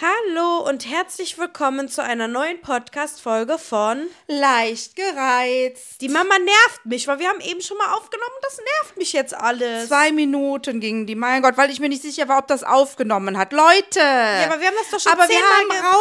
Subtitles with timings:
[0.00, 6.00] Hallo und herzlich willkommen zu einer neuen Podcast-Folge von Leicht gereizt.
[6.00, 9.34] Die Mama nervt mich, weil wir haben eben schon mal aufgenommen, das nervt mich jetzt
[9.34, 9.88] alles.
[9.88, 13.36] Zwei Minuten gingen die, mein Gott, weil ich mir nicht sicher war, ob das aufgenommen
[13.36, 13.52] hat.
[13.52, 13.98] Leute!
[13.98, 15.94] Ja, aber wir haben das doch schon Aber wir haben geprobt.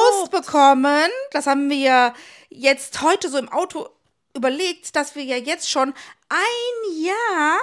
[0.46, 2.14] rausbekommen, das haben wir
[2.50, 3.90] jetzt heute so im Auto
[4.36, 5.96] überlegt, dass wir ja jetzt schon
[6.30, 7.58] ein Jahr,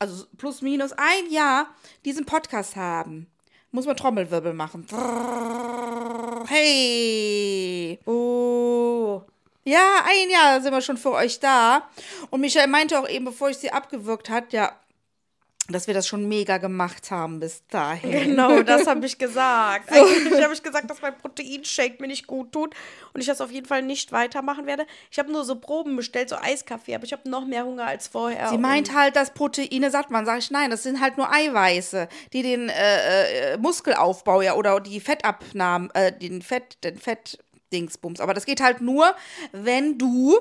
[0.00, 1.68] also plus minus ein Jahr,
[2.04, 3.30] diesen Podcast haben.
[3.76, 4.86] Muss man Trommelwirbel machen.
[6.48, 7.98] Hey!
[8.06, 9.20] Oh.
[9.64, 11.82] Ja, ein Jahr sind wir schon für euch da.
[12.30, 14.72] Und Michael meinte auch eben, bevor ich sie abgewürgt hat, ja,
[15.68, 18.10] dass wir das schon mega gemacht haben bis dahin.
[18.10, 19.90] Genau, das habe ich gesagt.
[19.92, 22.74] Eigentlich habe ich gesagt, dass mein Proteinshake mir nicht gut tut
[23.12, 24.86] und ich das auf jeden Fall nicht weitermachen werde.
[25.10, 28.06] Ich habe nur so Proben bestellt, so Eiskaffee, aber ich habe noch mehr Hunger als
[28.06, 28.48] vorher.
[28.48, 30.24] Sie meint halt, dass Proteine satt man.
[30.24, 34.80] Sag ich, nein, das sind halt nur Eiweiße, die den äh, äh, Muskelaufbau ja oder
[34.80, 38.20] die Fettabnahme, äh, den Fett, den Fettdingsbums.
[38.20, 39.14] Aber das geht halt nur,
[39.52, 40.38] wenn du,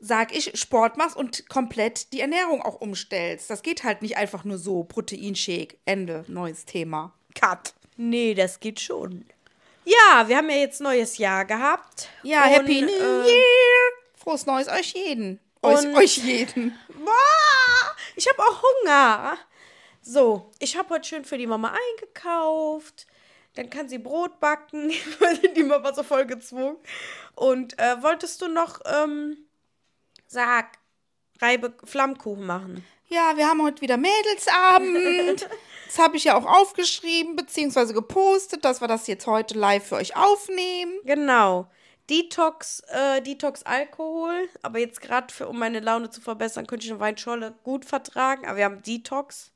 [0.00, 3.50] sag ich, Sport machst und komplett die Ernährung auch umstellst.
[3.50, 4.82] Das geht halt nicht einfach nur so.
[4.84, 7.12] Proteinshake, Ende, neues Thema.
[7.34, 7.74] Cut.
[7.96, 9.26] Nee, das geht schon.
[9.84, 12.08] Ja, wir haben ja jetzt neues Jahr gehabt.
[12.22, 13.90] Ja, Und, Happy New äh, Year!
[14.14, 15.40] Frohes Neues euch jeden.
[15.62, 16.78] Euch, euch jeden.
[16.88, 19.38] Boah, ich habe auch Hunger.
[20.02, 23.06] So, ich habe heute schön für die Mama eingekauft.
[23.54, 24.92] Dann kann sie Brot backen.
[25.56, 26.76] die Mama so voll gezwungen.
[27.34, 29.36] Und äh, wolltest du noch, ähm,
[30.30, 30.66] sag,
[31.40, 32.84] Reibe Flammkuchen machen?
[33.08, 35.48] Ja, wir haben heute wieder Mädelsabend.
[35.86, 37.92] Das habe ich ja auch aufgeschrieben bzw.
[37.92, 40.92] gepostet, dass wir das jetzt heute live für euch aufnehmen.
[41.02, 41.66] Genau.
[42.08, 44.48] Detox, äh, Detox Alkohol.
[44.62, 48.46] Aber jetzt gerade, um meine Laune zu verbessern, könnte ich eine Weinscholle gut vertragen.
[48.46, 49.50] Aber wir haben Detox.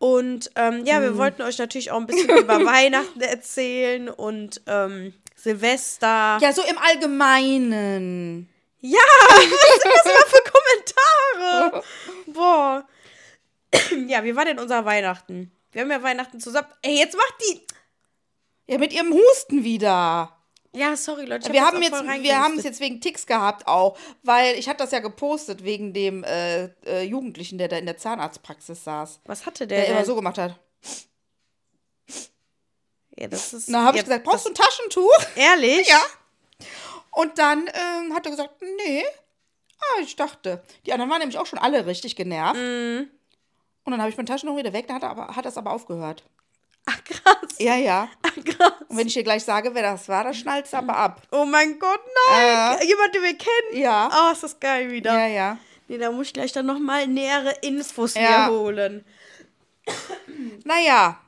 [0.00, 1.02] Und ähm, ja, Hm.
[1.04, 6.38] wir wollten euch natürlich auch ein bisschen über Weihnachten erzählen und ähm, Silvester.
[6.40, 8.48] Ja, so im Allgemeinen.
[8.80, 8.98] Ja,
[9.28, 11.84] was sind das immer für Kommentare?
[12.26, 12.88] Boah.
[14.08, 15.52] Ja, wie war denn unser Weihnachten?
[15.72, 16.68] Wir haben ja Weihnachten zusammen.
[16.82, 17.66] Ey, jetzt macht die.
[18.68, 20.36] Ja, mit ihrem Husten wieder.
[20.72, 21.48] Ja, sorry, Leute.
[21.48, 24.68] ich Wir hab haben jetzt, wir haben es jetzt wegen Ticks gehabt auch, weil ich
[24.68, 29.20] hatte das ja gepostet wegen dem äh, äh, Jugendlichen, der da in der Zahnarztpraxis saß.
[29.24, 29.78] Was hatte der?
[29.78, 30.06] Der immer denn?
[30.06, 30.58] so gemacht hat.
[33.18, 33.68] Ja, das ist.
[33.70, 35.18] Na, habe ja, ich gesagt, brauchst du ein Taschentuch?
[35.34, 35.88] Ehrlich?
[35.88, 36.00] Ja.
[37.16, 39.02] Und dann ähm, hat er gesagt, nee.
[39.78, 40.62] Ah, ich dachte.
[40.84, 42.60] Die anderen waren nämlich auch schon alle richtig genervt.
[42.60, 43.08] Mhm.
[43.84, 45.72] Und dann habe ich mein Taschentuch wieder weg, dann hat, er aber, hat das aber
[45.72, 46.24] aufgehört.
[46.84, 47.56] Ach, krass.
[47.58, 48.08] Ja, ja.
[48.22, 48.72] Ach, krass.
[48.88, 51.22] Und wenn ich dir gleich sage, wer das war, dann schnallt es aber ab.
[51.32, 52.78] Oh mein Gott, nein.
[52.86, 53.82] Jemand, den wir kennen.
[53.82, 54.10] Ja.
[54.12, 55.12] Oh, ist das geil wieder.
[55.12, 55.58] Ja, ja.
[55.88, 58.48] Nee, da muss ich gleich dann nochmal nähere Infos Ja.
[58.48, 59.04] mir holen.
[60.64, 61.18] Naja,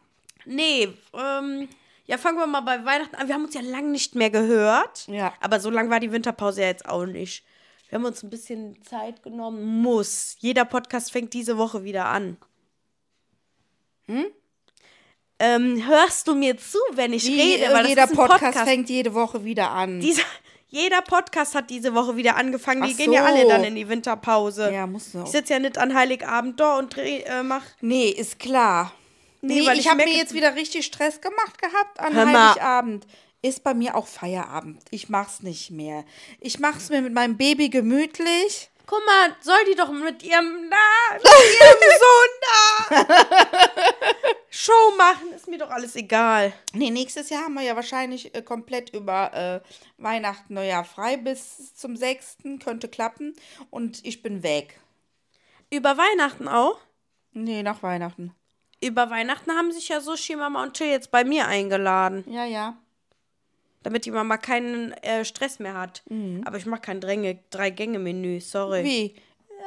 [0.50, 1.68] Nee, ähm,
[2.08, 3.28] ja, fangen wir mal bei Weihnachten an.
[3.28, 5.06] Wir haben uns ja lange nicht mehr gehört.
[5.08, 5.34] Ja.
[5.40, 7.44] Aber so lang war die Winterpause ja jetzt auch nicht.
[7.90, 9.62] Wir haben uns ein bisschen Zeit genommen.
[9.82, 10.36] Muss.
[10.38, 12.38] Jeder Podcast fängt diese Woche wieder an.
[14.06, 14.24] Hm?
[15.38, 17.74] Ähm, hörst du mir zu, wenn ich wie, rede?
[17.74, 20.00] Weil jeder ein Podcast, fängt jede Woche wieder an.
[20.00, 20.22] Dieser,
[20.68, 22.84] jeder Podcast hat diese Woche wieder angefangen.
[22.84, 23.34] Die Ach gehen ja so.
[23.34, 24.72] alle dann in die Winterpause.
[24.72, 25.24] Ja, muss so.
[25.24, 27.64] Ich sitze ja nicht an Heiligabend da und dreh, äh, mach.
[27.82, 28.92] nee, ist klar.
[29.40, 32.14] Nee, weil ich habe mir jetzt wieder richtig Stress gemacht gehabt an.
[32.14, 33.06] Heiligabend.
[33.40, 34.82] Ist bei mir auch Feierabend.
[34.90, 36.04] Ich mach's nicht mehr.
[36.40, 38.70] Ich mach's mir mit meinem Baby gemütlich.
[38.84, 40.76] Guck mal, soll die doch mit ihrem, na,
[41.14, 43.06] mit ihrem Sohn da
[44.50, 46.54] Show machen, ist mir doch alles egal.
[46.72, 49.60] Nee, nächstes Jahr haben wir ja wahrscheinlich äh, komplett über äh,
[50.02, 52.38] Weihnachten, Neujahr frei bis zum 6.
[52.64, 53.34] Könnte klappen.
[53.70, 54.80] Und ich bin weg.
[55.70, 56.80] Über Weihnachten auch?
[57.32, 58.34] Nee, nach Weihnachten.
[58.80, 62.76] Über Weihnachten haben sich ja Sushi, Mama und Till jetzt bei mir eingeladen, Ja, ja.
[63.82, 66.02] damit die Mama keinen äh, Stress mehr hat.
[66.44, 68.84] Aber ich mache kein Dränge- Drei-Gänge-Menü, sorry.
[68.84, 69.14] Wie?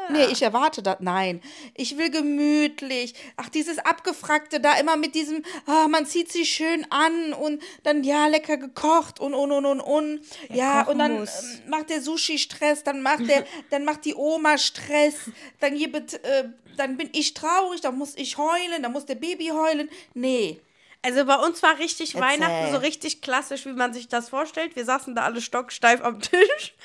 [0.09, 0.97] Nee, ich erwarte das.
[0.99, 1.41] Nein.
[1.75, 3.13] Ich will gemütlich.
[3.37, 8.03] Ach, dieses Abgefragte da immer mit diesem, ah, man zieht sich schön an und dann,
[8.03, 10.21] ja, lecker gekocht und, und, und, und, und.
[10.49, 11.27] Ja, kochen und dann ähm,
[11.67, 15.15] macht der Sushi Stress, dann macht der, dann macht die Oma Stress,
[15.59, 19.47] dann gibt, äh, dann bin ich traurig, dann muss ich heulen, dann muss der Baby
[19.47, 19.89] heulen.
[20.13, 20.59] Nee.
[21.03, 22.21] Also bei uns war richtig Erzähl.
[22.21, 24.75] Weihnachten so richtig klassisch, wie man sich das vorstellt.
[24.75, 26.75] Wir saßen da alle stocksteif am Tisch.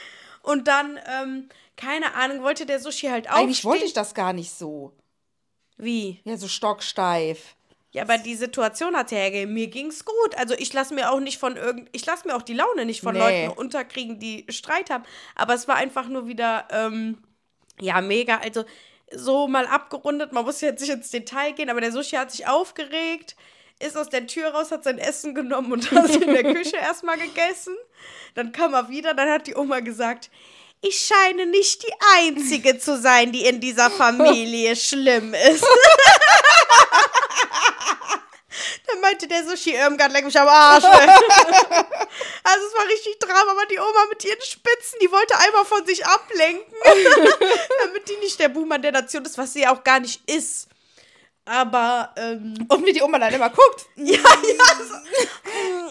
[0.47, 3.43] Und dann, ähm, keine Ahnung, wollte der Sushi halt aufstehen.
[3.45, 4.93] Eigentlich wollte ich das gar nicht so.
[5.77, 6.21] Wie?
[6.23, 7.57] Ja, so stocksteif.
[7.91, 9.53] Ja, aber die Situation hat hergegeben.
[9.55, 10.37] Mir ging's gut.
[10.37, 13.01] Also ich lasse mir auch nicht von irgend, ich lasse mir auch die Laune nicht
[13.01, 13.47] von Nee.
[13.47, 15.03] Leuten unterkriegen, die Streit haben.
[15.35, 17.19] Aber es war einfach nur wieder, ähm,
[17.81, 18.39] ja, mega.
[18.39, 18.65] Also
[19.13, 20.33] so mal abgerundet.
[20.33, 23.35] Man muss jetzt nicht ins Detail gehen, aber der Sushi hat sich aufgeregt,
[23.79, 27.19] ist aus der Tür raus, hat sein Essen genommen und hat in der Küche erstmal
[27.19, 27.77] gegessen.
[28.35, 30.31] Dann kam er wieder, dann hat die Oma gesagt,
[30.83, 35.65] ich scheine nicht die Einzige zu sein, die in dieser Familie schlimm ist.
[38.87, 40.85] Dann meinte der Sushi Irmgard, leck mich am Arsch.
[40.85, 45.85] also es war richtig Drama, aber die Oma mit ihren Spitzen, die wollte einmal von
[45.85, 46.73] sich ablenken,
[47.83, 50.69] damit die nicht der Buhmann der Nation ist, was sie auch gar nicht ist.
[51.49, 53.87] Aber, ähm, Und wie die Oma dann immer guckt.
[53.97, 54.25] ja, ja,
[54.79, 54.95] so,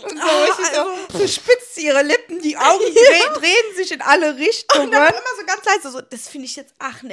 [0.06, 4.86] So, richtig so, so spitzt ihre Lippen, die Augen dreh, drehen sich in alle Richtungen.
[4.88, 7.12] Und dann immer so ganz leise so, das finde ich jetzt ach gut.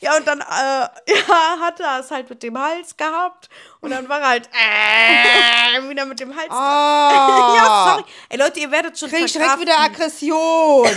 [0.00, 3.48] ja, und dann äh, ja, hat er es halt mit dem Hals gehabt.
[3.80, 6.50] Und dann war er halt äh, wieder mit dem Hals.
[6.50, 7.54] Ah.
[7.56, 8.04] ja, sorry.
[8.30, 10.88] Ey, Leute, ihr werdet schon Krieg ich direkt wieder Aggression.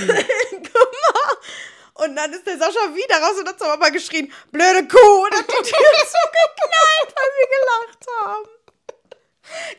[2.07, 5.33] Und dann ist der Sascha wieder raus und hat zur Mama geschrien, blöde Kuh, und
[5.35, 5.61] hat die Tür
[6.15, 8.49] zugeknallt, weil wir gelacht haben.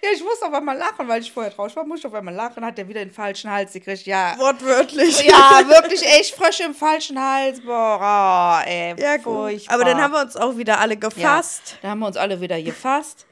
[0.02, 2.34] ja, ich musste auf einmal lachen, weil ich vorher drauf war, musste ich auf einmal
[2.34, 4.06] lachen, hat er wieder den falschen Hals gekriegt.
[4.06, 5.22] Ja, Wortwörtlich.
[5.25, 7.60] ja, wirklich echt Frösche im falschen Hals.
[7.62, 9.25] Boah, ey, Ja, gut.
[9.25, 9.75] furchtbar.
[9.75, 11.78] Aber dann haben wir uns auch wieder alle ja, gefasst.
[11.82, 13.26] da haben wir uns alle wieder gefasst.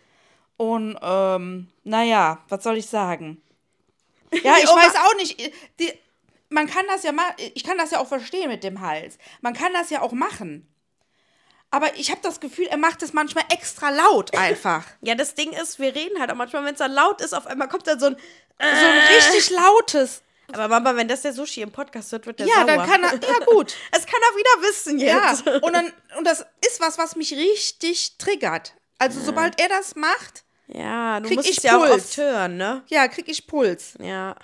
[0.58, 3.42] Und, ähm, naja, was soll ich sagen?
[4.42, 5.38] Ja, ich weiß auch nicht.
[5.78, 5.92] Die,
[6.48, 9.18] man kann das ja mal, ich kann das ja auch verstehen mit dem Hals.
[9.40, 10.72] Man kann das ja auch machen.
[11.70, 14.84] Aber ich habe das Gefühl, er macht es manchmal extra laut einfach.
[15.02, 17.46] Ja, das Ding ist, wir reden halt auch manchmal, wenn es dann laut ist, auf
[17.46, 18.16] einmal kommt dann so ein.
[18.58, 20.22] So ein richtig lautes.
[20.52, 22.66] Aber Mama, wenn das der Sushi im Podcast hört, wird der Ja, sauer.
[22.66, 23.74] dann kann er, ja gut.
[23.90, 25.46] Es kann er wieder wissen Ja, jetzt.
[25.62, 28.72] und, dann, und das ist was, was mich richtig triggert.
[28.98, 32.04] Also sobald er das macht, Ja, du Krieg musst ich es ja auch Puls.
[32.04, 32.82] oft hören, ne?
[32.86, 33.94] ja, krieg ich Puls.
[34.00, 34.36] Ja.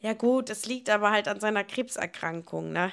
[0.00, 2.90] Ja, gut, es liegt aber halt an seiner Krebserkrankung, ne?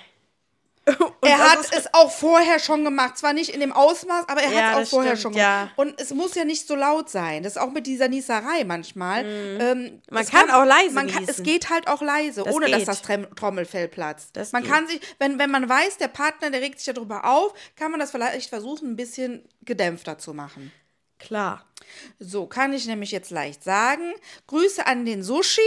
[0.87, 3.17] Und er das hat ist- es auch vorher schon gemacht.
[3.17, 5.31] Zwar nicht in dem Ausmaß, aber er Ja, hat es das auch vorher stimmt, schon
[5.33, 5.45] gemacht.
[5.45, 5.71] ja.
[5.75, 7.43] Und es muss ja nicht so laut sein.
[7.43, 9.25] Das ist auch mit dieser Nieserei manchmal.
[9.25, 10.01] Ähm, Mhm.
[10.09, 12.79] Man es kann auch leise man kann, Es geht halt auch leise, Das ohne dass
[12.79, 12.87] geht.
[12.87, 14.37] das Trem Trommelfell platzt.
[14.37, 14.71] Das man geht.
[14.71, 17.99] kann sich, wenn, wenn man weiß, der Partner, der regt sich darüber auf, kann man
[17.99, 20.71] das vielleicht versuchen, ein bisschen gedämpfter zu machen.
[21.19, 21.63] Klar.
[22.19, 24.13] So, kann ich nämlich jetzt leicht sagen.
[24.47, 25.61] Grüße an den Sushi.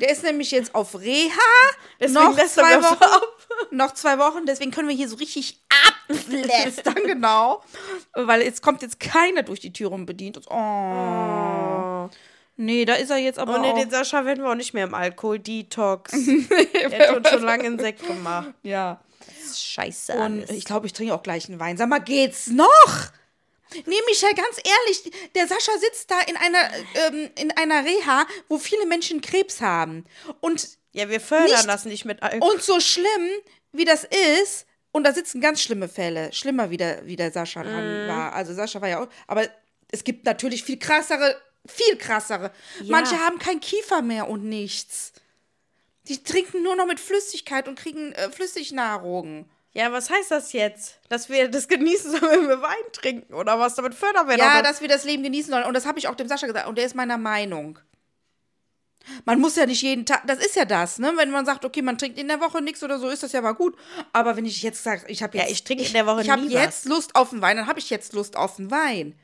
[0.00, 1.30] Der ist nämlich jetzt auf Reha.
[2.00, 3.02] Deswegen noch er zwei Wochen.
[3.02, 3.22] ab.
[3.70, 4.46] Noch zwei Wochen.
[4.46, 5.60] Deswegen können wir hier so richtig
[6.08, 7.62] ablästern, genau.
[8.14, 10.46] Weil jetzt kommt jetzt keiner durch die Tür und bedient uns.
[10.50, 12.08] Oh.
[12.56, 13.78] Nee, da ist er jetzt aber Ohne auch.
[13.78, 16.12] den Sascha werden wir auch nicht mehr im Alkohol-Detox.
[16.90, 18.48] Der hat uns schon lange einen Sekt gemacht.
[18.62, 19.00] Ja.
[19.26, 20.50] Das ist scheiße Und alles.
[20.50, 21.76] ich glaube, ich trinke auch gleich einen Wein.
[21.78, 22.66] Sag mal, geht's noch?
[23.86, 26.70] Nee, Michelle, ganz ehrlich, der Sascha sitzt da in einer,
[27.06, 30.04] ähm, in einer Reha, wo viele Menschen Krebs haben.
[30.40, 32.52] Und ja, wir fördern nicht- das nicht mit Alkohol.
[32.52, 33.28] Und so schlimm,
[33.72, 34.04] wie das
[34.42, 38.32] ist, und da sitzen ganz schlimme Fälle, schlimmer wie der, wie der Sascha dran war.
[38.32, 39.46] Also Sascha war ja auch, aber
[39.92, 42.50] es gibt natürlich viel krassere, viel krassere.
[42.86, 45.12] Manche haben kein Kiefer mehr und nichts.
[46.08, 49.48] Die trinken nur noch mit Flüssigkeit und kriegen äh, Flüssignahrung.
[49.72, 50.98] Ja, was heißt das jetzt?
[51.08, 53.76] Dass wir das genießen sollen, wenn wir Wein trinken oder was?
[53.76, 55.64] Damit fördern wir Ja, dass wir das Leben genießen sollen.
[55.64, 56.66] Und das habe ich auch dem Sascha gesagt.
[56.66, 57.78] Und der ist meiner Meinung.
[59.24, 61.12] Man muss ja nicht jeden Tag, das ist ja das, ne?
[61.16, 63.40] Wenn man sagt, okay, man trinkt in der Woche nichts oder so, ist das ja
[63.40, 63.76] mal gut.
[64.12, 65.52] Aber wenn ich jetzt sage, ich habe Ja, jetzt.
[65.52, 67.78] ich trinke in der Woche Ich habe nie jetzt Lust auf den Wein, dann habe
[67.78, 69.18] ich jetzt Lust auf den Wein.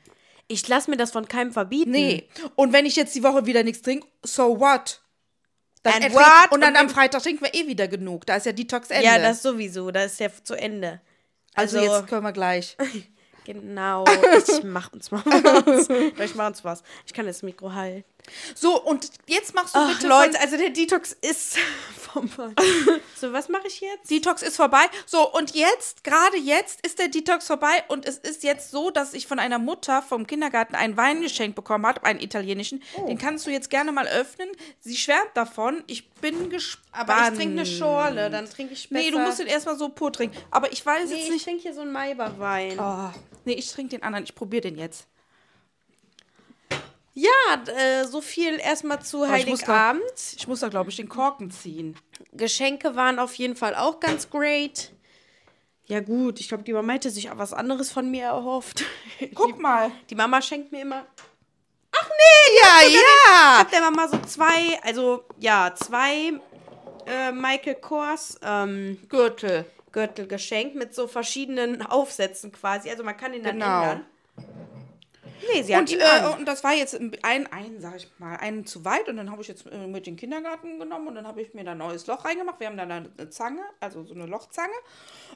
[0.47, 1.91] Ich lasse mir das von keinem verbieten.
[1.91, 2.27] Nee.
[2.55, 5.01] Und wenn ich jetzt die Woche wieder nichts trinke, so what?
[5.87, 6.51] Dann And what?
[6.51, 8.25] Und dann am Freitag trinken wir eh wieder genug.
[8.25, 9.05] Da ist ja Detox-Ende.
[9.05, 9.91] Ja, das sowieso.
[9.91, 11.01] Das ist ja zu Ende.
[11.55, 12.77] also, also- jetzt können wir gleich.
[13.47, 14.03] Genau.
[14.45, 15.89] Ich mach uns mal was.
[15.89, 16.83] ich mach uns was.
[17.05, 18.03] Ich kann das Mikro halten.
[18.55, 21.57] So, und jetzt machst du Ach, bitte Leute, von- also der Detox ist
[21.97, 22.53] vorbei.
[23.15, 24.09] so, was mache ich jetzt?
[24.09, 24.83] Detox ist vorbei.
[25.05, 27.83] So, und jetzt, gerade jetzt, ist der Detox vorbei.
[27.87, 31.55] Und es ist jetzt so, dass ich von einer Mutter vom Kindergarten einen Wein geschenkt
[31.55, 32.83] bekommen habe, einen italienischen.
[32.97, 33.07] Oh.
[33.07, 34.49] Den kannst du jetzt gerne mal öffnen.
[34.79, 35.83] Sie schwärmt davon.
[35.87, 36.85] Ich bin gespannt.
[37.09, 39.03] Aber ich trinke eine Schorle, dann trinke ich besser.
[39.03, 40.35] Nee, du musst den erstmal so pur trinken.
[40.51, 41.43] Aber ich weiß Nee, jetzt ich nicht.
[41.45, 42.79] trinke hier so einen Maiba-Wein.
[42.79, 43.11] Oh,
[43.45, 44.23] nee, ich trinke den anderen.
[44.23, 45.05] Ich probiere den jetzt.
[47.19, 50.03] Ja, äh, so viel erstmal zu Aber ich Heiligabend.
[50.35, 51.97] Ich muss da, glaube ich, den Korken ziehen.
[52.31, 54.91] Geschenke waren auf jeden Fall auch ganz great.
[55.85, 58.83] Ja gut, ich glaube, die Mama hätte sich auch was anderes von mir erhofft.
[59.33, 59.89] Guck mal.
[60.11, 61.07] Die Mama schenkt mir immer
[62.61, 63.57] Ja, Ich ja.
[63.59, 66.33] hab der Mama so zwei, also ja, zwei
[67.07, 69.65] äh, Michael Kors ähm, Gürtel.
[69.91, 72.91] Gürtel geschenkt mit so verschiedenen Aufsätzen quasi.
[72.91, 73.81] Also man kann ihn dann Genau.
[73.81, 74.05] ändern.
[75.53, 78.35] Nee, sie hat Und, ihn äh, und das war jetzt ein, ein, sag ich mal,
[78.37, 79.07] einen zu weit.
[79.09, 81.63] Und dann habe ich jetzt äh, mit den Kindergarten genommen und dann habe ich mir
[81.63, 82.59] da ein neues Loch reingemacht.
[82.59, 84.73] Wir haben dann eine Zange, also so eine Lochzange.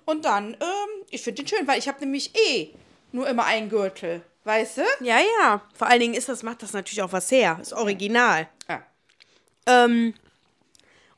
[0.06, 2.74] Und dann, ähm, ich finde den schön, weil ich habe nämlich eh
[3.12, 4.22] nur immer einen Gürtel.
[4.44, 4.82] Weißt du?
[5.02, 5.62] Ja, ja.
[5.76, 7.60] Vor allen Dingen ist das, macht das natürlich auch was her.
[7.62, 8.48] Ist original.
[8.68, 8.84] Ja.
[9.68, 10.16] Ähm,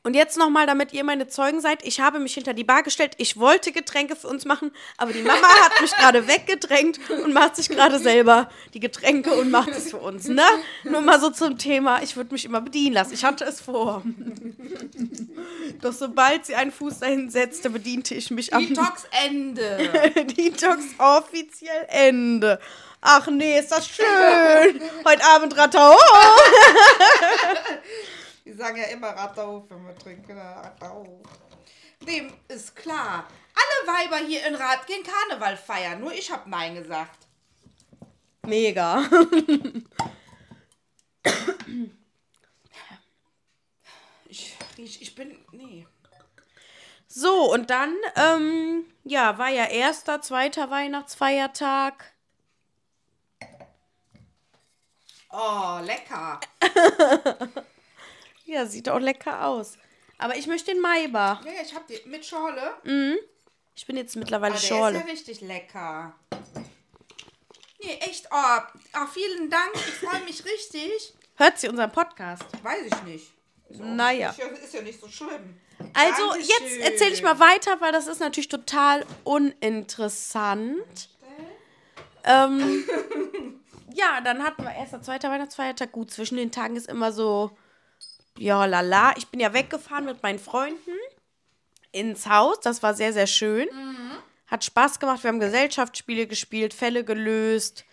[0.04, 1.82] und jetzt nochmal, damit ihr meine Zeugen seid.
[1.82, 3.12] Ich habe mich hinter die Bar gestellt.
[3.16, 7.56] Ich wollte Getränke für uns machen, aber die Mama hat mich gerade weggedrängt und macht
[7.56, 10.28] sich gerade selber die Getränke und macht es für uns.
[10.28, 10.44] Ne?
[10.84, 12.02] Nur mal so zum Thema.
[12.02, 13.14] Ich würde mich immer bedienen lassen.
[13.14, 14.02] Ich hatte es vor.
[15.80, 19.90] Doch sobald sie einen Fuß dahin setzte, bediente ich mich am Detox Ende.
[20.36, 22.60] Detox offiziell Ende.
[23.00, 24.82] Ach nee, ist das schön.
[25.04, 25.96] Heute Abend Rattau.
[28.44, 30.38] Die sagen ja immer Rattauf, wenn wir trinken.
[30.38, 31.08] Rattauf.
[32.06, 33.26] Dem ist klar.
[33.54, 36.00] Alle Weiber hier in Rad gehen Karneval feiern.
[36.00, 37.26] Nur ich habe Nein gesagt.
[38.42, 39.08] Mega.
[44.26, 45.38] Ich, ich, ich bin.
[45.52, 45.86] Nee.
[47.06, 52.12] So, und dann, ähm, ja, war ja erster, zweiter Weihnachtsfeiertag.
[55.30, 56.40] Oh, lecker.
[58.44, 59.78] Ja, sieht auch lecker aus.
[60.18, 61.40] Aber ich möchte den Maiba.
[61.44, 62.74] Ja, ich hab die mit Schorle.
[63.74, 64.98] Ich bin jetzt mittlerweile Ah, der Schorle.
[64.98, 66.14] ist ja richtig lecker.
[67.82, 68.28] Nee, echt.
[68.30, 68.60] Oh,
[68.96, 69.72] oh vielen Dank.
[69.74, 71.14] Ich freue mich richtig.
[71.36, 72.44] Hört sie unseren Podcast?
[72.62, 73.32] Weiß ich nicht.
[73.70, 74.30] Naja.
[74.30, 75.58] Ist ja, ist ja nicht so schlimm.
[75.92, 76.48] Also, Dankeschön.
[76.48, 81.08] jetzt erzähle ich mal weiter, weil das ist natürlich total uninteressant.
[82.24, 82.84] Ähm,
[83.94, 85.92] ja, dann hatten wir erster, zweiter Weihnachtsfeiertag.
[85.92, 87.50] Gut, zwischen den Tagen ist immer so,
[88.38, 89.14] ja, lala.
[89.16, 90.98] Ich bin ja weggefahren mit meinen Freunden
[91.92, 92.60] ins Haus.
[92.60, 93.68] Das war sehr, sehr schön.
[94.46, 95.22] Hat Spaß gemacht.
[95.22, 97.84] Wir haben Gesellschaftsspiele gespielt, Fälle gelöst,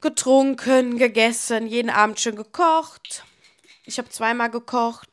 [0.00, 3.24] getrunken, gegessen, jeden Abend schön gekocht.
[3.84, 5.08] Ich habe zweimal gekocht.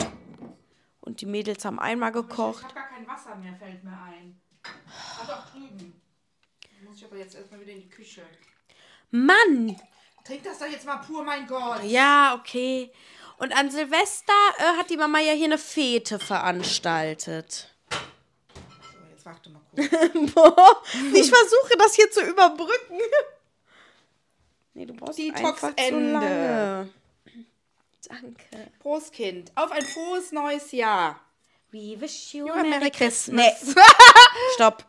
[1.01, 2.63] Und die Mädels haben einmal Ich gekocht.
[2.63, 4.39] habe gar kein Wasser mehr, fällt mir ein.
[4.63, 5.99] Ah, doch, drüben.
[6.83, 8.21] Muss ich aber jetzt erstmal wieder in die Küche.
[9.11, 9.79] Mann!
[10.23, 11.83] Trink das doch jetzt mal pur, mein Gott.
[11.83, 12.91] Ja, okay.
[13.39, 17.69] Und an Silvester äh, hat die Mama ja hier eine Fete veranstaltet.
[17.89, 19.89] So, jetzt warte mal kurz.
[20.33, 22.99] Boah, ich versuche das hier zu überbrücken.
[24.73, 26.11] Nee, du brauchst Detox einfach zu Ende.
[26.11, 26.89] lange.
[28.09, 28.71] Danke.
[28.79, 29.51] Prost, Kind.
[29.55, 31.19] Auf ein frohes neues Jahr.
[31.71, 33.59] We wish you a a Merry Merry Christmas.
[33.59, 33.75] Christmas.
[33.75, 33.83] Nee.
[34.55, 34.83] Stopp.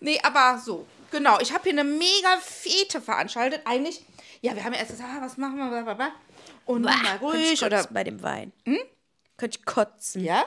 [0.00, 0.86] Nee, aber so.
[1.10, 3.62] Genau, ich habe hier eine mega Fete veranstaltet.
[3.64, 4.04] Eigentlich,
[4.42, 6.12] ja, wir haben ja erst gesagt, ah, was machen wir, blablabla.
[6.66, 7.86] Und mal Könnte ich ruhig oder.
[7.90, 8.52] bei dem Wein.
[8.64, 8.78] Hm?
[9.36, 10.22] Könnte ich kotzen.
[10.22, 10.44] Ja?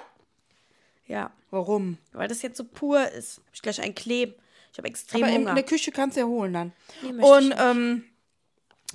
[1.08, 1.32] Ja.
[1.50, 1.98] Warum?
[2.12, 3.38] Weil das jetzt so pur ist.
[3.38, 4.36] Hab ich gleich ein Kleben.
[4.72, 5.50] Ich habe extrem Aber in, Hunger.
[5.50, 6.74] in der Küche kannst du ja holen dann.
[7.02, 8.06] Nee, und, ähm,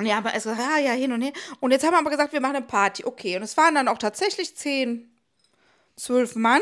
[0.01, 1.33] ja, aber es ja, ja, hin und her.
[1.61, 3.05] Und jetzt haben wir aber gesagt, wir machen eine Party.
[3.05, 5.11] Okay, und es waren dann auch tatsächlich zehn,
[5.97, 6.61] zwölf Mann.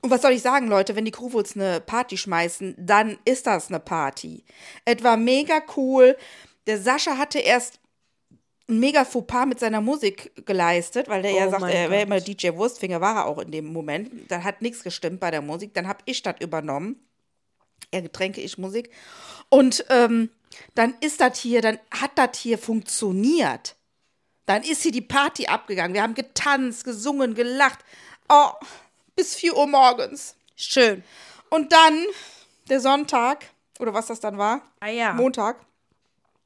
[0.00, 3.68] Und was soll ich sagen, Leute, wenn die Krufels eine Party schmeißen, dann ist das
[3.68, 4.44] eine Party.
[4.84, 6.16] Es war mega cool.
[6.66, 7.80] Der Sascha hatte erst
[8.68, 12.02] ein mega Fauxpas mit seiner Musik geleistet, weil der ja Oh sagt, mein er wäre
[12.02, 14.30] immer DJ Wurstfinger, war er auch in dem Moment.
[14.30, 15.74] Da hat nichts gestimmt bei der Musik.
[15.74, 16.96] Dann habe ich das übernommen.
[17.90, 18.90] Er Getränke, ich Musik.
[19.48, 20.30] Und ähm,
[20.74, 23.76] dann ist das hier, dann hat das hier funktioniert.
[24.44, 25.94] Dann ist hier die Party abgegangen.
[25.94, 27.78] Wir haben getanzt, gesungen, gelacht.
[28.28, 28.50] Oh,
[29.16, 30.36] bis 4 Uhr morgens.
[30.56, 31.02] Schön.
[31.50, 32.04] Und dann
[32.68, 33.46] der Sonntag,
[33.78, 35.12] oder was das dann war, Ah ja.
[35.14, 35.56] Montag,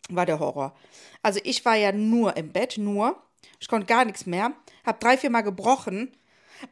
[0.09, 0.75] war der Horror.
[1.23, 3.17] Also ich war ja nur im Bett, nur.
[3.61, 4.53] Ich konnte gar nichts mehr.
[4.85, 6.17] Hab drei, vier Mal gebrochen,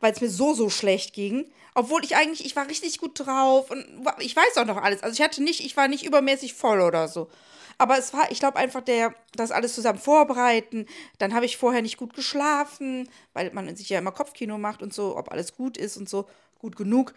[0.00, 1.50] weil es mir so, so schlecht ging.
[1.74, 3.86] Obwohl ich eigentlich, ich war richtig gut drauf und
[4.18, 5.02] ich weiß auch noch alles.
[5.02, 7.30] Also ich hatte nicht, ich war nicht übermäßig voll oder so.
[7.78, 10.86] Aber es war, ich glaube einfach, der, das alles zusammen vorbereiten.
[11.18, 14.92] Dann habe ich vorher nicht gut geschlafen, weil man sich ja immer Kopfkino macht und
[14.92, 16.28] so, ob alles gut ist und so,
[16.58, 17.14] gut genug.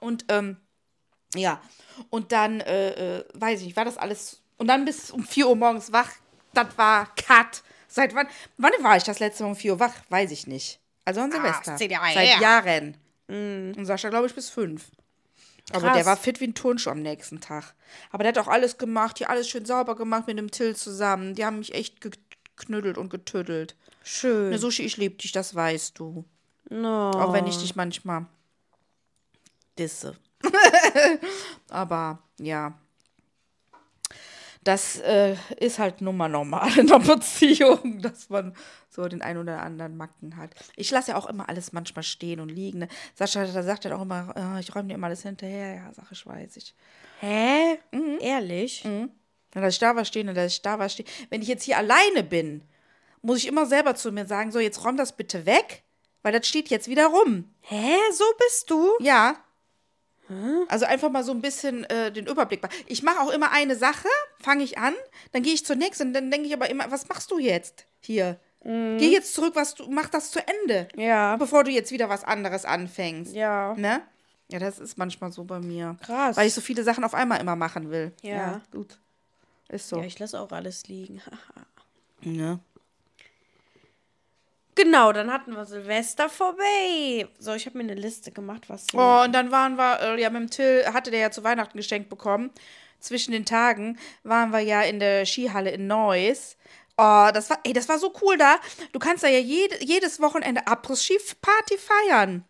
[0.00, 0.58] Und ähm,
[1.34, 1.62] ja,
[2.10, 4.41] und dann, äh, äh, weiß ich nicht, war das alles.
[4.58, 6.10] Und dann bis um 4 Uhr morgens wach,
[6.54, 7.62] das war Cut.
[7.88, 9.94] Seit wann, wann war ich das letzte Mal um 4 Uhr wach?
[10.08, 10.80] Weiß ich nicht.
[11.04, 11.76] Also an Silvester.
[11.76, 12.38] zehn Jahre Seit her.
[12.40, 12.96] Jahren.
[13.28, 14.84] Und Sascha, glaube ich, bis 5.
[15.72, 15.96] Aber Krass.
[15.96, 17.74] der war fit wie ein Turnschuh am nächsten Tag.
[18.10, 21.34] Aber der hat auch alles gemacht, hier alles schön sauber gemacht mit dem Till zusammen.
[21.34, 23.76] Die haben mich echt geknüttelt und getüttelt.
[24.02, 24.50] Schön.
[24.50, 26.24] Ne, Sushi, ich liebe dich, das weißt du.
[26.68, 27.10] No.
[27.10, 28.26] Auch wenn ich dich manchmal
[29.78, 30.16] disse.
[31.68, 32.78] Aber ja.
[34.64, 38.54] Das äh, ist halt nun mal normal in einer Beziehung, dass man
[38.88, 40.50] so den einen oder anderen Macken hat.
[40.76, 42.80] Ich lasse ja auch immer alles manchmal stehen und liegen.
[42.80, 42.88] Ne?
[43.14, 45.74] Sascha, da sagt er auch immer, äh, ich räume dir immer alles hinterher.
[45.74, 46.74] Ja, sag ich, weiß ich.
[47.20, 47.78] Hä?
[47.90, 48.18] Mhm.
[48.20, 48.82] Ehrlich?
[48.82, 51.06] Dann lasse ich da was stehen und lasse ich da was stehen.
[51.30, 52.62] Wenn ich jetzt hier alleine bin,
[53.20, 55.82] muss ich immer selber zu mir sagen, so, jetzt räum das bitte weg,
[56.22, 57.52] weil das steht jetzt wieder rum.
[57.60, 57.96] Hä?
[58.12, 58.92] So bist du?
[59.00, 59.36] Ja.
[60.68, 62.60] Also einfach mal so ein bisschen äh, den Überblick.
[62.86, 64.08] Ich mache auch immer eine Sache,
[64.40, 64.94] fange ich an,
[65.32, 67.86] dann gehe ich zur nächsten und dann denke ich aber immer, was machst du jetzt
[68.00, 68.38] hier?
[68.64, 70.86] Geh jetzt zurück, was du mach das zu Ende.
[70.94, 71.36] Ja.
[71.36, 73.34] Bevor du jetzt wieder was anderes anfängst.
[73.34, 73.74] Ja.
[73.74, 74.02] Ne?
[74.48, 75.96] Ja, das ist manchmal so bei mir.
[76.04, 76.36] Krass.
[76.36, 78.12] Weil ich so viele Sachen auf einmal immer machen will.
[78.22, 78.60] Ja.
[78.70, 78.98] gut.
[79.68, 79.96] Ist so.
[79.96, 81.20] Ja, ich lasse auch alles liegen.
[82.20, 82.60] ne?
[84.74, 87.28] Genau, dann hatten wir Silvester vorbei.
[87.38, 88.86] So, ich habe mir eine Liste gemacht, was.
[88.94, 91.76] Oh, und dann waren wir, äh, ja, mit dem Till, hatte der ja zu Weihnachten
[91.76, 92.50] geschenkt bekommen.
[93.00, 96.56] Zwischen den Tagen waren wir ja in der Skihalle in Neuss.
[96.96, 98.56] Oh, das war, ey, das war so cool da.
[98.92, 102.44] Du kannst da ja jede, jedes Wochenende Abriss-Ski-Party feiern.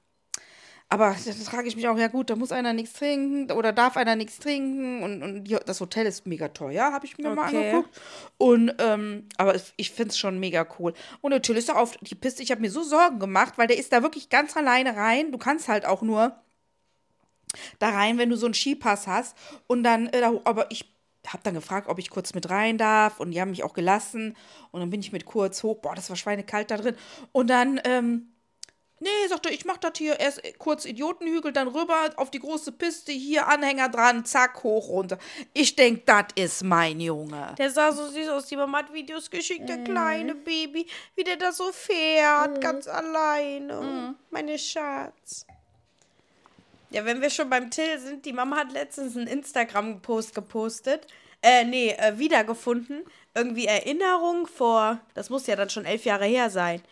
[0.92, 3.96] Aber da frage ich mich auch, ja gut, da muss einer nichts trinken oder darf
[3.96, 7.48] einer nichts trinken und, und die, das Hotel ist mega teuer, habe ich mir mal
[7.48, 7.70] Okay.
[7.70, 7.98] angeguckt.
[8.37, 10.92] Und, ähm, aber ich- finde es schon mega cool.
[11.22, 13.78] Und Till ist da auf die Piste, ich habe mir so Sorgen gemacht, weil der
[13.78, 15.33] ist da wirklich ganz alleine rein.
[15.33, 16.37] Du kannst halt auch nur
[17.78, 19.35] da rein, wenn du so einen Skipass hast.
[19.66, 20.92] Und dann, äh, da, aber ich
[21.26, 23.18] habe dann gefragt, ob ich kurz mit rein darf.
[23.18, 24.37] Und die haben mich auch gelassen.
[24.72, 25.78] Und dann bin ich mit kurz hoch.
[25.81, 26.96] Boah, das war schweinekalt da drin.
[27.33, 28.32] Und dann, ähm,
[29.03, 33.12] nee, sagte ich, mach das hier erst kurz Idiotenhügel, dann rüber auf die große Piste,
[33.12, 35.19] hier Anhänger dran, zack, hoch, runter.
[35.53, 37.55] Ich denk, das ist mein Junge.
[37.59, 38.47] Der sah so süß aus.
[38.47, 44.15] Die Mama hat Videos geschickt, der kleine Baby, wie der da so fährt, ganz alleine.
[44.31, 45.47] Meine Schatz.
[46.91, 51.07] Ja, wenn wir schon beim Till sind, die Mama hat letztens einen Instagram-Post gepostet.
[51.41, 53.03] Äh, nee, äh, wiedergefunden.
[53.35, 56.83] Irgendwie Erinnerung vor, das muss ja dann schon elf Jahre her sein.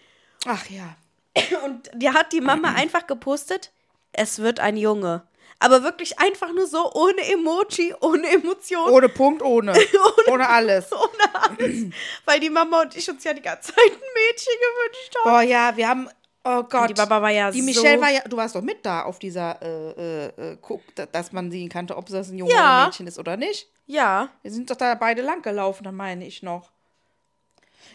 [0.46, 0.96] Ach ja.
[1.64, 3.72] Und die hat die Mama einfach gepostet,
[4.12, 5.22] es wird ein Junge.
[5.62, 8.90] Aber wirklich einfach nur so, ohne Emoji, ohne Emotion.
[8.90, 9.74] Ohne Punkt, ohne.
[10.26, 10.90] ohne alles.
[10.92, 11.84] ohne alles.
[12.24, 15.30] Weil die Mama und ich uns ja die ganze Zeit ein Mädchen gewünscht haben.
[15.30, 16.08] Boah, ja, wir haben.
[16.42, 16.88] Oh Gott.
[16.88, 19.18] Die Mama war ja Die so- Michelle war ja, du warst doch mit da auf
[19.18, 22.56] dieser, äh, äh, äh, guck, da- dass man sehen kannte, ob das ein Junge Ja.
[22.56, 23.68] oder ein Mädchen ist oder nicht.
[23.84, 24.30] Ja.
[24.40, 26.70] Wir sind doch da beide lang gelaufen, da meine ich noch.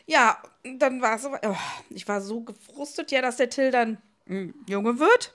[0.07, 1.55] Ja, dann war es so, oh,
[1.89, 5.33] ich war so gefrustet, ja, dass der Till dann ein Junge wird.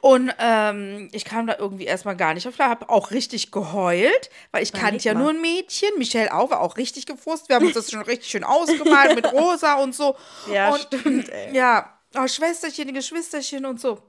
[0.00, 4.30] Und ähm, ich kam da irgendwie erstmal gar nicht auf klar, habe auch richtig geheult,
[4.50, 5.20] weil ich kannte ja mal.
[5.20, 5.90] nur ein Mädchen.
[5.96, 7.48] Michelle auch war auch richtig gefrustet.
[7.48, 10.16] Wir haben uns das schon richtig schön ausgemalt mit Rosa und so.
[10.52, 11.54] Ja, und, stimmt, ey.
[11.54, 14.02] Ja, oh, Schwesterchen, Geschwisterchen und so.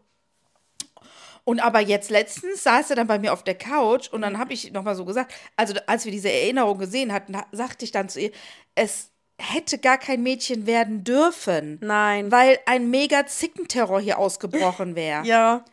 [1.46, 4.54] Und aber jetzt letztens saß er dann bei mir auf der Couch und dann habe
[4.54, 8.08] ich nochmal so gesagt, also als wir diese Erinnerung gesehen hatten, ha- sagte ich dann
[8.08, 8.32] zu ihr,
[8.76, 11.80] es hätte gar kein Mädchen werden dürfen.
[11.82, 12.32] Nein.
[12.32, 15.26] Weil ein mega Zickenterror hier ausgebrochen wäre.
[15.26, 15.66] Ja.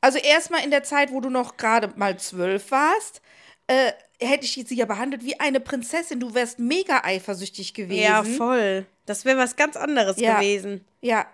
[0.00, 3.20] Also erstmal in der Zeit, wo du noch gerade mal zwölf warst,
[3.68, 6.18] äh, hätte ich sie ja behandelt wie eine Prinzessin.
[6.20, 8.02] Du wärst mega eifersüchtig gewesen.
[8.02, 8.86] Ja, voll.
[9.04, 10.36] Das wäre was ganz anderes Ja.
[10.40, 10.84] gewesen.
[11.00, 11.26] Ja.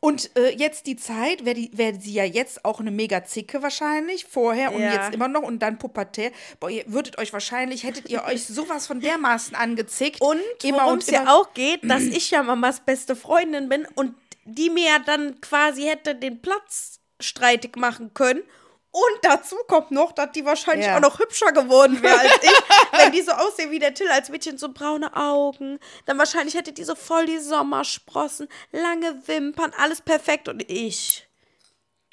[0.00, 4.26] Und äh, jetzt die Zeit, wäre wär sie ja jetzt auch eine mega Zicke wahrscheinlich,
[4.26, 4.92] vorher und Ja.
[4.92, 6.30] jetzt immer noch und dann pubertär.
[6.60, 10.20] Boah, ihr würdet euch wahrscheinlich, hättet ihr euch sowas von dermaßen angezickt.
[10.20, 13.86] Und Immer worum und es ja auch geht, dass ich ja Mamas beste Freundin bin
[13.94, 18.42] und die mir ja dann quasi hätte den Platz streitig machen können
[18.90, 20.96] Und dazu kommt noch, dass die wahrscheinlich Ja.
[20.96, 22.50] auch noch hübscher geworden wäre als ich.
[22.98, 25.78] wenn die so aussehen wie der Till als Mädchen, so braune Augen.
[26.06, 30.48] Dann wahrscheinlich hätte die so voll die Sommersprossen, lange Wimpern, alles perfekt.
[30.48, 31.28] Und ich.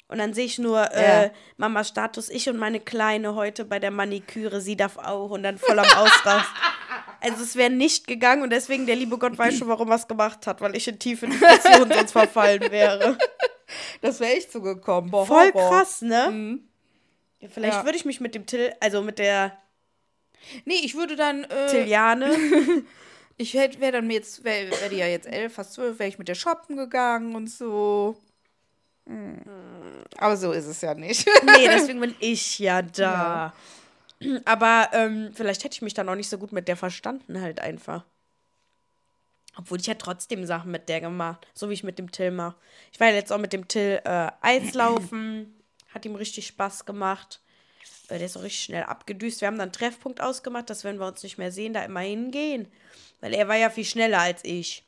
[0.08, 1.30] Und dann sehe ich nur äh, Ja.
[1.56, 5.56] Mamas Status, ich und meine Kleine heute bei der Maniküre, sie darf auch und dann
[5.58, 6.50] voll am Ausrast.
[7.26, 10.06] Also es wäre nicht gegangen und deswegen der liebe Gott weiß schon, warum er es
[10.06, 13.16] gemacht hat, weil ich in tiefe Depression sonst verfallen wäre.
[14.00, 15.10] Das wäre echt so gekommen.
[15.10, 15.70] Boah, Voll Horror.
[15.70, 16.60] krass, ne?
[17.40, 17.84] Ja, vielleicht Ja.
[17.84, 19.56] würde ich mich mit dem Till, also mit der
[20.64, 21.44] Nee, ich würde dann.
[21.44, 22.30] Äh, Tilliane.
[23.36, 26.18] ich wäre wär dann jetzt, wäre wär die ja jetzt elf, fast zwölf, wäre ich
[26.18, 28.16] mit der shoppen gegangen und so.
[29.06, 29.40] Hm.
[30.18, 31.26] Aber so ist es ja nicht.
[31.44, 33.52] nee, deswegen bin ich ja da.
[34.44, 37.60] Aber ähm, vielleicht hätte ich mich dann auch nicht so gut mit der verstanden, halt
[37.60, 38.04] einfach.
[39.56, 42.56] Obwohl ich ja trotzdem Sachen mit der gemacht, so wie ich mit dem Till mache.
[42.92, 45.54] Ich war ja jetzt auch mit dem Till äh, Eislaufen,
[45.94, 47.40] hat ihm richtig Spaß gemacht.
[48.08, 49.40] Äh, der ist auch richtig schnell abgedüst.
[49.40, 52.00] Wir haben dann einen Treffpunkt ausgemacht, dass wenn wir uns nicht mehr sehen, da immer
[52.00, 52.66] hingehen.
[53.20, 54.84] Weil er war ja viel schneller als ich.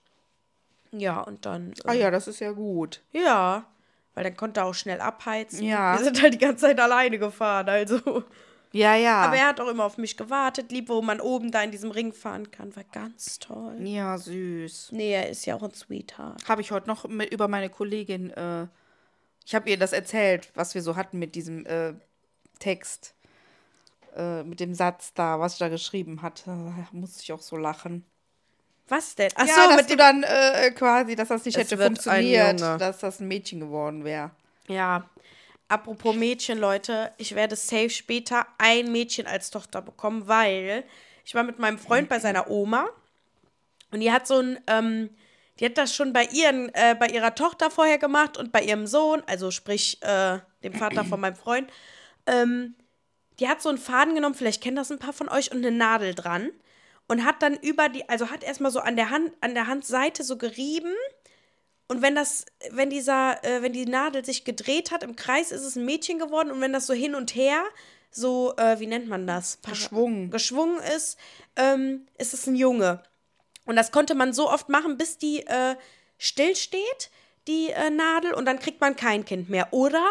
[0.92, 1.74] Ja, und dann.
[1.84, 3.02] ah ja, das ist ja gut.
[3.12, 3.66] Ja,
[4.14, 5.62] weil dann konnte er auch schnell abheizen.
[5.64, 5.96] Ja.
[5.96, 8.24] Wir sind halt die ganze Zeit alleine gefahren, also.
[8.72, 9.22] Ja, ja.
[9.22, 11.90] Aber er hat auch immer auf mich gewartet, lieb, wo man oben da in diesem
[11.90, 12.74] Ring fahren kann.
[12.76, 13.76] War ganz toll.
[13.80, 14.90] ja, süß.
[14.92, 16.46] Nee, er ist ja auch ein Sweetheart.
[16.48, 18.66] Habe ich heute noch mit, über meine Kollegin, äh,
[19.46, 21.94] ich habe ihr das erzählt, was wir so hatten mit diesem äh,
[22.58, 23.14] Text,
[24.16, 26.46] äh, mit dem Satz da, was ich da geschrieben hatte.
[26.46, 28.04] Da musste ich auch so lachen.
[28.88, 29.30] Was denn?
[29.36, 32.60] Ach ja, so, dass mit du dann äh, quasi, dass das nicht Es hätte funktioniert,
[32.60, 34.32] dass das ein Mädchen geworden wäre.
[34.68, 35.08] Ja.
[35.68, 40.84] Apropos Mädchen, Leute, ich werde safe später ein Mädchen als Tochter bekommen, weil
[41.24, 42.88] ich war mit meinem Freund bei seiner Oma
[43.90, 45.10] und die hat so ein, ähm,
[45.58, 48.86] die hat das schon bei ihren, äh, bei ihrer Tochter vorher gemacht und bei ihrem
[48.86, 51.68] Sohn, also sprich äh, dem Vater von meinem Freund.
[52.26, 52.76] Ähm,
[53.40, 55.72] die hat so einen Faden genommen, vielleicht kennen das ein paar von euch, und eine
[55.72, 56.50] Nadel dran
[57.08, 60.22] und hat dann über die, also hat erstmal so an der Hand, an der Handseite
[60.22, 60.92] so gerieben
[61.88, 65.62] und wenn das, wenn dieser, äh, wenn die Nadel sich gedreht hat im Kreis, ist
[65.62, 66.50] es ein Mädchen geworden.
[66.50, 67.62] Und wenn das so hin und her,
[68.10, 69.60] so, äh, wie nennt man das?
[69.62, 70.30] Geschwungen.
[70.30, 71.16] Geschwungen ist,
[71.54, 73.02] ähm, ist es ein Junge.
[73.66, 75.76] Und das konnte man so oft machen, bis die äh,
[76.18, 77.10] still steht,
[77.46, 79.68] die äh, Nadel, und dann kriegt man kein Kind mehr.
[79.72, 80.04] Oder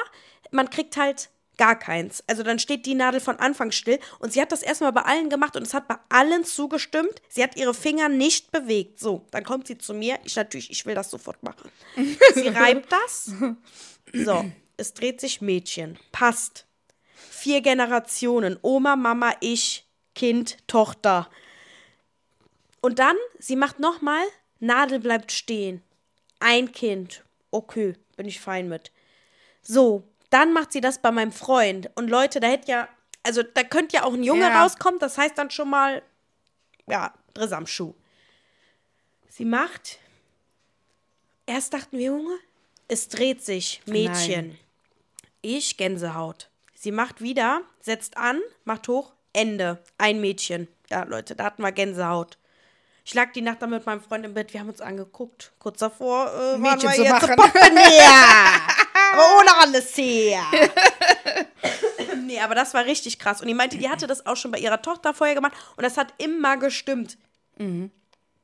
[0.52, 2.24] man kriegt halt gar keins.
[2.28, 4.00] Also dann steht die Nadel von Anfang still.
[4.20, 7.22] Und sie hat das erstmal bei allen gemacht und es hat bei allen zugestimmt.
[7.30, 9.00] Sie hat ihre Finger nicht bewegt.
[9.00, 10.20] So, dann kommt sie zu mir.
[10.24, 11.70] Ich natürlich, ich will das sofort machen.
[12.34, 13.32] Sie reibt das.
[14.13, 14.46] So,
[14.78, 15.98] es dreht sich Mädchen.
[16.12, 16.65] Passt.
[17.13, 18.58] Vier Generationen.
[18.62, 21.30] Oma, Mama, ich, Kind, Tochter.
[22.82, 24.24] Und dann, sie macht nochmal,
[24.60, 25.82] Nadel bleibt stehen.
[26.39, 27.24] Ein Kind.
[27.52, 28.91] Okay, bin ich fein mit.
[29.62, 31.90] So, dann macht sie das bei meinem Freund.
[31.96, 32.88] Und Leute, da hätte ja,
[33.24, 34.64] also da könnte ja auch ein Junge Ja.
[34.64, 35.00] rauskommen.
[35.00, 36.02] Das heißt dann schon mal,
[36.88, 37.94] ja, Driss am Schuh.
[39.30, 40.00] Sie macht,
[41.46, 42.38] erst dachten wir, Junge,
[42.88, 44.58] es dreht sich, Mädchen.
[45.42, 46.50] Ich, Gänsehaut.
[46.74, 49.84] Sie macht wieder, setzt an, macht hoch, Ende.
[49.98, 50.68] Ein Mädchen.
[50.90, 52.38] Ja, Leute, da hatten wir Gänsehaut.
[53.04, 55.52] Ich lag die Nacht dann mit meinem Freund im Bett, wir haben uns angeguckt.
[55.60, 57.78] Kurz davor äh, waren Mädchen wir zu jetzt machen.
[57.78, 58.62] Her.
[59.13, 60.44] aber ohne alles her.
[62.26, 63.41] nee, aber das war richtig krass.
[63.41, 65.98] Und die meinte, die hatte das auch schon bei ihrer Tochter vorher gemacht und das
[65.98, 67.18] hat immer gestimmt.
[67.58, 67.91] Mhm.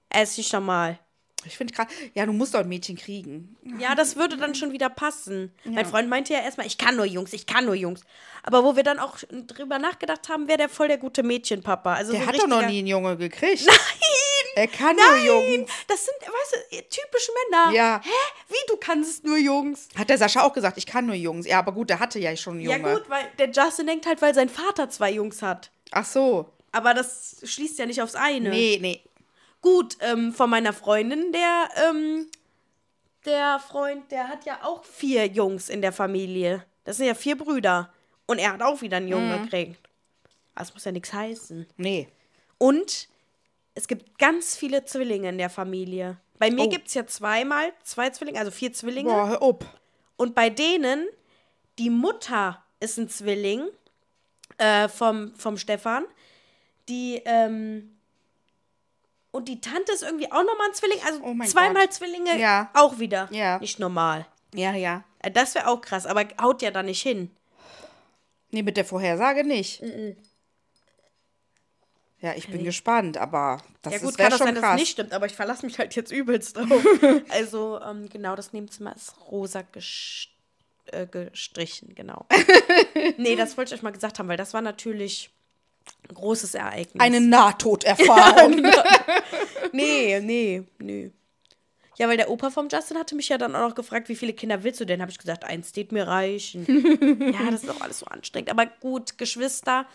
[0.10, 1.00] Es ist nicht normal.
[1.46, 3.56] Ich finde gerade, ja, du musst doch ein Mädchen kriegen.
[3.80, 5.52] Ja, das würde dann schon wieder passen.
[5.66, 8.02] Mein Freund meinte ja erstmal, ich kann nur Jungs, ich kann nur Jungs.
[8.44, 11.96] Aber wo wir dann auch drüber nachgedacht haben, wäre der voll der gute Mädchenpapa.
[11.96, 13.66] Also Der so hat doch noch nie einen Junge gekriegt.
[13.66, 13.76] Nein!
[14.56, 15.26] Er kann nur Nein!
[15.26, 15.72] Jungs.
[15.88, 17.72] Das sind, weißt du, typische Männer.
[17.74, 18.02] Ja.
[18.04, 18.10] Hä?
[18.50, 19.88] Wie, du kannst nur Jungs?
[19.98, 21.46] Hat der Sascha auch gesagt, ich kann nur Jungs.
[21.48, 22.78] Ja, aber gut, der hatte ja schon Junge.
[22.78, 25.72] Ja gut, weil der Justin denkt halt, weil sein Vater zwei Jungs hat.
[25.92, 26.50] Ach so.
[26.72, 28.50] Aber das schließt ja nicht aufs eine.
[28.50, 29.02] Nee, nee.
[29.62, 32.28] Gut, ähm, von meiner Freundin, der, ähm,
[33.26, 36.66] der Freund, der hat ja auch vier Jungs in der Familie.
[36.84, 37.94] Das sind ja vier Brüder.
[38.26, 39.44] Und er hat auch wieder einen Jungen Mhm.
[39.44, 39.78] gekriegt.
[40.56, 41.68] Das muss ja nichts heißen.
[41.78, 42.08] Nee.
[42.58, 43.08] Und
[43.76, 46.18] es gibt ganz viele Zwillinge in der Familie.
[46.40, 46.70] Bei mir Oh.
[46.70, 49.10] gibt es ja zweimal, zwei Zwillinge, also vier Zwillinge.
[49.12, 49.58] Boah, hör auf.
[50.18, 51.08] Und bei denen,
[51.80, 53.68] die Mutter ist ein Zwilling
[54.58, 56.06] äh, vom, vom Stefan.
[56.90, 57.96] Die, ähm,
[59.32, 61.00] und die Tante ist irgendwie auch nochmal ein Zwilling.
[61.06, 61.94] Also Oh zweimal Gott.
[61.94, 62.70] Zwillinge Ja.
[62.74, 63.30] auch wieder.
[63.32, 63.60] Ja.
[63.60, 64.26] Nicht normal.
[64.54, 65.04] Ja, ja.
[65.20, 67.32] Äh, Das wäre auch krass, aber haut ja da nicht hin.
[68.50, 69.82] Nee, mit der Vorhersage nicht.
[72.22, 74.70] Ja, ich bin gespannt, aber das ja gut, ist kann das schon sein, dass es
[74.70, 74.80] krass.
[74.80, 76.86] nicht stimmt, aber ich verlasse mich halt jetzt übelst drauf.
[77.30, 80.30] also, ähm, genau, das Nebenzimmer ist rosa gesch
[80.92, 82.28] äh, gestrichen, genau.
[83.18, 85.32] nee, das wollte ich euch mal gesagt haben, weil das war natürlich
[86.08, 87.02] ein großes Ereignis.
[87.02, 88.68] Eine Nahtoderfahrung.
[89.72, 91.12] Nee, nee, nee.
[91.98, 94.34] Ja, weil der Opa vom Justin hatte mich ja dann auch noch gefragt, wie viele
[94.34, 95.02] Kinder willst du denn?
[95.02, 96.66] Habe ich gesagt, eins steht mir reichen.
[97.34, 98.50] ja, das ist doch alles so anstrengend.
[98.52, 99.88] Aber gut, Geschwister,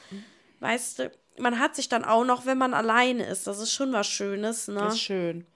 [0.61, 3.47] weißt du, man hat sich dann auch noch, wenn man alleine ist.
[3.47, 4.75] Das ist schon was Schönes, ne?
[4.81, 5.47] Das ist schön.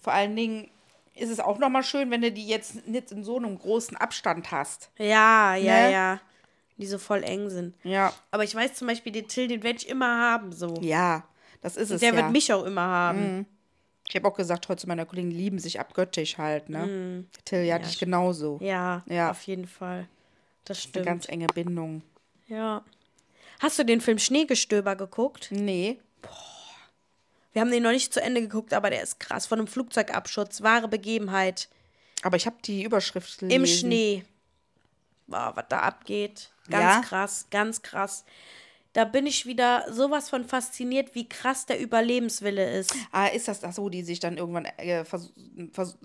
[0.00, 0.68] Vor allen Dingen
[1.14, 4.50] ist es auch nochmal schön, wenn du die jetzt nicht in so einem großen Abstand
[4.50, 4.90] hast.
[4.98, 5.92] Ja, ja, Ne?
[5.92, 6.20] ja.
[6.78, 7.74] Die so voll eng sind.
[7.84, 8.12] Ja.
[8.30, 10.74] Aber ich weiß zum Beispiel, den Till, den werde ich immer haben, so.
[10.80, 11.24] Ja,
[11.60, 12.16] das ist es Der ja.
[12.16, 13.46] wird mich auch immer haben.
[14.08, 17.24] ich habe auch gesagt, heute zu meiner Kollegen lieben sich abgöttisch halt, ne?
[17.44, 18.58] Till, ja, dich genauso.
[18.62, 19.30] Ja, Ja.
[19.30, 20.08] auf jeden Fall.
[20.64, 21.06] Das Eine stimmt.
[21.06, 22.02] ganz enge Bindung.
[22.48, 22.82] ja.
[23.62, 25.48] Hast du den Film Schneegestöber geguckt?
[25.52, 26.00] Nee.
[27.52, 29.46] Wir haben den noch nicht zu Ende geguckt, aber der ist krass.
[29.46, 31.68] Von einem Flugzeugabschutz, wahre Begebenheit.
[32.22, 33.60] Aber ich habe die Überschrift gelesen.
[33.60, 34.24] Im Schnee.
[35.28, 36.50] Boah, was da abgeht.
[36.70, 37.00] Ganz Ja?
[37.02, 38.24] krass, ganz krass.
[38.94, 42.92] Da bin ich wieder sowas von fasziniert, wie krass der Überlebenswille ist.
[43.12, 45.04] Ah, ist das das so, die sich dann irgendwann äh,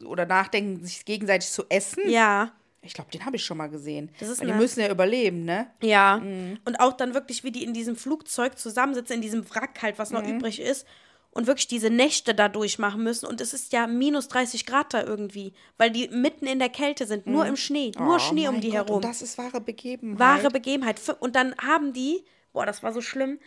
[0.05, 2.07] oder nachdenken, sich gegenseitig zu essen?
[2.07, 4.11] Ja, Ich glaube, den habe ich schon mal gesehen.
[4.19, 5.67] Die müssen ja überleben, ne?
[5.81, 6.15] ja.
[6.65, 10.11] Und auch dann wirklich, wie die in diesem Flugzeug zusammensitzen, in diesem Wrack halt, was
[10.11, 10.37] noch Mhm.
[10.37, 10.85] übrig ist.
[11.31, 13.27] Und wirklich diese Nächte da durchmachen müssen.
[13.27, 15.53] Und es ist ja minus 30 Grad da irgendwie.
[15.77, 17.27] Weil die mitten in der Kälte sind.
[17.27, 17.91] Nur im Schnee.
[17.99, 18.95] Nur Oh, Schnee um die Gott, herum.
[18.97, 20.19] Und das ist wahre Begebenheit.
[20.19, 20.99] Wahre Begebenheit.
[21.19, 23.39] Und dann haben die, boah, das war so schlimm,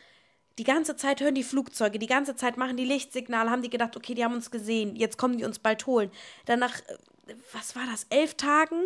[0.58, 3.96] die ganze Zeit hören die Flugzeuge, die ganze Zeit machen die Lichtsignale, haben die gedacht,
[3.96, 6.10] okay, die haben uns gesehen, jetzt kommen die uns bald holen.
[6.44, 6.78] Dann nach,
[7.26, 8.84] äh, was war das, elf Tagen?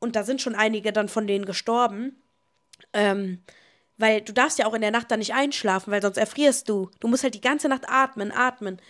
[0.00, 2.20] Und da sind schon einige dann von denen gestorben.
[2.92, 3.42] Ähm,
[3.98, 6.90] weil du darfst ja auch in der Nacht dann nicht einschlafen, weil sonst erfrierst du.
[7.00, 8.80] Du musst halt die ganze Nacht atmen, atmen.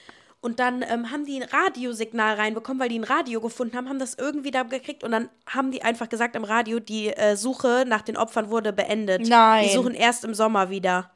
[0.40, 3.98] Und dann ähm, haben die ein Radiosignal reinbekommen, weil die ein Radio gefunden haben, haben
[3.98, 7.84] das irgendwie da gekriegt und dann haben die einfach gesagt im Radio, die äh, Suche
[7.86, 9.28] nach den Opfern wurde beendet.
[9.28, 9.64] Nein.
[9.64, 11.10] Die suchen erst im Sommer wieder.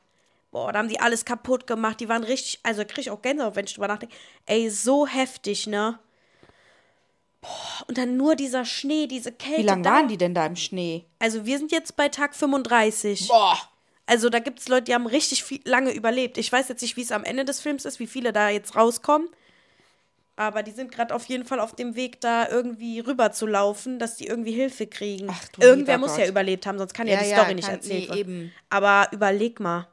[0.51, 2.01] Boah, da haben die alles kaputt gemacht.
[2.01, 4.15] Die waren richtig, also krieg ich auch Gänsehaut, wenn ich drüber nachdenke.
[4.45, 5.99] Ey, so heftig, ne?
[7.45, 9.63] Boah, und dann nur dieser Schnee, diese Kälte.
[9.63, 11.05] Wie lange waren die denn da im Schnee?
[11.19, 13.29] Also wir sind jetzt bei Tag 35.
[13.29, 13.59] Boah.
[14.07, 16.37] Also da gibt es Leute, die haben richtig viel, lange überlebt.
[16.39, 18.77] Ich weiß jetzt nicht, wie es am Ende des Films ist, wie viele da jetzt
[18.77, 19.29] rauskommen.
[20.37, 23.99] Aber die sind gerade auf jeden Fall auf dem Weg, da irgendwie rüber zu laufen,
[23.99, 25.29] dass die irgendwie Hilfe kriegen.
[25.31, 26.31] Ach du Irgendwer muss ja Gott.
[26.31, 28.19] überlebt haben, sonst kann ja, Ja, die ja, Story nicht kann- erzählt nee, werden.
[28.19, 28.53] eben.
[28.69, 29.87] Aber überleg mal.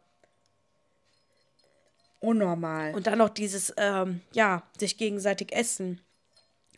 [2.19, 2.93] Unnormal.
[2.93, 6.01] Und dann noch dieses, ähm, ja, sich gegenseitig essen.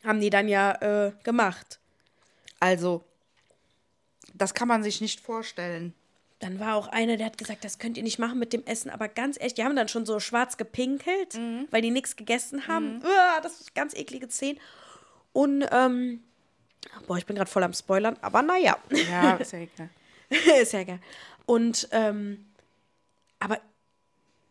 [0.03, 1.79] Haben die dann ja äh, gemacht.
[2.59, 3.03] Also,
[4.33, 5.93] das kann man sich nicht vorstellen.
[6.39, 8.89] Dann war auch einer, der hat gesagt, das könnt ihr nicht machen mit dem Essen.
[8.89, 11.39] Aber ganz ehrlich, die haben dann schon so schwarz gepinkelt,
[11.71, 13.01] weil die nichts gegessen haben.
[13.01, 14.59] Uah, das ist ganz eklige Szenen.
[15.31, 16.21] Und, ähm,
[17.07, 18.77] boah, ich bin gerade voll am Spoilern, aber naja.
[19.09, 19.89] Ja, ist ja egal.
[20.61, 20.99] ist ja egal.
[21.45, 22.45] Und, ähm,
[23.39, 23.59] aber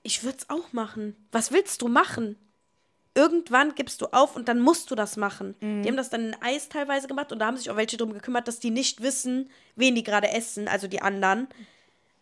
[0.02, 1.14] ich würde es auch machen.
[1.30, 2.36] Was willst du machen?
[3.14, 5.54] Irgendwann gibst du auf und dann musst du das machen.
[5.60, 8.14] Die haben das dann in Eis teilweise gemacht und da haben sich auch welche drum
[8.14, 11.46] gekümmert, dass die nicht wissen, wen die gerade essen, also die anderen.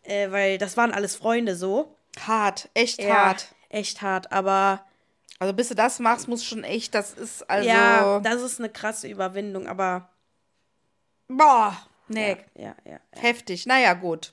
[0.03, 1.95] Äh, weil das waren alles Freunde so.
[2.27, 3.55] Hart, echt Ja, hart.
[3.69, 4.85] echt hart, aber
[5.39, 7.69] Also, bis du das machst, muss schon echt, das ist also.
[7.69, 10.09] ja, das ist eine krasse Überwindung, aber
[11.29, 11.77] boah,
[12.09, 12.93] nee, ja, ja.
[12.93, 12.99] ja.
[13.13, 13.67] heftig.
[13.67, 14.33] Naja, gut.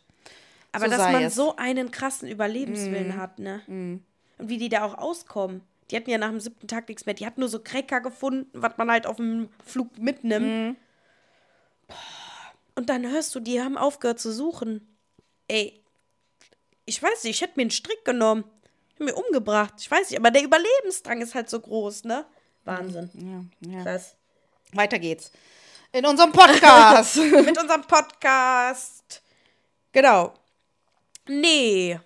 [0.71, 1.35] Aber So dass man es.
[1.35, 3.61] so einen krassen Überlebenswillen hat, ne?
[3.67, 5.61] Und wie die da auch auskommen.
[5.89, 7.15] Die hatten ja nach dem siebten Tag nichts mehr.
[7.15, 10.77] Die hatten nur so Cracker gefunden, was man halt auf dem Flug mitnimmt.
[11.87, 11.95] Boah.
[12.75, 14.87] Und dann hörst du, die haben aufgehört zu suchen.
[15.47, 15.81] Ey,
[16.85, 18.43] ich weiß nicht, ich hätte mir einen Strick genommen.
[18.93, 19.73] Ich mir umgebracht.
[19.79, 22.25] Ich weiß nicht, aber der Überlebensdrang ist halt so groß, ne?
[22.65, 23.49] Wahnsinn.
[23.61, 23.83] Ja.
[23.83, 24.15] Krass.
[24.73, 25.31] Weiter geht's.
[25.91, 27.15] In unserem Podcast.
[27.45, 29.23] Mit unserem Podcast.
[29.91, 30.33] Genau.
[31.27, 31.99] Nee.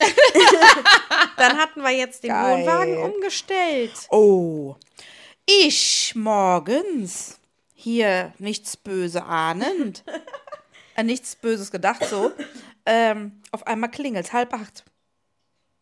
[1.36, 2.58] Dann hatten wir jetzt den Geil.
[2.58, 3.92] Wohnwagen umgestellt.
[4.10, 4.76] oh.
[5.46, 7.38] Ich morgens
[7.74, 10.04] hier nichts böse ahnend.
[10.96, 12.30] äh, nichts Böses gedacht, so.
[12.86, 14.84] Ähm, auf einmal klingelt halb acht.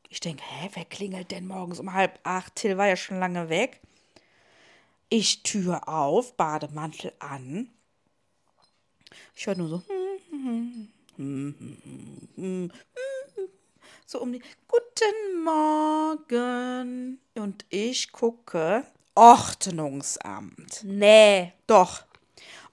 [0.08, 2.56] Ich denke, hä, wer klingelt denn morgens um halb acht?
[2.56, 3.80] Till war ja schon lange weg.
[5.10, 7.68] Ich Tür auf, Bademantel an.
[9.34, 9.82] Ich höre nur so.
[14.10, 14.40] So um die.
[14.66, 17.20] Guten Morgen.
[17.34, 18.86] Und ich gucke.
[19.14, 20.82] Ordnungsamt.
[20.82, 21.52] Nee.
[21.66, 22.06] Doch.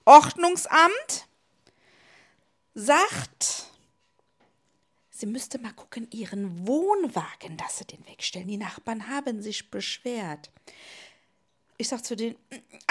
[0.06, 1.28] Ordnungsamt
[2.72, 3.66] sagt,
[5.10, 8.48] sie müsste mal gucken, ihren Wohnwagen, dass sie den wegstellen.
[8.48, 10.50] Die Nachbarn haben sich beschwert.
[11.76, 12.36] ich sag zu denen,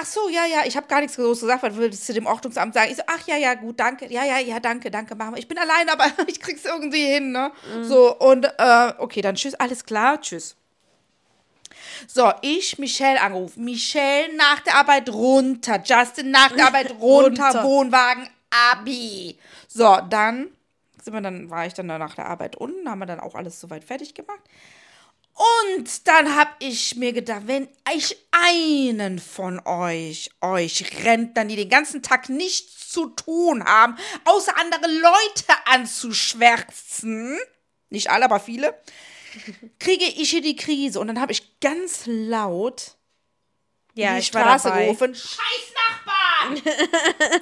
[0.06, 2.74] ach so, ja, ja, ich habe gar nichts groß gesagt, was würdest du dem Ordnungsamt
[2.74, 2.92] sagen?
[2.92, 5.40] Ich so, ach ja, ja, gut, danke, ja, ja, ja, danke, danke, machen wir.
[5.40, 7.52] Ich bin allein, aber ich krieg's irgendwie hin, ne?
[7.84, 10.56] So, und, äh, okay, dann tschüss, alles klar, tschüss.
[12.08, 13.64] So, ich Michelle angerufen.
[13.64, 15.82] Michelle nach der Arbeit runter.
[15.84, 17.46] Justin nach der Arbeit runter.
[17.46, 17.64] Runter.
[17.64, 18.30] Wohnwagen
[18.72, 19.40] Abi.
[19.68, 20.50] So, dann
[21.02, 23.36] sind wir dann war ich dann da nach der Arbeit unten, haben wir dann auch
[23.36, 24.42] alles soweit fertig gemacht.
[25.36, 31.68] Und dann hab ich mir gedacht, wenn ich einen von euch, euch Rentnern, die den
[31.68, 37.38] ganzen Tag nichts zu tun haben, außer andere Leute anzuschwärzen,
[37.90, 38.82] nicht alle, aber viele,
[39.80, 41.02] kriege ich hier die Krise.
[41.02, 42.96] Und dann habe ich ganz laut
[43.94, 45.14] Ja, in die Straße gerufen.
[45.14, 46.62] Scheiß Nachbarn!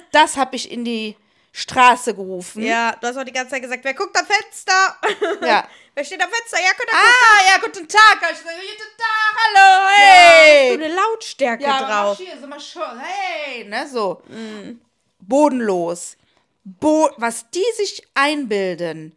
[0.10, 1.16] das habe ich in die
[1.56, 2.64] Straße gerufen.
[2.64, 4.98] Ja, du hast auch die ganze Zeit gesagt, wer guckt am Fenster?
[5.40, 5.68] Ja.
[5.94, 6.58] wer steht am Fenster?
[6.60, 8.18] Ja, könnt ihr Ah, ja, guten Tag.
[8.20, 10.70] Guten Tag, hallo, hey.
[10.70, 12.18] Hast du eine Lautstärke ja, drauf.
[12.40, 14.20] so mal schon, hey, ne, so.
[15.20, 16.16] Bodenlos.
[16.64, 19.16] Bo was die sich einbilden.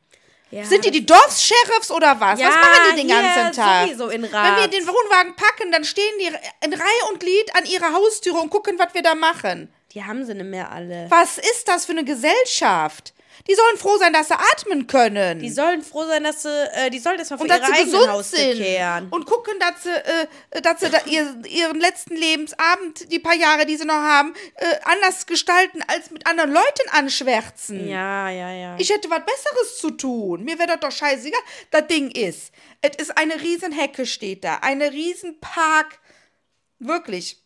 [0.52, 2.40] Ja, Sind die die Dorfsheriffs oder was?
[2.40, 3.88] Ja, was machen die den ganzen Tag?
[3.88, 7.66] sowieso in Wenn wir den Wohnwagen packen, dann stehen die in Reihe und Glied an
[7.66, 9.74] ihrer Haustüre und gucken, was wir da machen.
[9.98, 11.08] Die haben sie nicht mehr alle.
[11.10, 13.16] Was ist das für eine Gesellschaft?
[13.48, 15.40] Die sollen froh sein, dass sie atmen können.
[15.40, 19.08] Die sollen froh sein, dass sie, äh, die sollen erstmal vor ihre eigenen Haustür kehren.
[19.10, 23.66] Und gucken, dass sie, äh, dass sie da ihr, ihren letzten Lebensabend, die paar Jahre,
[23.66, 27.88] die sie noch haben, äh, anders gestalten, als mit anderen Leuten anschwärzen.
[27.88, 28.76] Ja, ja, ja.
[28.78, 30.44] Ich hätte was Besseres zu tun.
[30.44, 31.42] Mir wäre das doch scheißegal.
[31.72, 35.98] Das Ding ist, es ist eine riesen Hecke steht da, eine riesen Park.
[36.78, 37.42] Wirklich.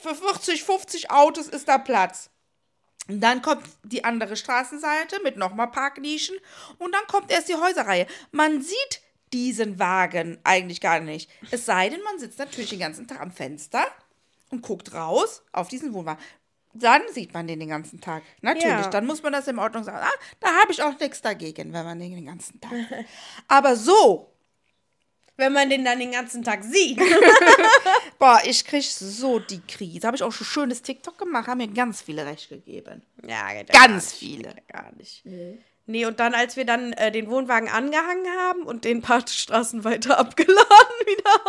[0.00, 2.30] Für 40, 50 Autos ist da Platz.
[3.08, 6.36] Und dann kommt die andere Straßenseite mit nochmal Parknischen
[6.78, 8.06] und dann kommt erst die Häuserreihe.
[8.32, 9.00] Man sieht
[9.32, 11.30] diesen Wagen eigentlich gar nicht.
[11.50, 13.86] Es sei denn, man sitzt natürlich den ganzen Tag am Fenster
[14.50, 16.22] und guckt raus auf diesen Wohnwagen.
[16.74, 18.22] Dann sieht man den den ganzen Tag.
[18.42, 18.90] Natürlich, Ja.
[18.90, 19.98] dann muss man das in Ordnung sagen.
[19.98, 22.72] Ah, da habe ich auch nichts dagegen, wenn man den den ganzen Tag.
[23.48, 24.30] Aber so,
[25.36, 26.98] Wenn man den dann den ganzen Tag sieht.
[28.18, 30.06] boah, ich krieg so die Krise.
[30.06, 33.02] Habe ich auch schon schönes TikTok gemacht, haben mir ganz viele recht gegeben.
[33.26, 34.54] ja, geht ja Ganz viele.
[34.72, 35.22] gar nicht.
[35.88, 39.84] Nee, und dann, als wir dann äh, den Wohnwagen angehangen haben und den paar Straßen
[39.84, 40.56] weiter abgeladen
[41.06, 41.40] wieder.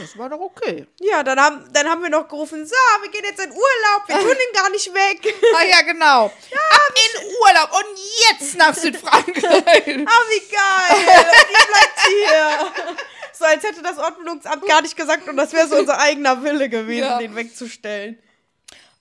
[0.00, 0.86] Das war doch okay.
[1.00, 4.16] Ja, dann haben, dann haben wir noch gerufen, so, wir gehen jetzt in Urlaub, wir
[4.18, 5.34] tun den gar nicht weg.
[5.56, 6.24] Ah ja, genau.
[6.26, 7.98] Ab in Urlaub und
[8.30, 9.36] jetzt nach Südfrankreich.
[10.06, 11.26] Ah, wie geil.
[11.48, 12.72] Die bleibt hier.
[13.32, 16.68] So, als hätte das Ordnungsamt gar nicht gesagt und das wäre so unser eigener Wille
[16.68, 17.18] gewesen, Ja.
[17.18, 18.18] den wegzustellen.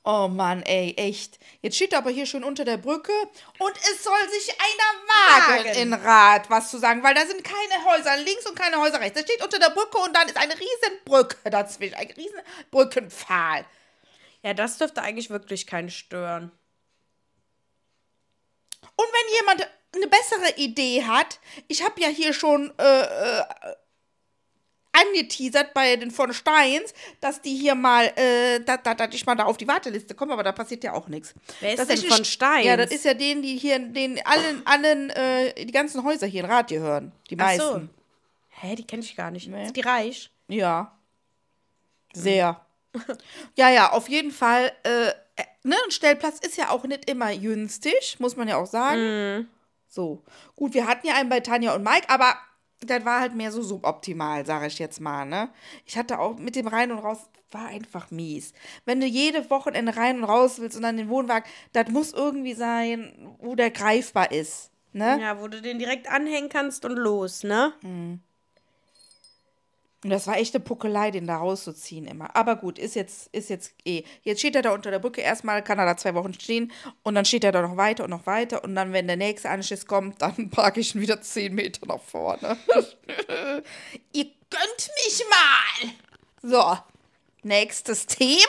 [0.07, 1.39] Oh Mann, ey, echt.
[1.61, 3.11] Jetzt steht aber hier schon unter der Brücke
[3.57, 7.83] und es soll sich einer wagen in Rad, was zu sagen, weil da sind keine
[7.85, 9.19] Häuser links und keine Häuser rechts.
[9.19, 12.39] Da steht unter der Brücke und dann ist eine riesen Brücke dazwischen, ein riesen
[12.69, 13.65] Brückenpfahl.
[14.43, 16.51] Ja, das dürfte eigentlich wirklich keinen stören.
[18.95, 23.43] Und wenn jemand eine bessere Idee hat, ich habe ja hier schon äh, äh,
[25.01, 29.35] angeteasert bei den von Steins, dass die hier mal, äh, dass da, da ich mal
[29.35, 31.33] da auf die Warteliste komme, aber da passiert ja auch nichts.
[31.59, 32.65] Wer ist Das denn eine von St- Steins?
[32.65, 36.43] Ja, das ist ja den, die hier, den allen, allen, äh, die ganzen Häuser hier
[36.43, 37.11] in Rad gehören.
[37.29, 37.63] Die Ach meisten.
[37.63, 37.81] so.
[38.61, 39.47] Hä, die kenne ich gar nicht.
[39.49, 39.65] Nee.
[39.65, 40.31] Ist die reich?
[40.47, 40.97] Ja.
[42.13, 42.61] Sehr.
[43.55, 44.71] ja, ja, auf jeden Fall.
[44.83, 45.13] Äh, äh,
[45.63, 49.49] ne, ein Stellplatz ist ja auch nicht immer günstig, muss man ja auch sagen.
[49.89, 50.23] So.
[50.55, 52.35] Gut, wir hatten ja einen bei Tanja und Mike, aber
[52.89, 55.49] das war halt mehr so suboptimal, sage ich jetzt mal, ne?
[55.85, 58.53] Ich hatte auch mit dem Rein und Raus, war einfach mies.
[58.85, 62.53] Wenn du jede Wochenende rein und raus willst und dann den Wohnwagen, das muss irgendwie
[62.53, 65.19] sein, wo der greifbar ist, ne?
[65.21, 67.73] Ja, wo du den direkt anhängen kannst und los, ne?
[70.05, 72.35] Und das war echt eine Puckelei, den da rauszuziehen immer.
[72.35, 74.03] Aber gut, ist jetzt, ist jetzt eh.
[74.21, 75.21] Jetzt steht er da unter der Brücke.
[75.21, 78.11] Erstmal kann er da zwei Wochen stehen und dann steht er da noch weiter und
[78.11, 78.63] noch weiter.
[78.63, 82.01] Und dann, wenn der nächste Anschiss kommt, dann parke ich ihn wieder zehn Meter nach
[82.01, 82.55] vorne.
[84.13, 85.89] Ihr gönnt mich mal!
[86.43, 86.77] So,
[87.45, 88.41] nächstes Thema.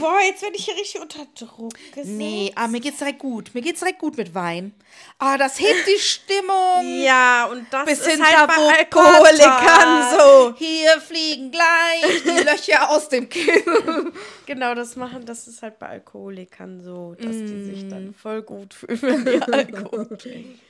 [0.00, 2.08] Boah, jetzt werde ich hier richtig unter Druck gesetzt.
[2.08, 3.50] Nee, aber mir geht's direkt gut.
[3.54, 4.74] Mir geht's direkt gut mit Wein.
[5.18, 6.54] Ah, das hebt die Stimmung.
[7.04, 10.54] Ja, und das Bis ist halt bei Alkoholikern so.
[10.56, 14.12] Hier fliegen gleich die Löcher aus dem Kinn.
[14.46, 17.90] Genau, das machen, das ist halt bei Alkoholikern so, dass die sich Mm.
[17.90, 20.60] dann voll gut fühlen, wenn die Alkohol trinken.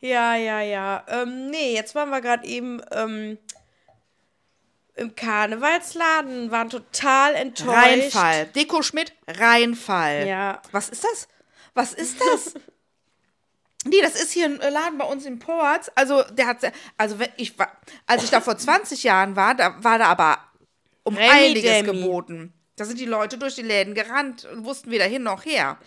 [0.00, 1.04] Ja, ja, ja.
[1.08, 3.38] Ähm, nee, jetzt waren wir gerade eben ähm,
[5.00, 7.70] im Karnevalsladen, waren total enttäuscht.
[7.70, 8.46] Reinfall.
[8.54, 10.26] Deko Schmidt, Reinfall.
[10.26, 10.60] Ja.
[10.72, 11.26] Was ist das?
[11.74, 12.54] Was ist das?
[13.86, 15.90] Nee, das ist hier ein äh, Laden bei uns in Ports.
[15.94, 16.58] Also, der hat,
[16.98, 20.36] also wenn ich war, als ich da vor 20 Jahren war, da war da aber
[21.02, 22.00] um Remi einiges Demi.
[22.02, 22.52] geboten.
[22.76, 25.78] Da sind die Leute durch die Läden gerannt und wussten weder hin noch her.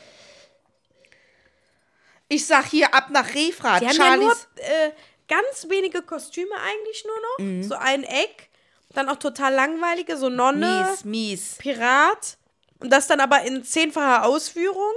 [2.29, 3.83] Ich sag hier ab nach Refrat.
[3.83, 4.47] Die haben ja nur Charlies.
[4.55, 4.91] äh,
[5.27, 7.63] ganz wenige Kostüme eigentlich nur noch.
[7.69, 8.49] So ein Eck.
[8.93, 11.55] Dann auch total langweilige, so Nonne, mies, mies.
[11.57, 12.37] Pirat.
[12.79, 14.93] Und das dann aber in zehnfacher Ausführung.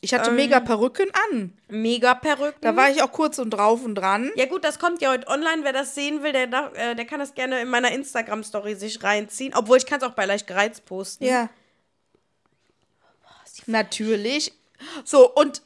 [0.00, 1.52] Ich hatte mega Perücken an.
[1.68, 2.60] Mega Perücken.
[2.60, 4.30] Da war ich auch kurz und drauf und dran.
[4.36, 5.64] ja gut, das kommt ja heute online.
[5.64, 9.02] Wer das sehen will, der, darf, äh, der kann das gerne in meiner Instagram-Story sich
[9.02, 9.52] reinziehen.
[9.54, 11.24] Obwohl, ich kann es auch bei leicht gereizt posten.
[11.24, 11.48] Ja.
[13.66, 14.52] Natürlich.
[15.04, 15.62] So, und.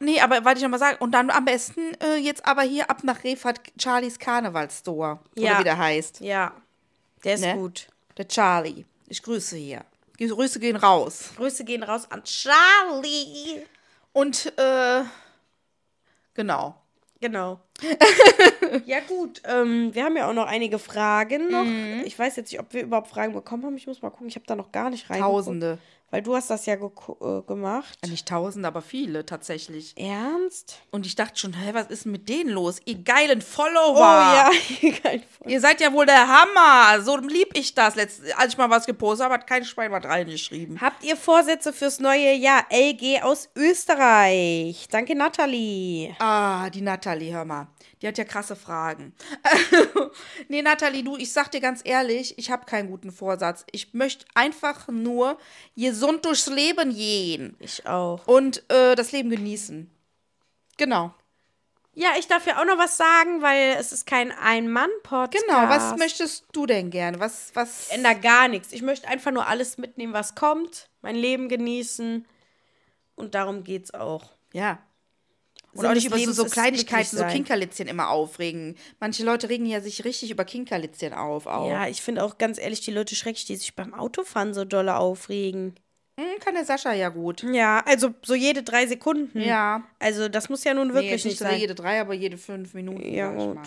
[0.00, 0.98] Nee, aber wollte ich noch mal sagen.
[1.00, 5.18] Und dann am besten äh, jetzt aber hier ab nach Refat Charlies Karnevalstore.
[5.34, 5.52] Ja.
[5.52, 6.20] Oder wie der heißt.
[6.20, 6.52] Ja,
[7.24, 7.54] der ist Ne?
[7.54, 7.88] gut.
[8.16, 8.84] Der Charlie.
[9.08, 9.84] Ich grüße hier.
[10.18, 11.30] Grüße gehen raus.
[11.36, 13.62] Grüße gehen raus an Charlie.
[14.12, 15.02] Und, äh.
[16.34, 16.74] Genau.
[17.20, 17.60] Genau.
[18.86, 19.42] ja, gut.
[19.44, 21.64] Ähm, wir haben ja auch noch einige Fragen noch.
[21.64, 22.02] Mhm.
[22.04, 23.76] Ich weiß jetzt nicht, ob wir überhaupt Fragen bekommen haben.
[23.76, 24.28] Ich muss mal gucken.
[24.28, 25.20] Ich habe da noch gar nicht rein.
[25.20, 25.78] Tausende.
[26.10, 27.98] Weil du hast das ja geko- äh, gemacht.
[28.08, 29.92] Nicht tausende, aber viele tatsächlich.
[29.98, 30.78] Ernst?
[30.90, 32.80] Und ich dachte schon, hä, was ist denn mit denen los?
[32.86, 33.96] Ihr geilen Follower.
[33.96, 34.50] Oh ja,
[35.02, 35.22] geil.
[35.46, 37.02] Ihr seid ja wohl der Hammer.
[37.02, 37.94] So lieb ich das.
[37.94, 40.80] Letzt, als ich mal was gepostet habe, hat kein Schwein was reingeschrieben.
[40.80, 42.64] Habt ihr Vorsätze fürs neue Jahr?
[42.70, 44.86] LG aus Österreich.
[44.90, 46.14] Danke, Nathalie.
[46.20, 47.66] Ah, die Nathalie, hör mal.
[48.00, 49.14] Die hat ja krasse Fragen.
[50.48, 53.64] nee, Nathalie, du, ich sag dir ganz ehrlich, ich habe keinen guten Vorsatz.
[53.72, 55.38] Ich möchte einfach nur
[55.76, 58.26] gesund durchs Leben gehen Ich auch.
[58.26, 59.90] und äh, das Leben genießen.
[60.76, 61.12] Genau.
[61.94, 65.44] Ja, ich darf ja auch noch was sagen, weil es ist kein Ein-Mann-Podcast.
[65.48, 67.18] Genau, was möchtest du denn gerne?
[67.18, 67.88] Was, was?
[67.88, 68.72] Ich ändere gar nichts.
[68.72, 72.24] Ich möchte einfach nur alles mitnehmen, was kommt, mein Leben genießen.
[73.16, 74.30] Und darum geht's auch.
[74.52, 74.78] Ja.
[75.72, 77.24] Und Sinn auch nicht über so, Lebens so ist Kleinigkeiten, so.
[77.24, 78.76] Kinkerlitzchen immer aufregen.
[79.00, 81.46] Manche Leute regen ja sich richtig über Kinkerlitzchen auf.
[81.46, 81.68] Auch.
[81.68, 84.96] Ja, ich finde auch ganz ehrlich, die Leute schrecklich, die sich beim Autofahren so dolle
[84.96, 85.74] aufregen.
[86.18, 87.44] Hm, kann der Sascha ja gut.
[87.44, 89.40] Ja, also so jede drei Sekunden.
[89.40, 89.84] Ja.
[90.00, 91.60] Also das muss ja nun Nee, wirklich jetzt nicht nicht so sein.
[91.60, 93.14] jede drei, aber jede fünf Minuten.
[93.14, 93.58] Ja, gut.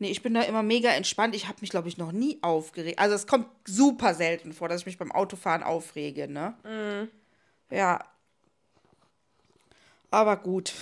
[0.00, 1.34] Nee, ich bin da immer mega entspannt.
[1.34, 2.98] Ich habe mich, glaube ich, noch nie aufgeregt.
[2.98, 6.54] Also es kommt super selten vor, dass ich mich beim Autofahren aufrege, ne?
[6.64, 7.08] Mhm.
[7.74, 8.04] Ja.
[10.10, 10.72] Aber gut.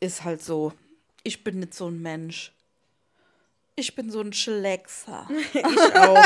[0.00, 0.72] Ist halt so.
[1.22, 2.52] Ich bin nicht so ein Mensch.
[3.74, 5.28] Ich bin so ein Schleckser.
[5.54, 6.24] Ich auch.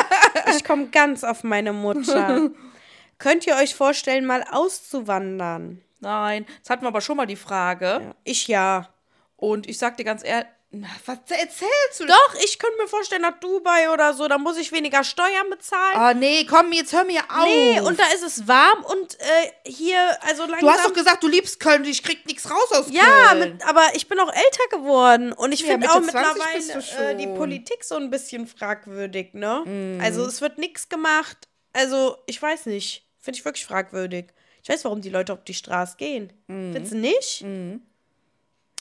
[0.55, 2.51] Ich komme ganz auf meine Mutter.
[3.19, 5.83] Könnt ihr euch vorstellen, mal auszuwandern?
[6.01, 8.15] Nein, das hatten wir aber schon mal die Frage.
[8.25, 8.89] Ich ja.
[9.37, 12.07] Und ich sag dir ganz ehrlich, na, was erzählst du?
[12.07, 15.97] Doch, ich könnte mir vorstellen, nach Dubai oder so, da muss ich weniger Steuern bezahlen.
[15.97, 17.45] Ah, nee, komm, jetzt hör mir auf.
[17.45, 19.25] Nee, und da ist es warm und äh,
[19.67, 20.61] hier, also langsam.
[20.61, 23.39] Du hast doch gesagt, du liebst Köln, ich krieg nichts raus aus Ja, Köln.
[23.55, 26.13] mit, aber ich bin auch älter geworden und ich Ja, finde auch 20
[26.55, 27.27] bist du mittlerweile äh, die.
[27.27, 29.99] Politik so ein bisschen fragwürdig, ne?
[30.03, 31.49] Also es wird nichts gemacht.
[31.73, 34.27] Also ich weiß nicht, finde ich wirklich fragwürdig.
[34.63, 36.33] Ich weiß, warum die Leute auf die Straße gehen.
[36.47, 37.45] Findest du nicht?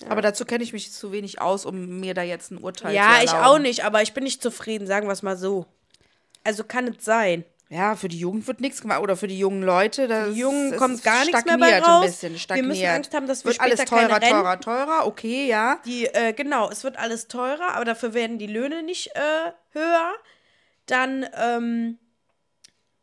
[0.07, 2.95] Aber dazu kenne ich mich zu wenig aus, um mir da jetzt ein Urteil zu
[2.95, 3.23] Ja, erlauben.
[3.25, 5.65] ich auch nicht, aber ich bin nicht zufrieden, sagen wir es mal so.
[6.43, 7.43] Also kann es sein.
[7.71, 9.01] Ja, für die Jugend wird nichts gemacht.
[9.01, 10.07] Oder für die jungen Leute.
[10.07, 12.01] Das, Die Jungen kommt gar nichts mehr bei raus.
[12.03, 12.67] Ein bisschen, Wir stagniert.
[12.67, 15.05] müssen Angst haben, dass wir wird alles teurer, teurer, teurer.
[15.05, 15.79] Okay, ja.
[15.85, 20.13] Die, äh, genau, es wird alles teurer, aber dafür werden die Löhne nicht äh, höher.
[20.87, 21.99] Dann, ähm,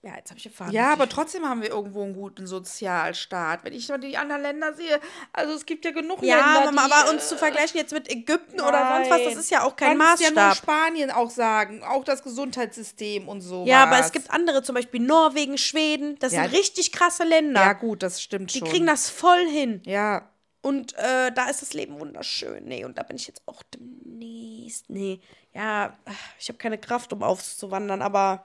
[0.07, 0.73] ja, jetzt habe ich den Faden.
[0.73, 3.65] Ja, aber trotzdem haben wir irgendwo einen guten Sozialstaat.
[3.65, 5.01] Wenn ich mal die anderen Länder sehe,
[5.33, 7.93] also es gibt ja genug Ja, Länder, Mama, die, aber äh, uns zu vergleichen jetzt
[7.93, 9.39] mit Ägypten oder sonst was, das nein.
[9.39, 10.57] ist ja auch kein Kannst ja nur Maßstab.
[10.65, 13.65] Spanien auch sagen, auch das Gesundheitssystem und so.
[13.67, 16.45] Ja, aber es gibt andere, zum Beispiel Norwegen, Schweden, das Ja.
[16.45, 17.61] sind richtig krasse Länder.
[17.61, 18.69] Ja, gut, das stimmt die schon.
[18.69, 19.83] kriegen das voll hin.
[19.85, 20.31] Ja,
[20.63, 22.65] Und äh, da ist das Leben wunderschön.
[22.65, 24.89] Nee, und da bin ich jetzt auch demnächst.
[24.91, 25.21] Nee,
[25.55, 25.97] ja,
[26.39, 28.45] ich habe keine Kraft, um aufzuwandern, aber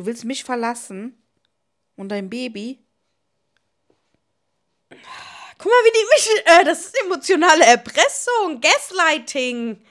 [0.00, 1.22] du willst mich verlassen
[1.96, 2.78] und dein Baby.
[4.88, 6.46] guck mal, wie die mich.
[6.46, 9.84] Äh, das ist emotionale Erpressung, Gaslighting.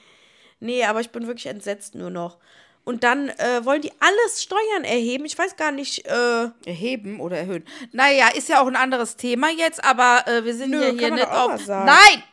[0.58, 2.38] Nee, aber ich bin wirklich entsetzt nur noch.
[2.82, 5.26] Und dann äh, wollen die alles Steuern erheben.
[5.26, 6.06] Ich weiß gar nicht.
[6.06, 7.64] Äh, Erheben oder erhöhen.
[7.92, 11.14] Naja, ist ja auch ein anderes Thema jetzt, aber äh, wir sind Nö, hier man
[11.14, 11.66] nicht auf.
[11.68, 12.24] Nein!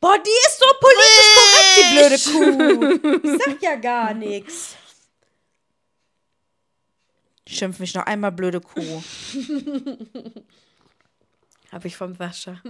[0.00, 3.30] boah, die ist so politisch korrekt, die blöde Kuh.
[3.32, 4.76] Ich sag ja gar nichts.
[7.46, 9.02] Schimpf mich noch einmal blöde Kuh.
[11.72, 12.60] Hab ich vom Wascher.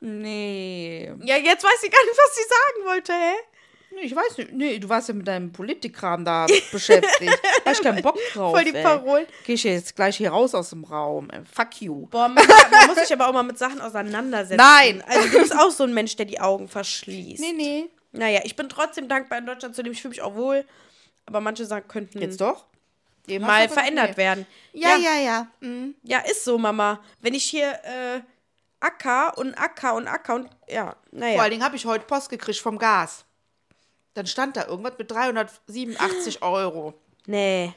[0.00, 1.12] Nee.
[1.22, 3.34] Ja, jetzt weiß ich gar nicht, was sie sagen wollte, hä?
[3.90, 4.52] Nee, Ich weiß nicht.
[4.52, 7.40] Nee, du warst ja mit deinem Politikkram da beschäftigt.
[7.64, 8.52] Hab ich keinen Bock drauf.
[8.52, 8.82] Voll die ey.
[8.82, 9.26] Parolen.
[9.44, 11.28] Geh ich jetzt gleich hier raus aus dem Raum.
[11.52, 12.06] Fuck you.
[12.06, 14.58] Boah, man, man muss sich aber auch mal mit Sachen auseinandersetzen.
[14.58, 15.02] Nein.
[15.06, 17.40] Also du bist auch so ein Mensch, der die Augen verschließt.
[17.40, 17.84] Nee, nee.
[18.12, 19.94] Naja, ich bin trotzdem dankbar in Deutschland zu leben.
[19.94, 20.64] Ich fühle mich auch wohl.
[21.28, 22.64] Aber manche Sachen könnten Jetzt doch?
[23.26, 24.46] Eben mal verändert werden.
[24.72, 25.46] Ja, ja, ja.
[25.60, 25.94] Mhm.
[26.02, 27.00] Ja, ist so, Mama.
[27.20, 28.20] Wenn ich hier äh,
[28.80, 30.48] Acker und Acker und Acker und.
[30.66, 31.42] Ja, Vor naja.
[31.42, 33.26] allen Dingen habe ich heute Post gekriegt vom Gas.
[34.14, 36.94] Dann stand da irgendwas mit 387 Euro.
[37.26, 37.74] Nee.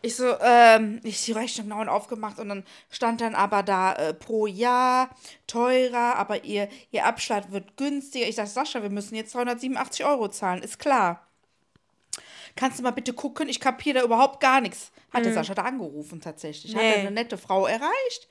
[0.00, 4.14] Ich so, ähm, ich die Rechnung neu aufgemacht und dann stand dann aber da äh,
[4.14, 5.08] pro Jahr
[5.46, 8.28] teurer, aber ihr, ihr Abschlag wird günstiger.
[8.28, 11.23] Ich sag, Sascha, wir müssen jetzt 387 Euro zahlen, ist klar.
[12.56, 13.48] Kannst du mal bitte gucken?
[13.48, 14.92] Ich kapiere da überhaupt gar nichts.
[15.12, 16.74] Hat der Sascha da angerufen tatsächlich.
[16.74, 16.90] Hat Nee.
[16.92, 18.28] er eine nette Frau erreicht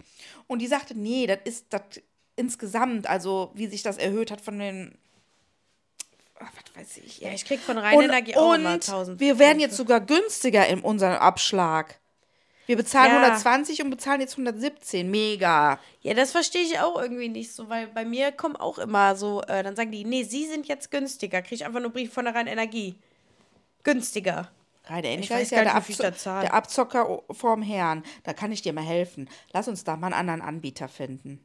[0.47, 1.81] und die sagte, nee, das ist das
[2.35, 4.97] insgesamt, also wie sich das erhöht hat von den,
[6.39, 7.19] ach, was weiß ich.
[7.19, 9.19] Ja, ich krieg von Rheinenergie auch immer und 1000.
[9.19, 11.99] wir werden jetzt sogar günstiger in unserem Abschlag.
[12.65, 13.19] Wir bezahlen Ja.
[13.21, 15.11] 120 und bezahlen jetzt 117.
[15.11, 15.79] Mega.
[16.01, 19.41] Ja, das verstehe ich auch irgendwie nicht so, weil bei mir kommen auch immer so,
[19.41, 21.41] äh, dann sagen die, nee, sie sind jetzt günstiger.
[21.41, 22.95] Kriege ich einfach nur Brief von der Rheinenergie.
[23.83, 24.51] Günstiger.
[24.85, 26.03] Reine Ich weiß ist ja gar der, Abzo
[26.41, 28.03] der Abzocker vorm Herrn.
[28.23, 29.29] Da kann ich dir mal helfen.
[29.53, 31.43] Lass uns da mal einen anderen Anbieter finden.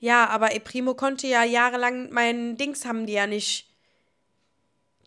[0.00, 3.70] Ja, aber Eprimo konnte ja jahrelang meinen Dings haben die ja nicht.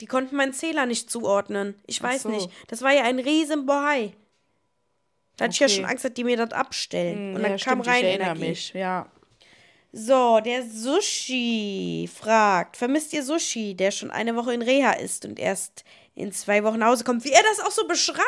[0.01, 1.75] Die konnten meinen Zähler nicht zuordnen.
[1.85, 2.29] Ich weiß so.
[2.29, 2.49] nicht.
[2.67, 4.13] Das war ja ein riesen Bohai.
[5.35, 5.75] Da hatte ich ja Okay.
[5.75, 7.35] schon Angst, dass die mir das abstellen.
[7.35, 8.49] Und dann ja, kam stimmt, rein ich erinnere Energie.
[8.49, 8.73] mich.
[8.73, 9.07] Ja.
[9.91, 15.39] So, der Sushi fragt, vermisst ihr Sushi, der schon eine Woche in Reha ist und
[15.39, 15.83] erst
[16.13, 18.21] in zwei Wochen nach Hause kommt, wie er das auch so beschreibt?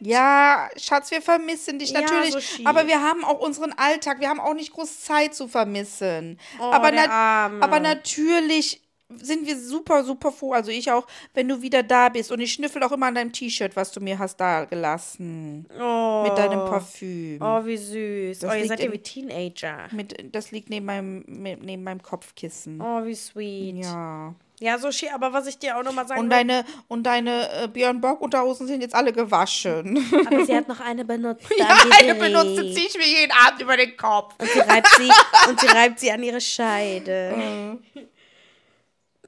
[0.00, 2.32] Ja, Schatz, wir vermissen dich Ja, natürlich.
[2.32, 2.64] Sushi.
[2.64, 4.20] aber wir haben auch unseren Alltag.
[4.20, 6.38] Wir haben auch nicht groß Zeit zu vermissen.
[6.60, 7.60] Oh, aber, Arme.
[7.62, 8.83] aber natürlich
[9.22, 10.52] sind wir super, super froh.
[10.52, 12.30] Also ich auch, wenn du wieder da bist.
[12.32, 15.66] Und ich schnüffel auch immer an deinem T-Shirt, was du mir hast da gelassen.
[15.80, 17.38] Oh, Mit deinem Parfüm.
[17.40, 18.38] oh wie süß.
[18.40, 19.88] Das oh, ihr seid ja wie Teenager.
[19.92, 22.80] Mit, das liegt neben meinem, mit- neben meinem Kopfkissen.
[22.80, 23.76] Oh, wie sweet.
[23.84, 24.78] Ja, Ja.
[24.78, 28.00] Sushi, aber was ich dir auch nochmal sagen Und will- deine, und deine äh, Björn
[28.00, 29.98] Bock Unterhosen sind jetzt alle gewaschen.
[30.26, 31.44] aber sie hat noch eine benutzt.
[31.58, 31.66] ja,
[32.00, 34.34] eine benutzte ziehe ich mir jeden Abend über den Kopf.
[34.38, 35.10] Und sie reibt sie,
[35.50, 37.78] und sie reibt sie an ihre Scheide.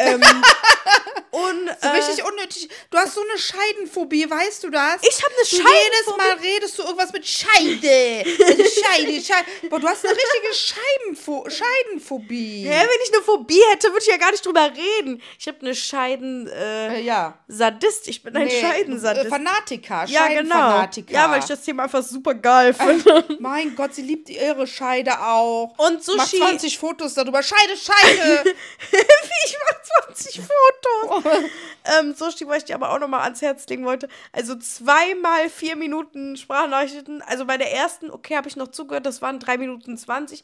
[0.00, 0.20] ähm,
[1.30, 2.68] und So äh, richtig unnötig.
[2.90, 4.96] Du hast so eine Scheidenphobie, weißt du das?
[5.02, 6.16] Ich hab eine du Jedes Scheidenphobie.
[6.18, 8.24] Mal redest du irgendwas mit Scheide.
[8.46, 9.46] Also Scheide, Scheide.
[9.68, 12.64] Boah, du hast eine richtige Scheibenpho Scheidenphobie.
[12.68, 15.22] Hä, wenn ich eine Phobie hätte, würde ich ja gar nicht drüber reden.
[15.38, 17.38] Ich habe eine Scheiden äh, Äh, ja.
[17.48, 18.08] Sadist.
[18.08, 19.26] Ich bin ein Nee, Scheidensadist.
[19.26, 20.04] äh, Fanatiker.
[20.08, 20.84] ja, genau.
[21.08, 23.24] Ja, weil ich das Thema einfach super geil finde.
[23.40, 25.74] Mein Gott, sie liebt ihre Scheide auch.
[25.78, 26.38] Und Mach Sushi.
[26.38, 27.42] 20 Fotos darüber.
[27.42, 28.54] Scheide, Scheide.
[28.90, 31.24] ich mache 20 Fotos.
[31.98, 34.08] ähm, Sushi, was ich dir aber auch nochmal ans Herz legen wollte.
[34.32, 37.22] Also zweimal vier Minuten Sprachnachrichten.
[37.22, 40.42] Also bei der ersten, okay, habe ich noch zugehört, das waren drei Minuten 20.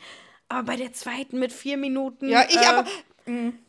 [0.48, 2.28] Aber bei der zweiten mit vier Minuten.
[2.28, 2.84] ja, ich äh, aber.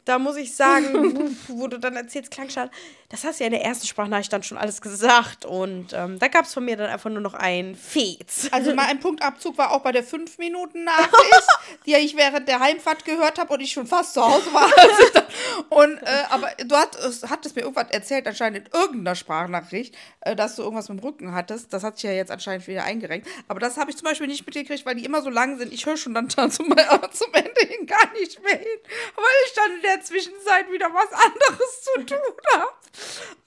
[0.07, 2.71] Da muss ich sagen, wo du dann erzählst, Klangschale,
[3.09, 5.45] das hast du ja in der ersten Sprachnachricht dann schon alles gesagt.
[5.45, 8.47] Und ähm, da gab es von mir dann einfach nur noch ein Fez.
[8.51, 11.47] Also mein Punktabzug war auch bei der 5 Minuten Nachricht,
[11.85, 14.65] die ich während der Heimfahrt gehört habe und ich schon fast zu Hause war.
[14.65, 15.25] als ich dann-
[15.69, 20.55] und äh, aber du hattest, hattest mir irgendwas erzählt, anscheinend in irgendeiner Sprachnachricht, äh, dass
[20.55, 21.73] du irgendwas mit dem Rücken hattest.
[21.73, 23.27] Das hat sich ja jetzt anscheinend wieder eingerenkt.
[23.47, 25.73] Aber das habe ich zum Beispiel nicht mitgekriegt, weil die immer so lang sind.
[25.73, 28.79] Ich höre schon dann zum, zum Ende hin gar nicht mehr hin,
[29.15, 32.71] weil ich dann in der Zwischenzeit wieder was anderes zu tun habe.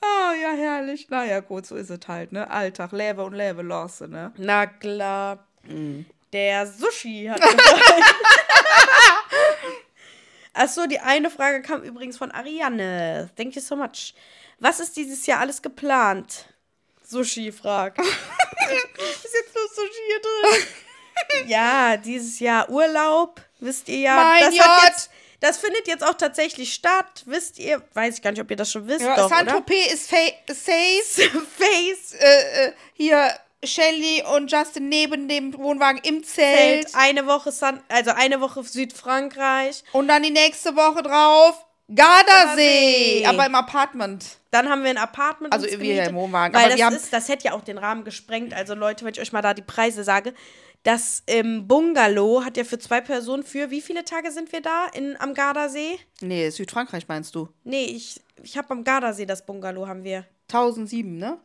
[0.02, 1.08] Oh, ja, herrlich.
[1.10, 2.50] Naja, gut, so ist es halt, ne?
[2.50, 4.32] Alltag, Lebe und Lebe losse, ne?
[4.36, 5.46] Na klar.
[6.32, 7.40] Der Sushi hat
[10.54, 13.30] Achso, die eine Frage kam übrigens von Ariane.
[13.36, 14.14] Thank you so much.
[14.58, 16.46] Was ist dieses Jahr alles geplant?
[17.02, 17.98] Sushi fragt.
[18.00, 21.48] Ist jetzt nur Sushi hier drin?
[21.48, 24.16] ja, dieses Jahr Urlaub, wisst ihr ja.
[24.16, 24.66] Mein das, Gott.
[24.66, 25.10] hat jetzt,
[25.40, 27.82] das findet jetzt auch tatsächlich statt, wisst ihr.
[27.94, 29.00] Weiß ich gar nicht, ob ihr das schon wisst.
[29.00, 29.28] Ja, doch?
[29.28, 30.16] Saint-Tropez ist fa
[30.48, 31.30] safe.
[31.58, 33.30] Face, äh, äh, hier
[33.64, 36.88] Shelly und Justin neben dem Wohnwagen im Zelt.
[36.88, 39.84] Zelt, eine Woche, San also eine Woche Südfrankreich.
[39.92, 41.64] Und dann die nächste Woche drauf
[41.94, 43.22] Gardasee.
[43.22, 43.26] Gardasee.
[43.26, 44.24] Aber im Apartment.
[44.50, 45.52] Dann haben wir ein Apartment.
[45.52, 47.78] Also wir hier im gemietet, Wohnwagen, Weil aber das, ist, das hätte ja auch den
[47.78, 48.54] Rahmen gesprengt.
[48.54, 50.34] Also Leute, wenn ich euch mal da die Preise sage,
[50.82, 54.86] das im Bungalow hat ja für zwei Personen für wie viele Tage sind wir da
[54.94, 55.98] in, am Gardasee?
[56.20, 57.48] Nee, Südfrankreich meinst du?
[57.64, 60.26] Nee, ich, ich habe am Gardasee das Bungalow haben wir.
[60.48, 61.38] 1007, ne?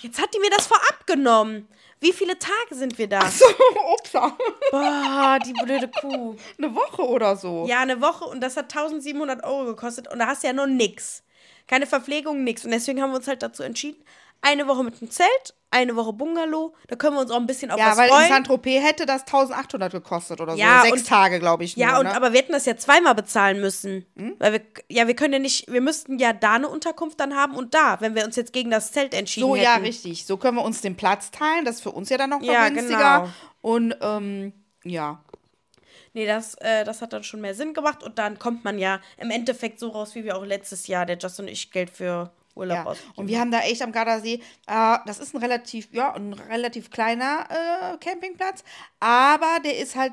[0.00, 1.68] Jetzt hat die mir das vorab genommen.
[2.00, 3.28] Wie viele Tage sind wir da?
[3.28, 3.44] So,
[3.94, 4.36] upsa.
[4.70, 6.36] Boah, die blöde Kuh.
[6.56, 7.66] Eine Woche oder so.
[7.68, 10.66] Ja, eine Woche und das hat 1700 Euro gekostet und da hast du ja noch
[10.66, 11.24] nix.
[11.66, 12.64] Keine Verpflegung, nix.
[12.64, 14.02] Und deswegen haben wir uns halt dazu entschieden,
[14.40, 16.74] eine Woche mit dem Zelt, eine Woche Bungalow.
[16.86, 18.28] Da können wir uns auch ein bisschen auf Ja, was weil in freuen.
[18.28, 20.58] Saint-Tropez hätte das 1800 gekostet oder so.
[20.58, 21.76] Ja, Sechs und- Tage, glaube ich.
[21.76, 22.16] ja, nur, und ne?
[22.16, 24.06] aber wir hätten das ja zweimal bezahlen müssen.
[24.38, 27.54] Weil wir, ja, wir können ja nicht, wir müssten ja da eine Unterkunft dann haben
[27.54, 29.64] und da, wenn wir uns jetzt gegen das Zelt entschieden So, hätten.
[29.64, 30.24] ja, richtig.
[30.26, 31.64] So können wir uns den Platz teilen.
[31.66, 32.96] Das ist für uns ja dann noch Ja, günstiger.
[33.20, 33.28] genau.
[33.60, 34.52] Und ähm,
[34.84, 35.22] ja.
[36.14, 39.00] Nee, das, äh, das hat dann schon mehr Sinn gemacht und dann kommt man ja
[39.18, 42.32] im Endeffekt so raus, wie wir auch letztes Jahr, der Justin und ich, Geld für
[42.58, 42.84] Urlaub ja.
[42.84, 46.32] ausgegeben Und wir haben da echt am Gardasee, äh, das ist ein relativ, ja, ein
[46.32, 48.64] relativ kleiner äh, Campingplatz,
[49.00, 50.12] aber der ist halt,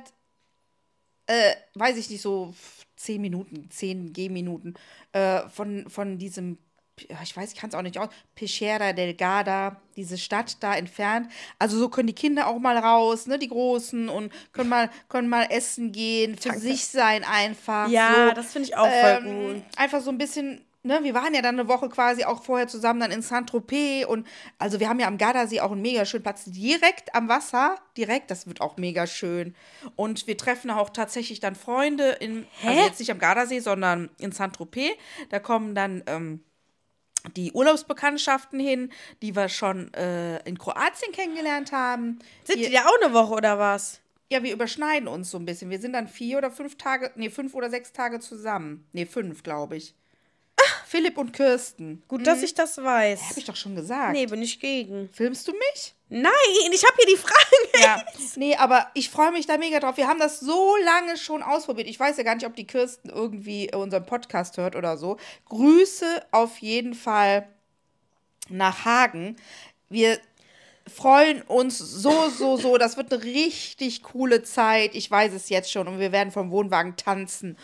[1.28, 2.54] äh, weiß ich nicht, so
[2.96, 4.76] zehn Minuten, zehn Gehminuten
[5.12, 6.58] äh, von, von diesem,
[6.98, 11.30] ich weiß, ich kann es auch nicht aus, Pechera del Garda, diese Stadt da entfernt.
[11.60, 15.28] Also so können die Kinder auch mal raus, ne, die Großen und können mal, können
[15.28, 17.90] mal essen gehen, für sich sein einfach.
[17.90, 18.36] Ja, so.
[18.36, 19.64] das finde ich auch voll Ähm, gut.
[19.76, 23.00] Einfach so ein bisschen, ne, wir waren ja dann eine Woche quasi auch vorher zusammen
[23.00, 24.26] dann in Saint-Tropez und
[24.60, 28.32] also wir haben ja am Gardasee auch einen mega schönen Platz direkt am Wasser, direkt,
[28.32, 29.56] das wird auch mega schön.
[29.96, 34.32] Und wir treffen auch tatsächlich dann Freunde in, also jetzt nicht am Gardasee, sondern in
[34.32, 34.94] Saint-Tropez.
[35.30, 36.44] Da kommen dann ähm,
[37.36, 42.20] die Urlaubsbekanntschaften hin, die wir schon äh, in Kroatien kennengelernt haben.
[42.44, 44.02] Sind Hier- die da auch eine Woche oder was?
[44.32, 45.70] ja, wir überschneiden uns so ein bisschen.
[45.70, 48.88] Wir sind dann vier oder fünf Tage, nee, fünf oder sechs Tage zusammen.
[48.92, 49.94] Nee, fünf, glaube ich.
[50.86, 52.04] Philipp und Kirsten.
[52.08, 53.32] Gut, dass ich das weiß.
[53.32, 54.14] Hab ich doch schon gesagt.
[54.14, 55.10] Nee, bin ich gegen.
[55.12, 55.94] Filmst du mich?
[56.08, 56.32] Nein,
[56.72, 57.82] ich habe hier die Fragen.
[57.82, 58.06] Ja.
[58.36, 59.98] nee, aber ich freue mich da mega drauf.
[59.98, 61.88] Wir haben das so lange schon ausprobiert.
[61.90, 65.18] Ich weiß ja gar nicht, ob die Kirsten irgendwie unseren Podcast hört oder so.
[65.50, 67.48] Grüße auf jeden Fall
[68.48, 69.36] nach Hagen.
[69.90, 70.20] Wir
[70.88, 72.78] freuen uns so, so, so.
[72.78, 74.96] Das wird eine richtig coole Zeit.
[74.96, 75.88] Ich weiß es jetzt schon.
[75.88, 77.58] Und wir werden vom Wohnwagen tanzen.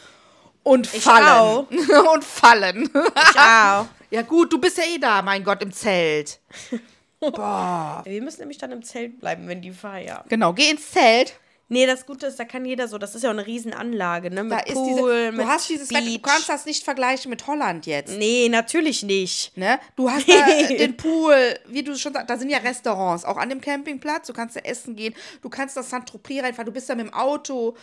[0.64, 1.66] Und Ich fallen.
[2.14, 2.89] und fallen.
[4.14, 6.41] Ja, gut, du bist ja eh da, mein Gott, im Zelt.
[7.22, 10.24] Wir müssen nämlich dann im Zelt bleiben, wenn die feiern.
[10.28, 11.39] Genau, geh ins Zelt.
[11.70, 14.43] Nee, das Gute ist, da kann jeder so, das ist ja auch eine Riesenanlage, ne?
[14.43, 16.22] Mit Da ist Pool, diese, mit du hast dieses Wetter, du Beach.
[16.22, 18.18] kannst das nicht vergleichen mit Holland jetzt.
[18.18, 19.55] Nee, natürlich nicht.
[19.55, 19.80] Ne?
[19.95, 23.47] Du hast da den Pool, wie du schon sagst, da sind ja Restaurants, auch an
[23.47, 24.28] dem Campingplatz.
[24.28, 27.14] Du kannst da essen gehen, du kannst das Saint-Tropez reinfahren, du bist da mit dem
[27.14, 27.78] Auto.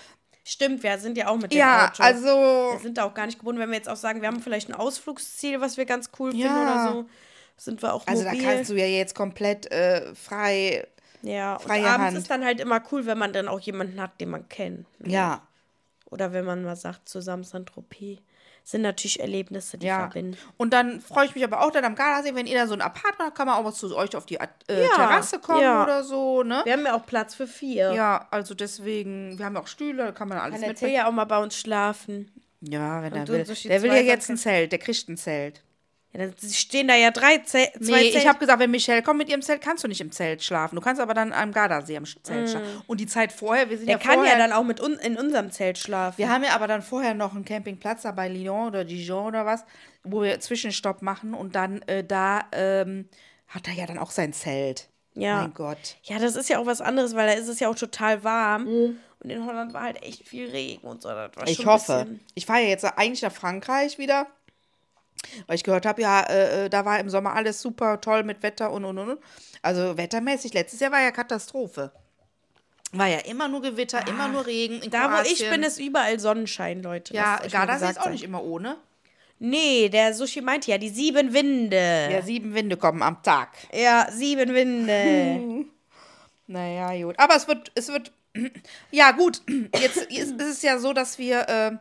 [0.51, 2.03] Stimmt, wir sind ja auch mit dem Ja, Auto.
[2.03, 2.29] also
[2.73, 4.71] Wir sind da auch gar nicht gebunden, wenn wir jetzt auch sagen, wir haben vielleicht
[4.71, 6.63] ein Ausflugsziel, was wir ganz cool finden Ja.
[6.63, 7.09] oder so.
[7.59, 8.45] Sind wir auch Also da mobil.
[8.47, 10.87] kannst du ja jetzt komplett äh, frei.
[11.23, 12.17] ja, freie und abends Hand.
[12.19, 14.87] ist dann halt immer cool, wenn man dann auch jemanden hat, den man kennt.
[15.01, 15.13] ne?
[15.13, 15.43] Ja.
[16.11, 18.21] Oder wenn man mal sagt, zusammen Saint-Tropez.
[18.69, 20.01] Sind natürlich Erlebnisse, die Ja.
[20.01, 20.37] verbinden.
[20.59, 22.83] Und dann freue ich mich aber auch dann am Gardasee, wenn ihr da so ein
[22.83, 25.83] Apartment habt, kann man auch mal zu euch auf die äh, Ja, Terrasse kommen ja.
[25.85, 26.61] oder so, ne?
[26.67, 27.95] Wir haben ja auch Platz für vier.
[27.95, 30.79] Ja, also deswegen, wir haben auch Stühle, da kann man alles Kann der mit.
[30.81, 32.31] Till ja auch mal bei uns schlafen.
[32.61, 33.47] Ja, wenn er will.
[33.47, 34.37] so der will ja jetzt ein.
[34.37, 35.63] Zelt, der kriegt ein Zelt.
[36.13, 39.19] Ja, dann stehen da ja drei Ze zwei Nee, ich habe gesagt, wenn Michelle kommt
[39.19, 40.77] mit ihrem Zelt, kannst du nicht im Zelt schlafen.
[40.77, 42.67] Du kannst aber dann am Gardasee am Zelt schlafen.
[42.87, 43.89] Und die Zeit vorher, wir sind Mm.
[43.89, 46.19] Der ja kann ja dann auch mit un in unserem Zelt schlafen.
[46.19, 49.45] wir haben ja aber dann vorher noch einen Campingplatz da bei Lyon oder Dijon oder
[49.45, 49.65] was,
[50.03, 53.09] wo wir Zwischenstopp machen und dann äh, da ähm,
[53.49, 54.89] hat er ja dann auch sein Zelt.
[55.15, 55.43] Ja.
[55.43, 55.97] Mein Gott.
[56.05, 58.65] Ja, das ist ja auch was anderes, weil da ist es ja auch total warm.
[58.65, 58.99] Mhm.
[59.21, 61.11] Und in Holland war halt echt viel Regen und so.
[61.47, 62.07] Ich hoffe.
[62.35, 64.29] Ich fahre ja jetzt eigentlich nach Frankreich wieder.
[65.47, 68.43] Weil ich gehört habe, ja, äh, äh, da war im Sommer alles super toll mit
[68.43, 69.19] Wetter und und und.
[69.63, 71.93] Also wettermäßig, letztes Jahr war ja Katastrophe.
[72.93, 74.81] War ja immer nur Gewitter, immer nur Regen.
[74.91, 77.13] Da, wo ich bin, ist überall Sonnenschein, Leute.
[77.13, 78.13] Ja, Gardasee ist auch sein.
[78.13, 78.77] nicht immer ohne.
[79.41, 82.09] Nee, der Sushi meinte ja, die sieben Winde.
[82.11, 83.51] Ja, sieben Winde kommen am Tag.
[83.73, 85.67] Ja, sieben Winde.
[86.51, 87.19] Naja, gut.
[87.19, 88.11] Aber es wird, es wird,
[88.91, 89.43] ja gut,
[89.79, 91.73] jetzt ist es ja so, dass wir äh,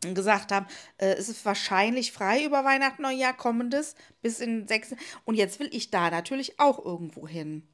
[0.00, 0.66] gesagt haben,
[0.98, 4.94] äh, es ist wahrscheinlich frei über Weihnachten, Neujahr kommendes, bis in sechs.
[5.24, 7.66] Und jetzt will ich da natürlich auch irgendwo hin.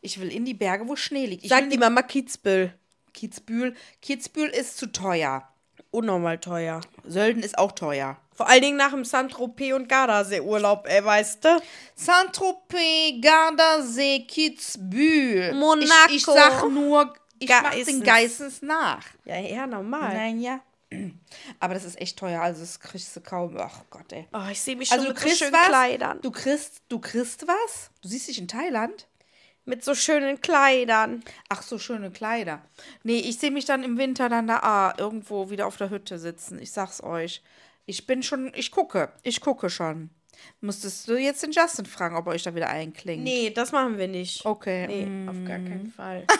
[0.00, 1.44] Ich will in die Berge, wo Schnee liegt.
[1.44, 2.72] Ich Sag will die Mama Kitzbühel.
[3.12, 3.74] Kitzbühel.
[4.02, 5.48] Kitzbühel ist zu teuer.
[5.90, 6.80] Unnormal teuer.
[7.04, 8.18] Sölden ist auch teuer.
[8.34, 11.62] Vor allen Dingen nach dem Saint-Tropez und Gardasee-Urlaub, ey, weißt du?
[11.94, 15.54] Saint-Tropez, Gardasee, Kitzbühel.
[15.54, 16.10] Monaco.
[16.10, 18.04] Ich, ich sag nur, ich mach den Geissens.
[18.04, 19.04] Geissens nach.
[19.24, 20.12] Ja, ja, normal.
[20.14, 20.60] Nein, ja.
[21.60, 23.56] Aber das ist echt teuer, also das kriegst du kaum.
[23.58, 24.26] Ach Gott, ey.
[24.32, 25.68] Oh, ich sehe mich schon Also du mit so schönen was?
[25.68, 26.20] Kleidern.
[26.22, 27.90] Du kriegst, du kriegst was?
[28.02, 29.06] Du siehst dich in Thailand?
[29.64, 31.24] Mit so schönen Kleidern.
[31.48, 32.62] Ach so, schöne Kleider.
[33.02, 36.18] Nee, ich sehe mich dann im Winter dann da ah, irgendwo wieder auf der Hütte
[36.18, 36.60] sitzen.
[36.60, 37.42] Ich sag's euch.
[37.84, 39.12] Ich bin schon, ich gucke.
[39.22, 40.10] Ich gucke schon.
[40.60, 43.24] Musstest du jetzt den Justin fragen, ob er euch da wieder einklingt?
[43.24, 44.44] Nee, das machen wir nicht.
[44.44, 44.86] Okay.
[44.86, 45.28] Nee, mm.
[45.28, 46.24] auf gar keinen Fall.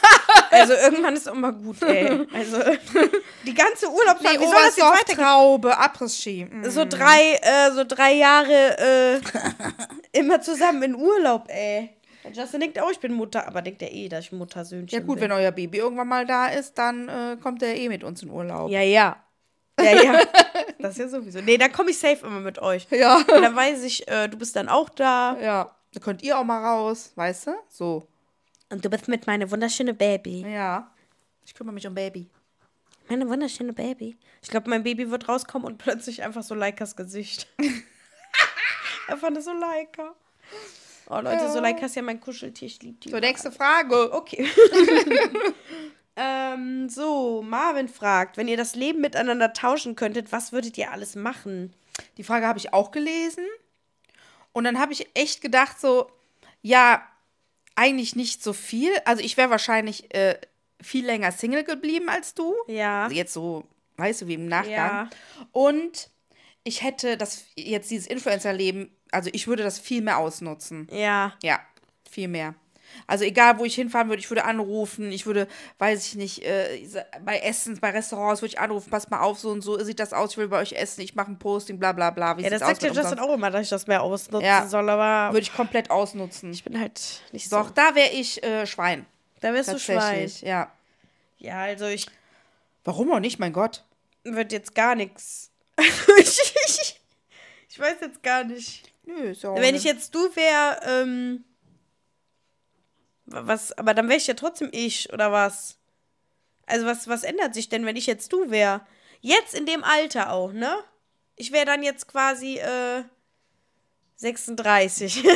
[0.48, 2.24] Also irgendwann ist auch mal gut, ey.
[2.32, 2.58] Also
[3.46, 5.18] die ganze Urlaubsfahrt, Nee, wie soll das jetzt weitergehen?
[5.18, 6.44] Traube, Abriss-Ski.
[6.44, 6.70] Mm.
[6.70, 9.20] So drei, äh, so drei Jahre äh,
[10.18, 11.90] immer zusammen in Urlaub, ey.
[12.32, 15.16] Justin denkt auch, ich bin Mutter, aber denkt er eh, dass ich Muttersöhnchen Ja gut,
[15.16, 15.24] bin.
[15.24, 18.30] wenn euer Baby irgendwann mal da ist, dann äh, kommt er eh mit uns in
[18.30, 18.70] Urlaub.
[18.70, 19.16] Ja, ja.
[19.80, 20.22] Ja, ja.
[20.78, 21.40] Das ist ja sowieso.
[21.40, 22.86] Nee, dann komme ich safe immer mit euch.
[22.90, 23.16] Ja.
[23.16, 25.36] Und dann weiß ich, äh, du bist dann auch da.
[25.40, 25.76] Ja.
[25.92, 27.50] Da könnt ihr auch mal raus, weißt du?
[27.68, 28.06] So.
[28.70, 30.42] Und du bist mit meinem wunderschönen Baby.
[30.42, 30.92] Ja.
[31.44, 32.30] Ich kümmere mich um Baby.
[33.08, 34.18] Meine wunderschöne Baby.
[34.42, 37.48] Ich glaube, mein Baby wird rauskommen und plötzlich einfach so Leikas Gesicht.
[39.08, 40.14] er fand es so Leika.
[41.08, 42.66] Oh, Leute, so Leika ist ja mein Kuscheltier.
[42.66, 43.10] Ich liebe die.
[43.10, 44.12] So, nächste Frage.
[44.12, 44.48] Okay.
[46.16, 51.14] ähm, so, Marvin fragt, wenn ihr das Leben miteinander tauschen könntet, was würdet ihr alles
[51.14, 51.74] machen?
[52.16, 53.44] Die Frage habe ich auch gelesen.
[54.52, 56.10] Und dann habe ich echt gedacht, so,
[56.62, 57.06] ja,
[57.74, 58.90] eigentlich nicht so viel.
[59.04, 60.38] Also ich wäre wahrscheinlich äh,
[60.80, 62.54] viel länger Single geblieben als du.
[62.66, 63.04] Ja.
[63.04, 63.64] Also jetzt so,
[63.98, 64.72] weißt du, wie im Nachgang.
[64.72, 65.10] Ja.
[65.52, 66.10] Und
[66.64, 70.88] ich hätte das jetzt dieses Influencer-Leben, also ich würde das viel mehr ausnutzen.
[70.90, 71.34] Ja.
[71.42, 71.60] Ja,
[72.10, 72.54] viel mehr.
[73.06, 75.46] Also egal, wo ich hinfahren würde, ich würde anrufen, ich würde,
[75.78, 76.86] weiß ich nicht, äh,
[77.24, 80.12] bei Essen, bei Restaurants würde ich anrufen, passt mal auf, so und so sieht das
[80.12, 82.36] aus, ich will bei euch essen, ich mache ein Posting, bla bla bla.
[82.38, 84.66] Wie Ja, das sagt ja Justin auch immer, dass ich das mehr ausnutzen Ja.
[84.66, 86.52] soll, aber Würde ich komplett ausnutzen.
[86.52, 87.74] ich bin halt nicht Doch, so.
[87.74, 89.06] da wäre ich äh, Schwein.
[89.40, 90.30] Da wärst du Schwein.
[90.42, 90.72] Ja.
[91.38, 92.06] Ja, also ich
[92.84, 93.84] Warum auch nicht, mein Gott?
[94.24, 95.50] würde jetzt gar nichts.
[95.78, 97.00] ich, ich,
[97.68, 98.90] ich weiß jetzt gar nicht.
[99.04, 101.44] Nö, ist ja auch Wenn ich ne- jetzt du wäre, ähm,
[103.26, 105.78] was, aber dann wäre ich ja trotzdem ich, oder was?
[106.66, 108.86] Also was, was ändert sich denn, wenn ich jetzt du wäre?
[109.20, 110.76] Jetzt in dem Alter auch, ne?
[111.36, 113.04] Ich wäre dann jetzt quasi, äh,
[114.16, 115.22] 36.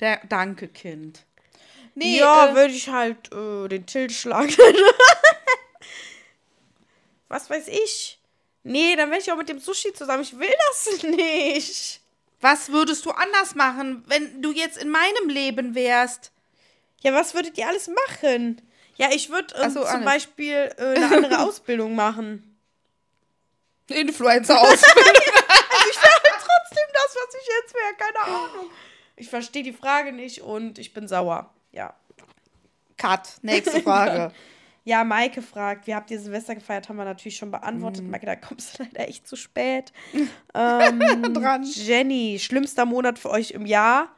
[0.00, 1.24] Der, danke, Kind.
[1.94, 4.50] Nee, ja, äh, würde ich halt äh, den Tilt schlagen.
[7.28, 8.20] was weiß ich?
[8.62, 10.22] Nee, dann wäre ich auch mit dem Sushi zusammen.
[10.22, 12.00] Ich will das nicht.
[12.40, 16.32] Was würdest du anders machen, wenn du jetzt in meinem Leben wärst?
[17.00, 18.60] Ja, was würdet ihr alles machen?
[18.96, 20.04] Ja, ich würde Ach so, zum alles.
[20.04, 22.58] Beispiel äh, eine andere Ausbildung machen.
[23.88, 24.82] Influencer aus.
[25.90, 27.94] Ich wäre trotzdem das, was ich jetzt wäre.
[27.96, 28.70] Keine Ahnung.
[29.16, 31.52] Ich verstehe die Frage nicht und ich bin sauer.
[31.72, 31.94] Ja.
[32.98, 33.30] Cut.
[33.42, 34.32] Nächste Frage.
[34.88, 36.88] Ja, Maike fragt, wie habt ihr Silvester gefeiert?
[36.88, 38.04] Haben wir natürlich schon beantwortet.
[38.04, 38.10] Mhm.
[38.10, 39.92] Maike, da kommst du leider echt zu spät.
[40.54, 41.62] ähm, Dran.
[41.62, 44.08] Jenny, schlimmster Monat für euch im Jahr?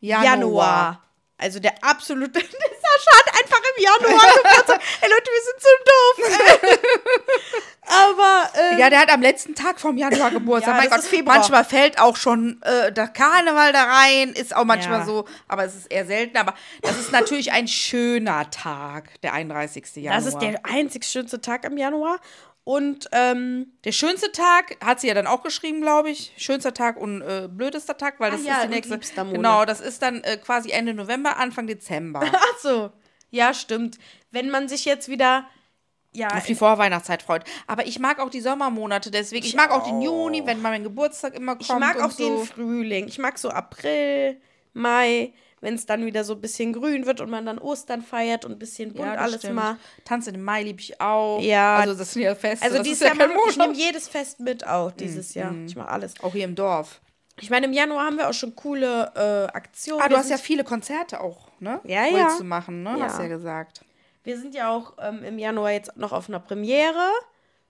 [0.00, 0.24] Januar.
[0.24, 1.02] Januar.
[1.36, 2.40] Also der absolute.
[3.06, 4.80] Hat einfach im Januar Geburtstag.
[5.00, 6.62] Ey Leute, wir sind so doof.
[7.90, 10.74] Aber äh, Ja, der hat am letzten Tag vom Januar Geburtstag.
[10.74, 11.36] Ja, mein Gott, Februar.
[11.38, 15.04] manchmal fällt auch schon äh, der Karneval da rein, ist auch manchmal Ja.
[15.06, 16.36] so, aber es ist eher selten.
[16.36, 19.84] Aber das ist natürlich ein schöner Tag, der 31.
[19.96, 20.16] Januar.
[20.16, 22.18] das ist der einzig schönste Tag im Januar.
[22.68, 26.34] Und ähm, Der schönste Tag, hat sie ja dann auch geschrieben, glaube ich.
[26.36, 29.24] Schönster Tag und äh, blödester Tag, weil das Ah ja, ist die und nächste.
[29.32, 32.20] Genau, das ist dann äh, quasi Ende November, Anfang Dezember.
[32.30, 32.90] ach so,
[33.30, 33.98] ja, stimmt.
[34.32, 35.48] Wenn man sich jetzt wieder.
[36.12, 37.44] Ja, auf die Vorweihnachtszeit freut.
[37.66, 39.46] Aber ich mag auch die Sommermonate, deswegen.
[39.46, 41.62] Ich, mag auch den Juni, wenn mein Geburtstag immer kommt.
[41.62, 42.36] ich mag auch so.
[42.36, 43.08] den Frühling.
[43.08, 44.42] Ich mag so April,
[44.74, 48.44] Mai, wenn es dann wieder so ein bisschen grün wird und man dann Ostern feiert
[48.44, 49.54] und ein bisschen bunt Ja, alles stimmt.
[49.56, 49.76] mal.
[50.04, 51.40] Tanz in den Mai liebe ich auch.
[51.40, 51.76] Ja.
[51.76, 52.64] Also das sind ja Feste.
[52.64, 55.54] Also dieses ja Jahr, mach- ich nehme jedes Fest mit auch dieses Jahr.
[55.66, 56.14] Ich mache alles.
[56.22, 57.00] Auch hier im Dorf.
[57.40, 60.02] Ich meine, im Januar haben wir auch schon coole äh, Aktionen.
[60.02, 61.80] Ah, du hast ja viele Konzerte auch, ne?
[61.84, 62.36] Ja, ja.
[62.36, 62.96] du machen, ne?
[62.98, 63.04] Ja.
[63.04, 63.82] Hast ja gesagt.
[64.24, 67.08] Wir sind ja auch ähm, im Januar jetzt noch auf einer Premiere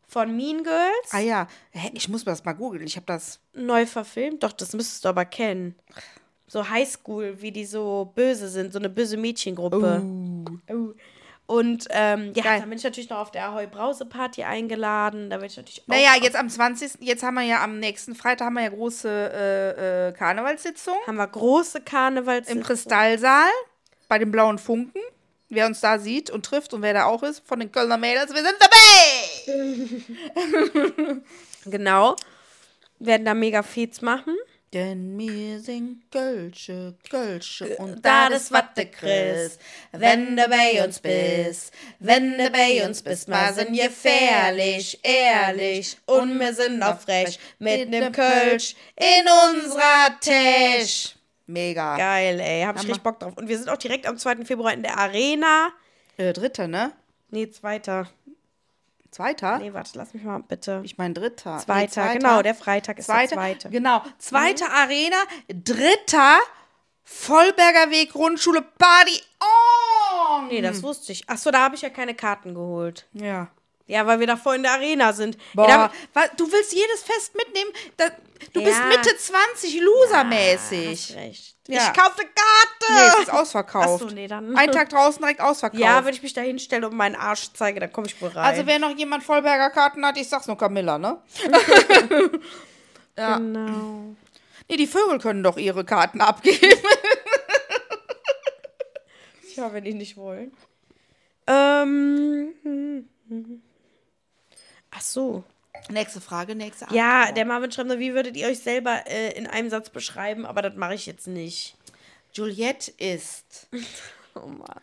[0.06, 1.10] von Mean Girls.
[1.12, 2.86] Ah ja, Hä, ich muss mir das mal googeln.
[2.86, 3.40] Ich habe das.
[3.52, 4.42] Neu verfilmt.
[4.42, 5.74] Doch, das müsstest du aber kennen.
[6.48, 8.72] So Highschool, wie die so böse sind.
[8.72, 10.02] So eine böse Mädchengruppe.
[10.02, 10.94] Oh.
[11.46, 12.60] Und ähm, ja, Geil.
[12.60, 15.30] dann bin ich natürlich noch auf der Ahoi Brause Party eingeladen.
[15.30, 15.88] Da werde ich natürlich auch.
[15.88, 17.00] Naja, jetzt am 20.
[17.00, 21.16] Jetzt haben wir ja am nächsten Freitag haben wir ja große äh, äh, Karnevalssitzung haben
[21.16, 22.50] wir große Karnevals.
[22.50, 23.48] im Kristallsaal
[24.08, 25.00] bei den Blauen Funken.
[25.48, 28.34] Wer uns da sieht und trifft und wer da auch ist, von den Kölner Mädels,
[28.34, 28.76] wir sind dabei!
[31.70, 32.16] Genau.
[32.98, 34.36] Werden da mega Feeds machen.
[34.74, 39.58] Denn wir sind Kölsche, Kölsche und da das das wat Watte Chris.
[39.92, 46.38] Wenn du bei uns bist, wenn du bei uns bist, wir sind gefährlich, ehrlich und
[46.38, 47.38] wir sind auch frech.
[47.58, 49.24] Mit nem Kölsch in
[49.56, 51.14] unserer Tisch.
[51.46, 51.96] Mega.
[51.96, 52.62] Geil, ey.
[52.64, 52.88] Hab ich Hammer.
[52.90, 53.32] richtig Bock drauf.
[53.36, 54.44] Und wir sind auch direkt am 2.
[54.44, 55.70] Februar in der Arena.
[56.18, 56.92] Äh, dritter, ne?
[57.30, 58.06] Nee, zweiter.
[59.18, 59.58] Zweiter?
[59.58, 60.80] Nee, warte, lass mich mal bitte.
[60.84, 61.58] Ich meine dritter.
[61.58, 63.70] Zweiter, Nee, genau, der Freitag ist zweiter, der zweite.
[63.70, 65.16] Genau, zweite Arena,
[65.48, 66.36] dritter
[67.02, 69.20] Vollberger Weg Grundschule Party.
[70.38, 70.48] Song.
[70.48, 71.28] Nee, das wusste ich.
[71.28, 73.08] Achso, da habe ich ja keine Karten geholt.
[73.12, 73.48] Ja.
[73.88, 75.36] Ja, weil wir davor in der Arena sind.
[75.54, 77.70] Boah, Ja, da, du willst jedes Fest mitnehmen?
[77.96, 78.10] Da,
[78.52, 78.66] du Ja.
[78.68, 80.88] bist Mitte 20, losermäßig.
[81.08, 81.54] hast recht.
[81.68, 81.82] Ja.
[81.92, 82.92] Ich kaufe eine Karte.
[82.92, 84.02] nee, es ist ausverkauft.
[84.04, 85.80] Ach so, nee, dann- Ein Tag draußen direkt ausverkauft.
[85.82, 88.44] ja, wenn ich mich da hinstelle und meinen Arsch zeige, dann komme ich wohl rein.
[88.44, 91.20] also wer noch jemand Vollberger Karten hat, ich sag's nur Camilla, ne?
[93.18, 93.36] ja.
[93.36, 94.14] Genau.
[94.68, 96.78] Nee, die Vögel können doch ihre Karten abgeben.
[99.56, 100.52] Ja, wenn die nicht wollen.
[101.48, 103.08] Ähm.
[104.90, 105.44] Ach so.
[105.90, 107.36] nächste Frage, nächste Ja, Antwort.
[107.36, 110.46] der Marvin schreibt nur, wie würdet ihr euch selber äh, in einem Satz beschreiben?
[110.46, 111.76] Aber das mache ich jetzt nicht.
[112.32, 113.68] Juliette ist
[114.34, 114.80] Oh Mann.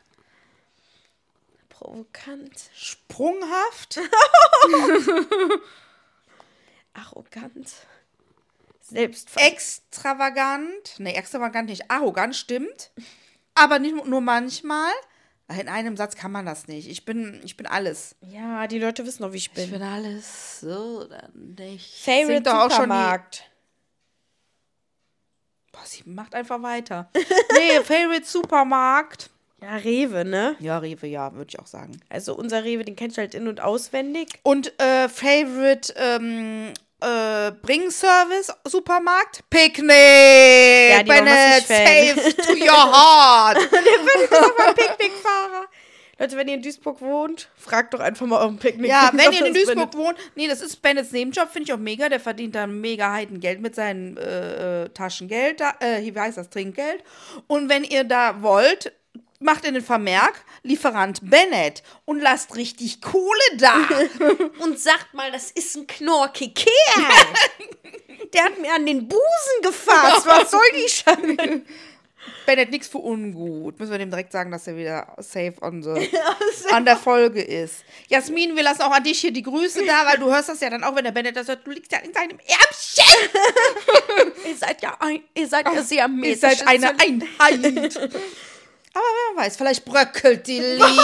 [1.70, 2.70] Provokant.
[2.74, 3.99] sprunghaft,
[6.93, 7.74] Arrogant.
[8.82, 9.30] Selbst.
[9.36, 12.91] extravagant, nee, extravagant nicht, arrogant, stimmt.
[13.56, 14.91] Aber nicht nur manchmal.
[15.48, 16.89] In einem Satz kann man das nicht.
[16.89, 18.16] Ich bin, ich bin alles.
[18.22, 19.70] Ja, die Leute wissen noch, wie ich Ich bin.
[19.72, 22.04] bin alles so oder nicht.
[22.04, 23.43] Favorite doch auch schon die- Supermarkt.
[25.72, 27.10] Boah, sie macht einfach weiter.
[27.54, 29.30] nee, Favorite Supermarkt.
[29.62, 30.56] Ja, Rewe, ne?
[30.60, 32.00] Ja, Rewe, ja, würde ich auch sagen.
[32.10, 34.39] Also unser Rewe, den kennst du halt in- und auswendig.
[34.43, 36.74] Und äh, Favorite ähm,
[37.06, 39.41] äh, Bringservice Supermarkt?
[39.49, 39.89] Picknick!
[39.89, 43.58] Ja, die ist Bennett, safe to your heart!
[44.76, 45.66] Picknickfahrer.
[46.18, 48.89] Leute, wenn ihr in Duisburg wohnt, fragt doch einfach mal euren Picknick.
[48.89, 51.78] ja, wenn ihr in Duisburg findet- wohnt, nee, das ist Bennets Nebenjob, finde ich auch
[51.80, 52.08] mega.
[52.08, 56.49] Der verdient da mega Heidengeld mit seinem äh, äh, Taschengeld, da, äh, wie heißt das,
[56.49, 57.03] Trinkgeld.
[57.47, 58.93] Und wenn ihr da wollt,
[59.46, 63.76] macht ihr den Vermerk, Lieferant Bennett und lasst richtig Kohle da.
[64.60, 67.06] Und sagt mal, das ist ein knorke Kerl.
[68.34, 70.26] Der hat mir an den Busen gefasst.
[70.26, 71.62] Was soll die Scheiße?
[72.46, 73.80] Bennett, nichts für ungut.
[73.80, 76.10] Müssen wir dem direkt sagen, dass er wieder safe on, the,
[76.72, 77.84] an der Folge ist.
[78.08, 80.70] Jasmin, wir lassen auch an dich hier die Grüße da, weil du hörst das ja
[80.70, 81.66] dann auch, wenn der Bennett das hört.
[81.66, 83.32] Du liegst ja in seinem Ärmchen.
[84.48, 86.41] Ihr seid ja, ein, ihr seid ja sehr Ihr mäßig.
[86.41, 88.00] seid eine Einheit.
[88.96, 89.04] Aber
[89.36, 90.86] wer weiß, vielleicht bröckelt die Liebe.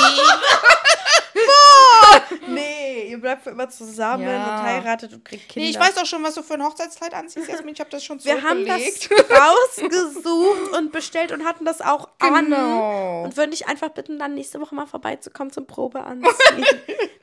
[2.48, 4.58] Nee, ihr bleibt für immer zusammen Ja.
[4.58, 5.66] und heiratet und kriegt Kinder.
[5.66, 7.74] Nee, ich weiß auch schon, was du für ein Hochzeitskleid anziehst, Jasmin.
[7.74, 8.82] Ich habe das schon Wir haben das
[9.30, 13.20] rausgesucht und bestellt und hatten das auch Genau.
[13.20, 13.26] an.
[13.26, 16.32] Und würden dich einfach bitten, dann nächste Woche mal vorbeizukommen zum Probe anziehen.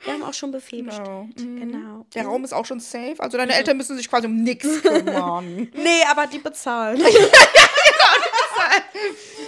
[0.03, 1.35] Wir haben auch schon Buffet bestellt.
[1.35, 2.05] Genau.
[2.13, 3.15] Der Raum ist auch schon safe.
[3.19, 5.69] Also deine Eltern müssen sich quasi um nichts kümmern.
[5.75, 7.01] Nee, aber die bezahlen.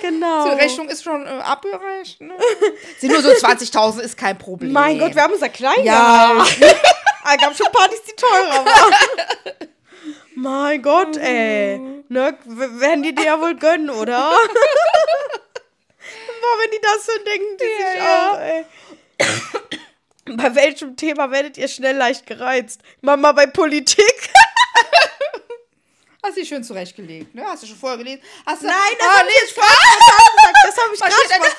[0.02, 0.46] Genau.
[0.46, 2.20] Die Rechnung ist schon äh, abgereicht.
[2.20, 2.34] Ne?
[3.00, 4.74] Sind nur so 20.000, ist kein Problem.
[4.74, 6.46] Mein Gott, wir haben unser klein Ja.
[7.24, 9.54] Ah, gab schon Partys, die teurer waren.
[10.36, 11.78] mein Gott, ey.
[12.10, 14.32] Ne, werden die dir ja wohl gönnen, oder?
[16.42, 18.66] Boah, wenn die das so denken, die sich auch, ey.
[20.36, 22.82] Bei welchem Thema werdet ihr schnell leicht gereizt?
[23.02, 24.32] Mama bei Politik?
[26.24, 27.44] Hast du dich schön zurechtgelegt, ne?
[27.46, 28.22] Hast du schon vorher gelesen?
[28.46, 31.46] Hast du, Nein, das ah, hab ich Das habe ich Was gerade steht da?
[31.46, 31.56] spon-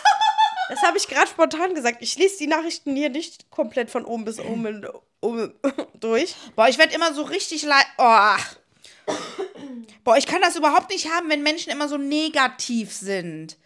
[0.68, 1.98] das hab ich gerade spontan gesagt.
[2.00, 4.86] Ich lese die Nachrichten hier nicht komplett von oben bis oben
[5.20, 5.52] um,
[5.94, 6.34] durch.
[6.56, 7.86] Boah, ich werde immer so richtig leid.
[7.98, 8.36] Oh.
[10.04, 13.56] Boah, ich kann das überhaupt nicht haben, wenn Menschen immer so negativ sind.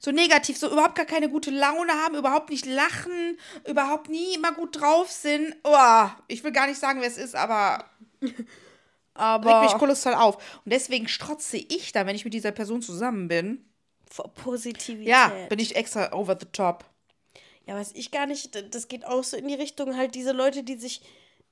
[0.00, 4.52] So negativ, so überhaupt gar keine gute Laune haben, überhaupt nicht lachen, überhaupt nie immer
[4.52, 5.54] gut drauf sind.
[5.64, 7.84] Oh, ich will gar nicht sagen, wer es ist, aber
[9.18, 10.36] Aber regt mich kolossal auf.
[10.64, 13.64] Und deswegen strotze ich da, wenn ich mit dieser Person zusammen bin.
[14.10, 15.08] vor Positivität.
[15.08, 16.84] Ja, bin ich extra over the top.
[17.66, 18.56] Ja, weiß ich gar nicht.
[18.74, 21.00] Das geht auch so in die Richtung, halt diese Leute, die sich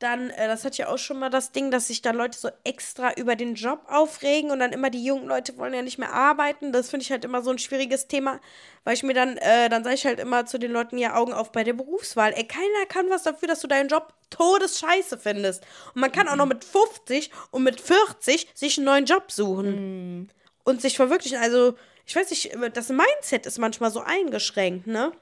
[0.04, 2.50] dann, äh, das hat ja auch schon mal das Ding, dass sich dann Leute so
[2.62, 6.12] extra über den Job aufregen und dann immer die jungen Leute wollen ja nicht mehr
[6.12, 6.72] arbeiten.
[6.72, 8.38] Das finde ich halt immer so ein schwieriges Thema,
[8.84, 11.32] weil ich mir dann, äh, dann sage ich halt immer zu den Leuten, ja, Augen
[11.32, 12.34] auf bei der Berufswahl.
[12.36, 15.64] Ey, keiner kann was dafür, dass du deinen Job todesscheiße findest.
[15.94, 20.30] Und man kann auch noch mit 50 und mit 40 sich einen neuen Job suchen.
[20.64, 21.38] Und sich verwirklichen.
[21.38, 21.74] Also,
[22.06, 25.12] ich weiß nicht, das Mindset ist manchmal so eingeschränkt, ne?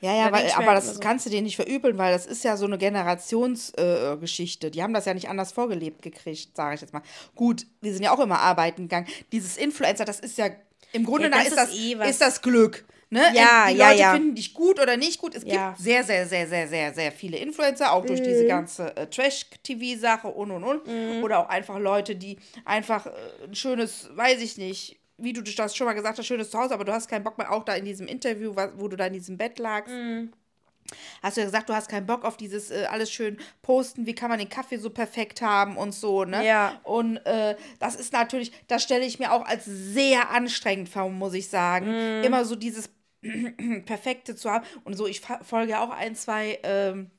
[0.00, 1.00] Ja, ja, weil, aber das so.
[1.00, 4.66] kannst du dir nicht verübeln, weil das ist ja so eine Generationsgeschichte.
[4.68, 7.02] Äh, die haben das ja nicht anders vorgelebt gekriegt, sage ich jetzt mal.
[7.34, 9.06] Gut, wir sind ja auch immer arbeiten gegangen.
[9.32, 10.50] Dieses Influencer, das ist ja
[10.92, 12.84] im Grunde Ja, das ist das, eh ist das Glück.
[13.10, 13.22] Ne?
[13.32, 14.12] Ja, die ja, Leute ja.
[14.12, 15.34] finden dich gut oder nicht gut.
[15.34, 15.70] Es Ja.
[15.70, 18.24] gibt sehr, sehr, sehr, sehr, sehr, sehr viele Influencer, auch durch Mhm.
[18.24, 20.86] diese ganze äh, Trash-TV-Sache und und und.
[20.86, 21.24] Mhm.
[21.24, 23.10] Oder auch einfach Leute, die einfach äh,
[23.44, 26.84] ein schönes, weiß ich nicht, wie du das schon mal gesagt hast, schönes Zuhause, aber
[26.84, 29.36] du hast keinen Bock mehr, auch da in diesem Interview, wo du da in diesem
[29.36, 29.92] Bett lagst.
[29.92, 30.32] Mhm.
[31.22, 34.14] Hast du ja gesagt, du hast keinen Bock auf dieses äh, alles schön posten, wie
[34.14, 36.46] kann man den Kaffee so perfekt haben und so, ne?
[36.46, 36.80] Ja.
[36.82, 41.34] Und äh, das ist natürlich, das stelle ich mir auch als sehr anstrengend vor, muss
[41.34, 41.86] ich sagen.
[41.88, 42.24] Mhm.
[42.24, 42.88] Immer so dieses
[43.84, 44.64] perfekte zu haben.
[44.84, 47.10] Und so, ich folge ja auch ein, zwei ähm,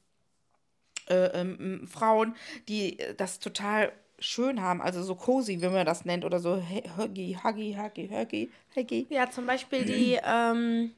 [1.10, 2.36] äh, ähm, Frauen,
[2.68, 6.62] die äh, das total schön haben, also so cozy, wie man das nennt, oder so
[6.98, 9.08] Huggy, Huggy, Huggy, Huggy, Huggy.
[9.10, 10.92] Ja, zum Beispiel die, ähm,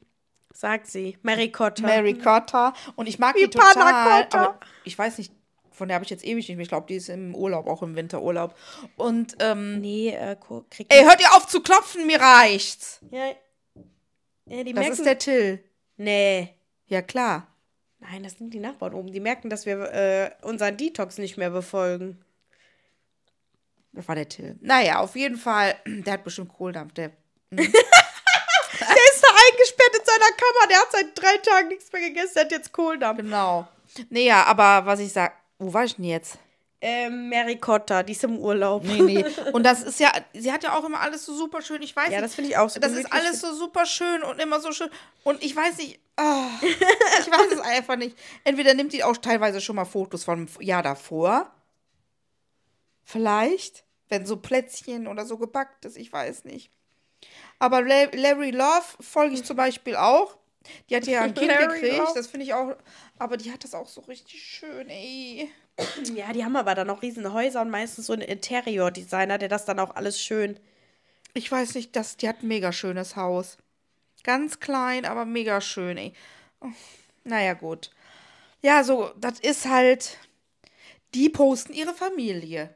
[0.52, 1.82] sagt sie, Mary Cotter.
[1.82, 2.74] Mary Cotta.
[2.96, 3.74] Und ich mag Wie die total.
[3.74, 4.44] Panna Cotta.
[4.44, 5.32] Aber ich weiß nicht,
[5.70, 6.62] von der habe ich jetzt ewig nicht mehr.
[6.64, 8.54] Ich glaube, die ist im Urlaub, auch im Winterurlaub.
[8.96, 10.36] Und, ähm, Nee, äh,
[10.68, 13.00] kriegt ey, hört ihr auf zu klopfen, mir reicht's.
[13.10, 13.30] Ja,
[14.46, 14.92] ja die Das merken.
[14.92, 15.64] ist der Till.
[15.96, 16.50] nee.
[16.88, 17.46] Ja, klar.
[18.00, 19.12] Nein, das sind die Nachbarn oben.
[19.12, 22.22] Die merken, dass wir äh, unseren Detox nicht mehr befolgen.
[23.92, 24.56] Das war der Till.
[24.60, 26.92] Naja, auf jeden Fall, der hat bestimmt Kohldampf.
[26.94, 27.10] Der,
[27.50, 30.68] Der ist da eingesperrt in seiner Kammer.
[30.70, 32.32] Der hat seit drei Tagen nichts mehr gegessen.
[32.34, 33.18] Der hat jetzt Kohldampf.
[33.20, 33.68] genau.
[34.10, 36.38] Naja, aber was ich sag, wo war ich denn jetzt?
[36.80, 38.82] Ähm, Mary Cotta, die ist im Urlaub.
[38.84, 39.24] Nee, nee.
[39.52, 41.80] Und das ist ja, sie hat ja auch immer alles so super schön.
[41.82, 42.24] Ich weiß Ja, nicht.
[42.24, 44.90] das finde ich auch so Das ist alles so super schön und immer so schön.
[45.22, 48.16] Und ich weiß nicht, ah, ich weiß es einfach nicht.
[48.42, 51.52] Entweder nimmt die auch teilweise schon mal Fotos vom Jahr davor.
[53.04, 56.70] Vielleicht, wenn so Plätzchen oder so gebackt ist, ich weiß nicht.
[57.58, 60.36] Aber La- Larry Love folge ich zum Beispiel auch.
[60.88, 62.12] Die hat ja ein Kind Larry gekriegt, Love.
[62.14, 62.76] das finde ich auch.
[63.18, 65.50] Aber die hat das auch so richtig schön, ey.
[66.14, 69.64] Ja, die haben aber dann auch riesen Häuser und meistens so einen Interior-Designer, der das
[69.64, 70.58] dann auch alles schön.
[71.34, 73.56] Ich weiß nicht, das, die hat ein mega schönes Haus.
[74.22, 76.12] Ganz klein, aber mega schön, ey.
[76.60, 76.68] Oh,
[77.24, 77.90] Naja, gut.
[78.60, 80.18] Ja, so, das ist halt.
[81.14, 82.74] Die posten ihre Familie.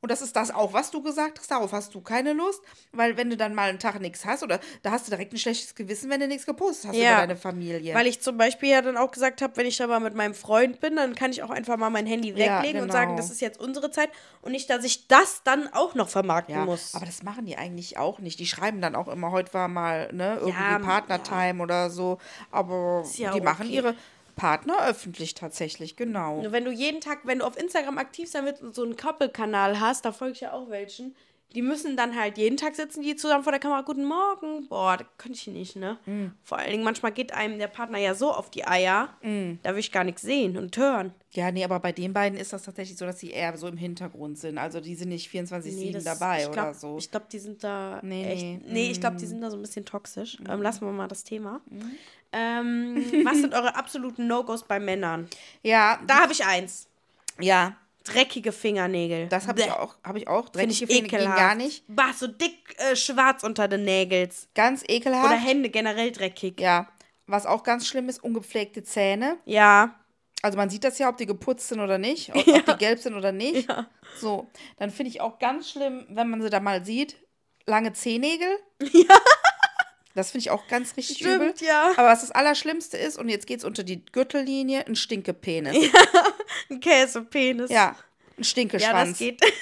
[0.00, 1.50] Und das ist das auch, was du gesagt hast.
[1.50, 2.62] Darauf hast du keine Lust.
[2.92, 5.38] Weil, wenn du dann mal einen Tag nichts hast, oder da hast du direkt ein
[5.38, 7.12] schlechtes Gewissen, wenn du nichts gepostet hast Ja.
[7.12, 7.94] über deine Familie.
[7.94, 10.34] Weil ich zum Beispiel ja dann auch gesagt habe, wenn ich da mal mit meinem
[10.34, 12.92] Freund bin, dann kann ich auch einfach mal mein Handy Ja, weglegen und genau.
[12.92, 16.54] sagen, das ist jetzt unsere Zeit und nicht, dass ich das dann auch noch vermarkten
[16.54, 16.94] ja, muss.
[16.94, 18.38] aber das machen die eigentlich auch nicht.
[18.38, 22.18] Die schreiben dann auch immer, heute war mal, ne, irgendwie Ja, Partnertime oder so.
[22.50, 23.74] Aber ja die machen okay.
[23.74, 23.94] ihre
[24.38, 26.40] Partner öffentlich tatsächlich, genau.
[26.40, 28.96] Nur wenn du jeden Tag, wenn du auf Instagram aktiv sein willst und so einen
[28.96, 31.14] Couple-Kanal hast, da folge ich ja auch welchen,
[31.54, 34.68] die müssen dann halt jeden Tag sitzen, die zusammen vor der Kamera, guten Morgen.
[34.68, 35.98] Boah, das könnte ich nicht, ne?
[36.04, 36.26] Mm.
[36.42, 39.54] Vor allen Dingen, manchmal geht einem der Partner ja so auf die Eier, Mm.
[39.62, 41.14] da will ich gar nichts sehen und hören.
[41.30, 43.76] Ja, nee, aber bei den beiden ist das tatsächlich so, dass sie eher so im
[43.78, 44.58] Hintergrund sind.
[44.58, 46.96] Also die sind nicht 24-7 dabei ich glaub, oder so.
[46.98, 48.42] Ich glaube, die sind da Nee, echt.
[48.44, 48.60] nee.
[48.66, 50.36] Nee, ich glaube, die sind da so ein bisschen toxisch.
[50.48, 51.60] Ähm, lassen wir mal das Thema.
[52.32, 55.28] Ähm, was sind eure absoluten No-Gos bei Männern?
[55.62, 56.88] ja, Da habe ich eins.
[57.40, 57.76] ja,
[58.12, 59.28] Dreckige Fingernägel.
[59.28, 59.96] das habe ich auch.
[60.04, 60.50] Habe ich auch.
[60.52, 61.38] Finde ich Dreckige Finger gehen ekelhaft.
[61.38, 61.84] gar nicht.
[61.88, 64.48] Bah, so dick äh, schwarz unter den Nägels.
[64.54, 65.26] Ganz ekelhaft.
[65.26, 66.60] Oder Hände generell dreckig.
[66.60, 66.88] Ja.
[67.26, 69.36] Was auch ganz schlimm ist, ungepflegte Zähne.
[69.44, 69.94] Ja.
[70.40, 72.98] Also man sieht das ja, ob die geputzt sind oder nicht, ob, ob die gelb
[73.00, 73.68] sind oder nicht.
[73.68, 73.86] Ja.
[74.18, 74.48] So,
[74.78, 77.16] dann finde ich auch ganz schlimm, wenn man sie da mal sieht,
[77.66, 78.48] lange Zehennägel.
[78.92, 79.14] Ja.
[80.14, 81.54] Das finde ich auch ganz richtig Stimmt, übel.
[81.60, 81.92] ja.
[81.96, 85.76] Aber was das Allerschlimmste ist, und jetzt geht es unter die Gürtellinie, ein Stinkepenis.
[86.70, 87.70] Ein Käsepenis.
[87.70, 87.96] Ja, ein
[88.38, 89.10] Ja, Stinkeschwanz.
[89.10, 89.40] das geht.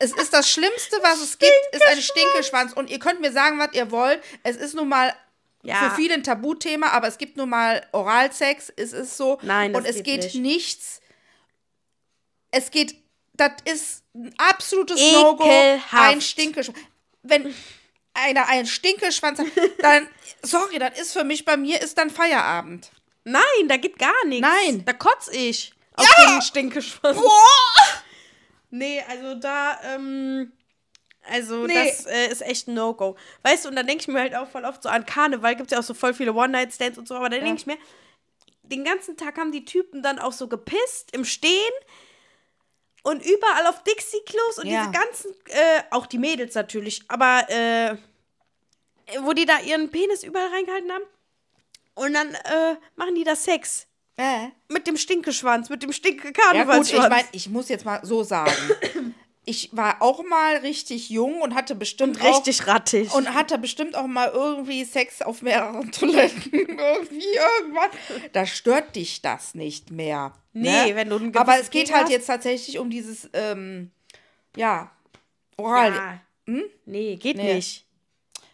[0.00, 2.72] Es ist das Schlimmste, was es gibt, ist ein Stinkeschwanz.
[2.72, 4.22] Und ihr könnt mir sagen, was ihr wollt.
[4.42, 5.14] Es ist nun mal
[5.62, 5.76] Ja.
[5.88, 8.72] für viele ein Tabuthema, aber es gibt nun mal Oralsex.
[8.76, 9.38] Es ist so.
[9.42, 10.34] Nein, das Und es geht geht nicht.
[10.34, 11.00] nichts.
[12.50, 12.96] Es geht.
[13.34, 15.48] Das ist ein absolutes No-Go.
[15.92, 16.78] Ein Stinkeschwanz.
[17.22, 17.54] Wenn
[18.14, 19.46] einer einen Stinkeschwanz hat,
[19.78, 20.08] dann.
[20.42, 22.90] Sorry, das ist für mich, bei mir ist dann Feierabend.
[23.24, 24.46] Nein, da geht gar nichts.
[24.46, 24.84] Nein.
[24.84, 25.72] Da kotz ich.
[25.94, 27.18] Auf den Stinkeschwanz.
[28.70, 30.52] Nee, also da, ähm,
[31.22, 31.74] also Nee.
[31.74, 33.16] das äh, ist echt ein No-Go.
[33.42, 35.70] Weißt du, und dann denke ich mir halt auch voll oft so an Karneval, gibt
[35.70, 37.78] es ja auch so voll viele One-Night-Stands und so, aber dann denke ich mir,
[38.64, 41.72] den ganzen Tag haben die Typen dann auch so gepisst im Stehen
[43.02, 44.80] und überall auf Dixie-Klos und Ja.
[44.80, 47.96] diese ganzen, äh, auch die Mädels natürlich, aber äh,
[49.20, 51.04] wo die da ihren Penis überall reingehalten haben
[51.94, 53.86] und dann äh, machen die da Sex.
[54.16, 54.48] Äh.
[54.68, 57.04] Mit dem Stinkeschwanz, mit dem Ja gut, Stinke-Karnevalsschwanz.
[57.04, 58.52] ich meine, ich muss jetzt mal so sagen.
[59.46, 63.12] Ich war auch mal richtig jung und hatte bestimmt auch, richtig rattig.
[63.12, 66.50] und hatte bestimmt auch mal irgendwie Sex auf mehreren Toiletten.
[66.50, 67.26] irgendwie
[67.58, 67.90] irgendwann.
[68.32, 70.32] Da stört dich das nicht mehr.
[70.54, 70.96] Nee, ne?
[70.96, 72.12] wenn du ein Aber es geht Ding halt hast.
[72.12, 73.90] jetzt tatsächlich um dieses, ähm,
[74.56, 74.90] ja,
[75.58, 75.92] Oral.
[76.46, 76.62] Ja.
[76.86, 77.56] Nee, geht Nee.
[77.56, 77.84] nicht.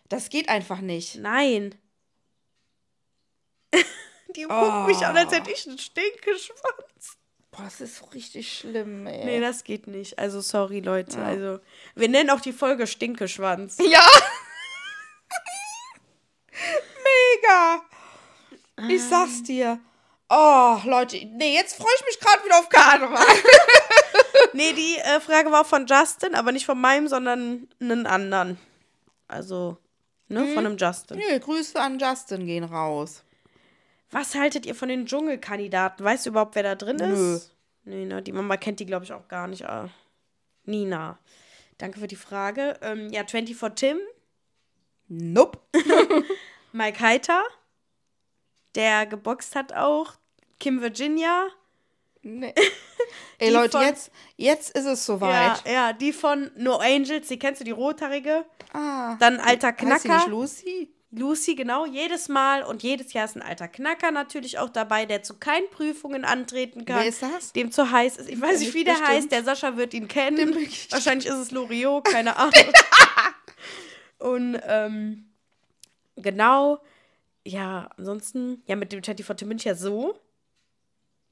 [0.09, 1.15] Das geht einfach nicht.
[1.15, 1.77] Nein.
[4.37, 7.19] Die guckt mich an, als hätte ich einen Stinkeschwanz.
[7.51, 9.25] Boah, das ist so richtig schlimm, ey.
[9.25, 10.19] Nee, das geht nicht.
[10.19, 11.21] Also, sorry, Leute.
[11.23, 11.59] Also,
[11.97, 13.79] wir nennen auch die Folge Stinkeschwanz.
[13.91, 14.05] Ja.
[17.05, 17.83] Mega.
[18.89, 19.81] Ich sag's dir.
[20.29, 23.27] Oh, Leute, nee, jetzt freue ich mich gerade wieder auf Karneval.
[24.53, 28.59] Nee, die äh, Frage war von Justin, aber nicht von meinem, sondern einen anderen.
[29.29, 29.77] Also,
[30.29, 30.55] ne?
[30.55, 31.19] Von einem Justin.
[31.19, 33.23] Nee, Grüße an Justin gehen raus.
[34.11, 36.05] Was haltet ihr von den Dschungelkandidaten?
[36.05, 37.35] Weißt du überhaupt, wer da drin Nö.
[37.37, 37.55] ist?
[37.85, 38.23] Nee, ne?
[38.23, 39.65] Die Mama kennt die, glaube ich, auch gar nicht.
[39.65, 39.89] Ah.
[40.65, 41.19] Nina.
[41.79, 42.79] Danke für die Frage.
[42.83, 43.99] Ähm, ja, 24 Tim,
[45.09, 45.59] Nope.
[46.73, 47.43] Mike Heiter,
[48.75, 50.13] der geboxt hat auch.
[50.59, 51.49] Kim Virginia.
[52.23, 52.55] Nee.
[53.39, 55.67] Ey, Leute, von- jetzt, jetzt ist es Ja, soweit.
[55.67, 58.45] ja, die von No Angels, die kennst du, die rothaarige.
[58.75, 59.17] Ah.
[59.17, 60.15] Dann alter Heißt sie Knacker.
[60.17, 60.95] nicht Lucy?
[61.13, 65.25] Lucy, genau, jedes Mal und jedes Jahr ist ein alter Knacker natürlich auch dabei, der
[65.25, 67.01] zu keinen Prüfungen antreten kann.
[67.01, 67.53] Wer ist das?
[67.53, 68.29] Dem zu heiß ist.
[68.29, 69.11] Ich weiß nicht, wie der Bestimmt.
[69.11, 69.33] heißt.
[69.33, 70.55] Der Sascha wird ihn kennen.
[70.91, 72.53] Wahrscheinlich ist es Loriot, keine Ahnung.
[74.19, 75.33] und ähm,
[76.15, 76.81] genau,
[77.45, 80.17] ja, ansonsten, ja, mit dem 24 Tim bin ich ja so.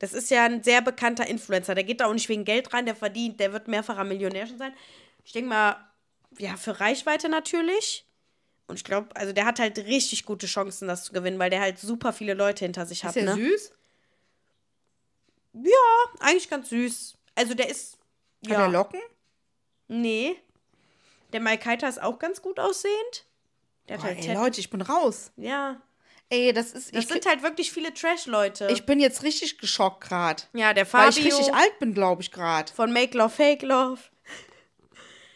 [0.01, 1.77] Das ist ja ein sehr bekannter Influencer.
[1.77, 4.59] Der geht da auch nicht wegen Geld rein, der verdient, der wird mehrfacher Millionär schon
[4.59, 4.73] sein.
[5.25, 5.77] Ich denke mal,
[6.39, 8.08] ja, für Reichweite natürlich.
[8.69, 11.61] Und ich glaube, also der hat halt richtig gute Chancen, das zu gewinnen, weil der
[11.61, 13.17] halt super viele Leute hinter sich hat.
[13.17, 13.43] Ist der ne?
[13.43, 13.73] süß?
[15.55, 17.17] Ja, eigentlich ganz süß.
[17.35, 17.99] Also der ist.
[18.45, 18.63] Hat Ja.
[18.67, 19.01] er Locken?
[19.89, 20.37] Nee.
[21.33, 23.25] Der Heiter ist auch ganz gut aussehend.
[23.89, 25.33] Der hat Boah, halt ey, Leute, ich bin raus.
[25.37, 25.81] Ja.
[26.31, 26.95] Ey, das ist.
[26.95, 28.69] Das sind halt wirklich viele Trash-Leute.
[28.71, 30.43] ich bin jetzt richtig geschockt gerade.
[30.53, 32.71] Ja, der Weil Fabio ich richtig alt bin, glaube ich, gerade.
[32.73, 34.01] von Make Love, Fake Love.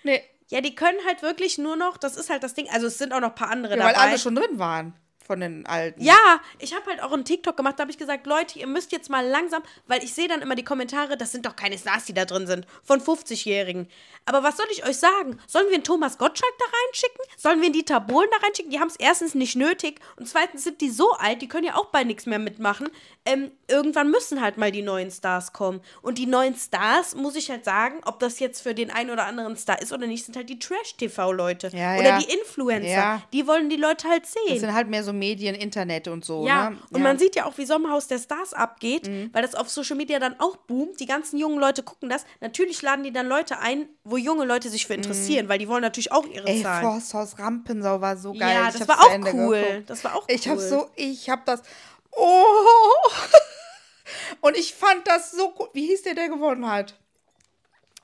[0.03, 0.23] Nee.
[0.53, 3.15] Ja, die können halt wirklich nur noch, das ist halt das Ding, also es sind
[3.15, 4.09] auch noch ein paar andere Ja, weil dabei.
[4.09, 4.93] alle schon drin waren.
[5.27, 6.03] Von den alten.
[6.03, 8.93] Ja, ich habe halt auch einen TikTok gemacht, da habe ich gesagt, Leute, ihr müsst
[8.93, 12.05] jetzt mal langsam, weil ich sehe dann immer die Kommentare, das sind doch keine Stars,
[12.05, 13.89] die da drin sind, von 50-Jährigen.
[14.25, 15.39] Aber was soll ich euch sagen?
[15.47, 17.25] Sollen wir einen Thomas Gottschalk da reinschicken?
[17.37, 18.71] Sollen wir einen Dieter Bohlen da reinschicken?
[18.71, 21.77] Die haben es erstens nicht nötig und zweitens sind die so alt, die können ja
[21.77, 22.89] auch bald nichts mehr mitmachen.
[23.25, 25.81] Ähm, irgendwann müssen halt mal die neuen Stars kommen.
[26.03, 29.27] Und die neuen Stars, muss ich halt sagen, ob das jetzt für den einen oder
[29.27, 31.71] anderen Star ist oder nicht, sind halt die Trash-TV-Leute.
[31.73, 32.19] Ja, oder ja.
[32.19, 32.89] die Influencer.
[32.89, 33.23] Ja.
[33.33, 34.43] Die wollen die Leute halt sehen.
[34.49, 36.47] Das sind halt mehr so Medien, Internet und so.
[36.47, 36.79] Ja, ne?
[36.91, 39.31] und man sieht ja auch, wie Sommerhaus der Stars abgeht, Mhm.
[39.33, 40.99] weil das auf Social Media dann auch boomt.
[41.01, 42.25] Die ganzen jungen Leute gucken das.
[42.41, 45.83] Natürlich laden die dann Leute ein, wo junge Leute sich für interessieren, weil die wollen
[45.83, 46.57] natürlich auch ihre Mhm.
[46.57, 46.83] Ey, Zahlen.
[46.91, 48.55] Forsthaus Rampensau war so geil.
[48.55, 49.61] ja, Ich das war auch cool.
[49.63, 49.91] geguckt.
[49.91, 50.53] Das war auch Ich cool.
[50.53, 51.63] hab so, ich hab das.
[52.11, 53.11] Oh!
[54.41, 55.71] Und ich fand das so gut.
[55.73, 56.95] Wie hieß der, der gewonnen hat?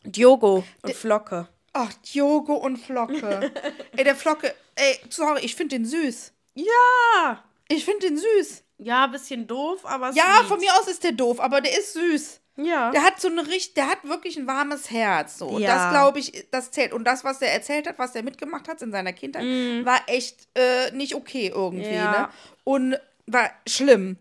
[0.05, 1.49] Diogo und Flocke.
[1.73, 3.53] Ach, Diogo und Flocke.
[3.97, 6.33] ey, der Flocke, ey, sorry, ich finde den süß.
[6.63, 7.43] Ja!
[7.69, 8.63] Ich finde den süß.
[8.79, 10.49] Ja, bisschen doof, aber Ja, sweet.
[10.49, 12.41] von mir aus ist der doof, aber der ist süß.
[12.57, 12.91] Ja.
[12.91, 15.39] Der hat so eine richtig, der hat wirklich ein warmes Herz.
[15.39, 15.47] So.
[15.47, 15.75] Und Ja.
[15.75, 16.93] das, glaube ich, das zählt.
[16.93, 19.45] Und das, was der erzählt hat, was der mitgemacht hat in seiner Kindheit,
[19.85, 21.91] war echt äh, nicht okay irgendwie.
[21.95, 22.11] Ja.
[22.23, 22.29] Ne?
[22.65, 24.17] Und war schlimm.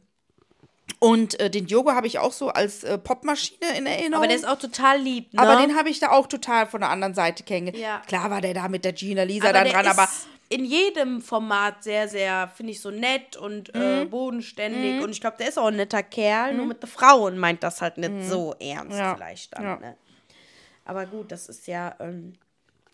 [1.00, 4.16] Und äh, den Diogo habe ich auch so als äh, Popmaschine in Erinnerung.
[4.16, 5.42] aber der ist auch total lieb, ne?
[5.42, 7.84] Aber den habe ich da auch total von der anderen Seite kennengelernt.
[7.84, 8.02] Ja.
[8.08, 10.08] Klar war der da mit der Gina Lisa aber da dran, aber
[10.50, 14.10] in jedem Format sehr, sehr, finde ich, so nett und äh, Mhm.
[14.10, 15.04] bodenständig.
[15.04, 16.54] Und ich glaube, der ist auch ein netter Kerl.
[16.54, 18.98] Nur mit den Frauen meint das halt nicht so ernst Mhm.
[19.00, 19.16] Ja.
[19.16, 19.64] vielleicht dann.
[19.64, 19.76] Ja.
[19.78, 19.98] Ne?
[20.86, 21.96] Aber gut, das ist ja.
[22.00, 22.34] Ähm,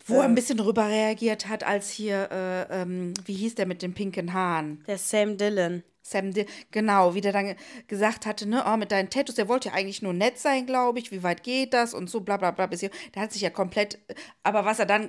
[0.06, 3.80] wo er ein bisschen drüber reagiert hat, als hier, äh, ähm, wie hieß der mit
[3.80, 4.82] den pinken Haaren?
[4.86, 5.82] der Sam Dillon.
[6.02, 7.56] Sam Dill, genau, wie der dann ge-
[7.88, 10.98] gesagt hatte, ne, oh, mit deinen Tattoos, der wollte ja eigentlich nur nett sein, glaube
[10.98, 12.66] ich, wie weit geht das und so, bla bla bla.
[12.66, 12.90] Bis hier.
[13.14, 13.98] Der hat sich ja komplett,
[14.42, 15.08] aber was er dann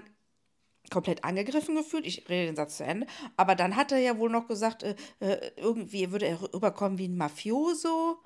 [0.92, 3.08] komplett angegriffen gefühlt, ich rede den Satz zu Ende,
[3.38, 7.08] aber dann hat er ja wohl noch gesagt, äh, äh, irgendwie würde er rüberkommen wie
[7.08, 8.18] ein Mafioso.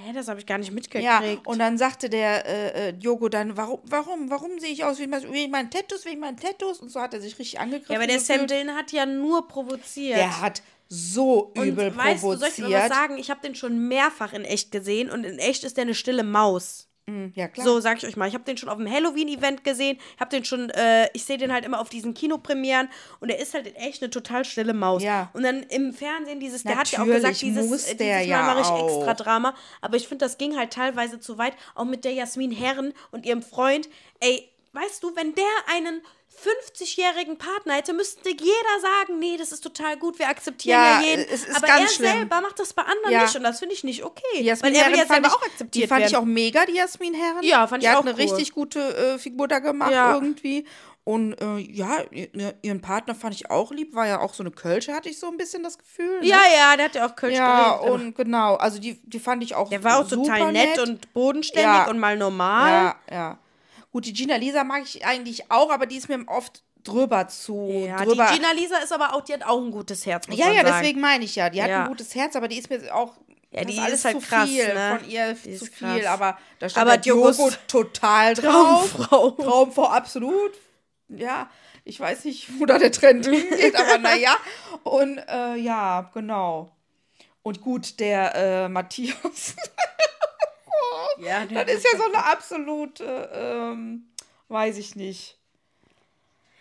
[0.00, 1.04] Hä, das habe ich gar nicht mitgekriegt.
[1.04, 5.00] Ja, und dann sagte der äh, äh, Diogo dann, warum, warum, warum sehe ich aus
[5.00, 6.78] wie, mein- meinen Tattoos, wegen meinen Tattoos?
[6.78, 8.50] Und so hat er sich richtig angegriffen ja, aber der Sam gefühlt.
[8.50, 10.16] Dillon hat ja nur provoziert.
[10.18, 12.94] Der hat so und übel weißt du, soll ich dir was provoziert.
[12.94, 13.18] sagen?
[13.18, 16.22] Ich habe den schon mehrfach in echt gesehen und in echt ist der eine stille
[16.22, 16.87] Maus.
[17.34, 17.66] Ja, klar.
[17.66, 18.28] So, sag ich euch mal.
[18.28, 19.98] Ich habe den schon auf dem Halloween-Event gesehen.
[20.14, 22.88] Ich habe den schon, äh, ich sehe den halt immer auf diesen Kinopremieren
[23.20, 25.02] und er ist halt in echt eine total stille Maus.
[25.02, 25.30] Ja.
[25.32, 28.18] Und dann im Fernsehen dieses, der hat ja auch Natürlich gesagt, dieses, muss äh, der
[28.18, 28.98] dieses ja Mal mache ich auch.
[28.98, 29.54] extra Drama.
[29.80, 31.54] Aber ich finde, das ging halt teilweise zu weit.
[31.74, 33.88] Auch mit der Jasmin Herren und ihrem Freund.
[34.20, 36.02] Ey, weißt du, wenn der einen
[36.44, 41.06] 50-jährigen Partner hätte, müsste jeder sagen, nee, das ist total gut, wir akzeptieren ja, Ja,
[41.06, 41.26] jeden.
[41.56, 42.12] Aber ganz er schlimm.
[42.12, 43.22] selber macht das bei anderen Ja.
[43.22, 44.22] nicht und das finde ich nicht okay.
[44.38, 46.10] Die Jasmin weil er ja fand selber ich, auch akzeptiert Die fand werden.
[46.10, 47.42] ich auch mega, die Jasmin Herren.
[47.42, 48.20] Ja, fand die ich hat auch eine cool.
[48.20, 50.14] richtig gute äh, Figur da gemacht Ja.
[50.14, 50.64] irgendwie.
[51.04, 53.94] Und äh, ja, ihr- ihren Partner fand ich auch lieb.
[53.94, 56.20] War ja auch so eine Kölsche, hatte ich so ein bisschen das Gefühl.
[56.20, 56.26] Ne?
[56.26, 57.90] Ja, ja, der hat ja auch Kölsch Ja, geredet.
[57.94, 58.56] und genau.
[58.56, 61.98] Also die, die fand ich auch Der war auch total super nett, und bodenständig und
[61.98, 62.70] mal normal.
[62.70, 63.38] Ja, ja.
[63.98, 67.68] Gut, die Gina Lisa mag ich eigentlich auch, aber die ist mir oft drüber zu.
[67.84, 68.28] Ja, drüber.
[68.30, 70.54] die Gina Lisa ist aber auch, die hat auch ein gutes Herz, muss ja, man
[70.54, 70.76] ja, sagen.
[70.80, 71.50] deswegen meine ich ja.
[71.50, 71.82] Die hat Ja.
[71.82, 73.14] ein gutes Herz, aber die ist mir auch.
[73.50, 74.98] Ja, die alles ist halt zu krass, viel ne?
[75.00, 78.92] von ihr Die zu viel, aber da stand Aber Diogo Diogos total drauf.
[78.92, 79.30] Traumfrau.
[79.32, 80.52] Traumfrau, absolut.
[81.08, 81.50] Ja,
[81.82, 84.36] Ich weiß nicht, wo da der Trend hingeht, aber naja.
[84.84, 86.70] Und äh, ja, genau.
[87.42, 89.56] Und gut, der äh, Matthias.
[91.20, 94.08] Ja, das ist ja so eine absolute, ähm,
[94.48, 95.36] weiß ich nicht.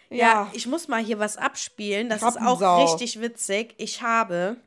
[0.09, 2.09] Ja, ich muss mal hier was abspielen.
[2.09, 3.75] Das ist auch richtig witzig.
[3.77, 4.57] Ich habe,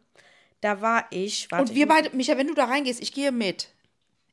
[0.61, 1.51] da war ich.
[1.51, 3.69] Warte, Und wir beide, Micha, wenn du da reingehst, ich gehe mit.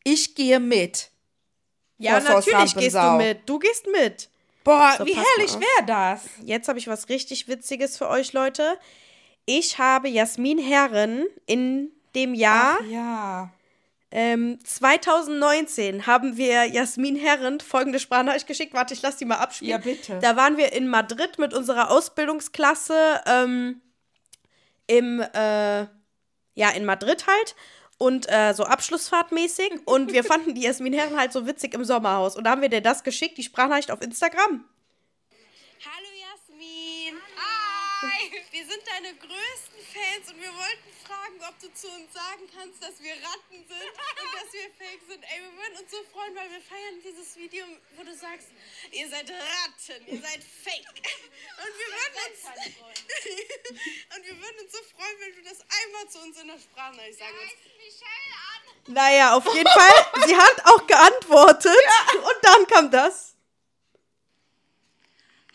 [0.03, 1.11] Ich gehe mit.
[1.97, 3.39] Ja, Forsthaus natürlich gehst du mit.
[3.49, 4.29] Du gehst mit.
[4.63, 6.25] Boah, So, wie herrlich wäre das?
[6.43, 8.77] Jetzt habe ich was richtig Witziges für euch, Leute.
[9.45, 13.49] Ich habe Jasmin Herren in dem Jahr Ja.
[14.09, 18.73] Ähm, 2019 haben wir Jasmin Herren folgende Sprachnachricht geschickt.
[18.73, 19.71] Warte, ich lasse die mal abspielen.
[19.71, 20.19] Ja, bitte.
[20.19, 23.81] Da waren wir in Madrid mit unserer Ausbildungsklasse ähm,
[24.87, 25.81] im, äh,
[26.53, 27.55] ja, in Madrid halt.
[27.97, 29.81] Und äh, so abschlussfahrtmäßig.
[29.85, 32.37] Und wir fanden die Jasmin Herren halt so witzig im Sommerhaus.
[32.37, 34.63] Und da haben wir dir das geschickt, die Sprachnachricht auf Instagram.
[35.83, 36.06] Hallo.
[38.57, 42.81] Wir sind deine größten Fans und wir wollten fragen, ob du zu uns sagen kannst,
[42.81, 45.21] dass wir Ratten sind und dass wir fake sind.
[45.29, 47.65] Ey, wir würden uns so freuen, weil wir feiern dieses Video,
[47.95, 48.49] wo du sagst,
[48.89, 50.89] ihr seid Ratten, ihr seid fake.
[50.89, 52.41] Und wir würden uns
[54.17, 57.19] und wir würden uns so freuen, wenn du das einmal zu uns in der Sprachnachricht
[57.19, 57.57] sagen würdest.
[58.87, 60.25] Naja, auf jeden Fall.
[60.25, 61.77] Sie hat auch geantwortet.
[62.25, 63.36] Und dann kam das.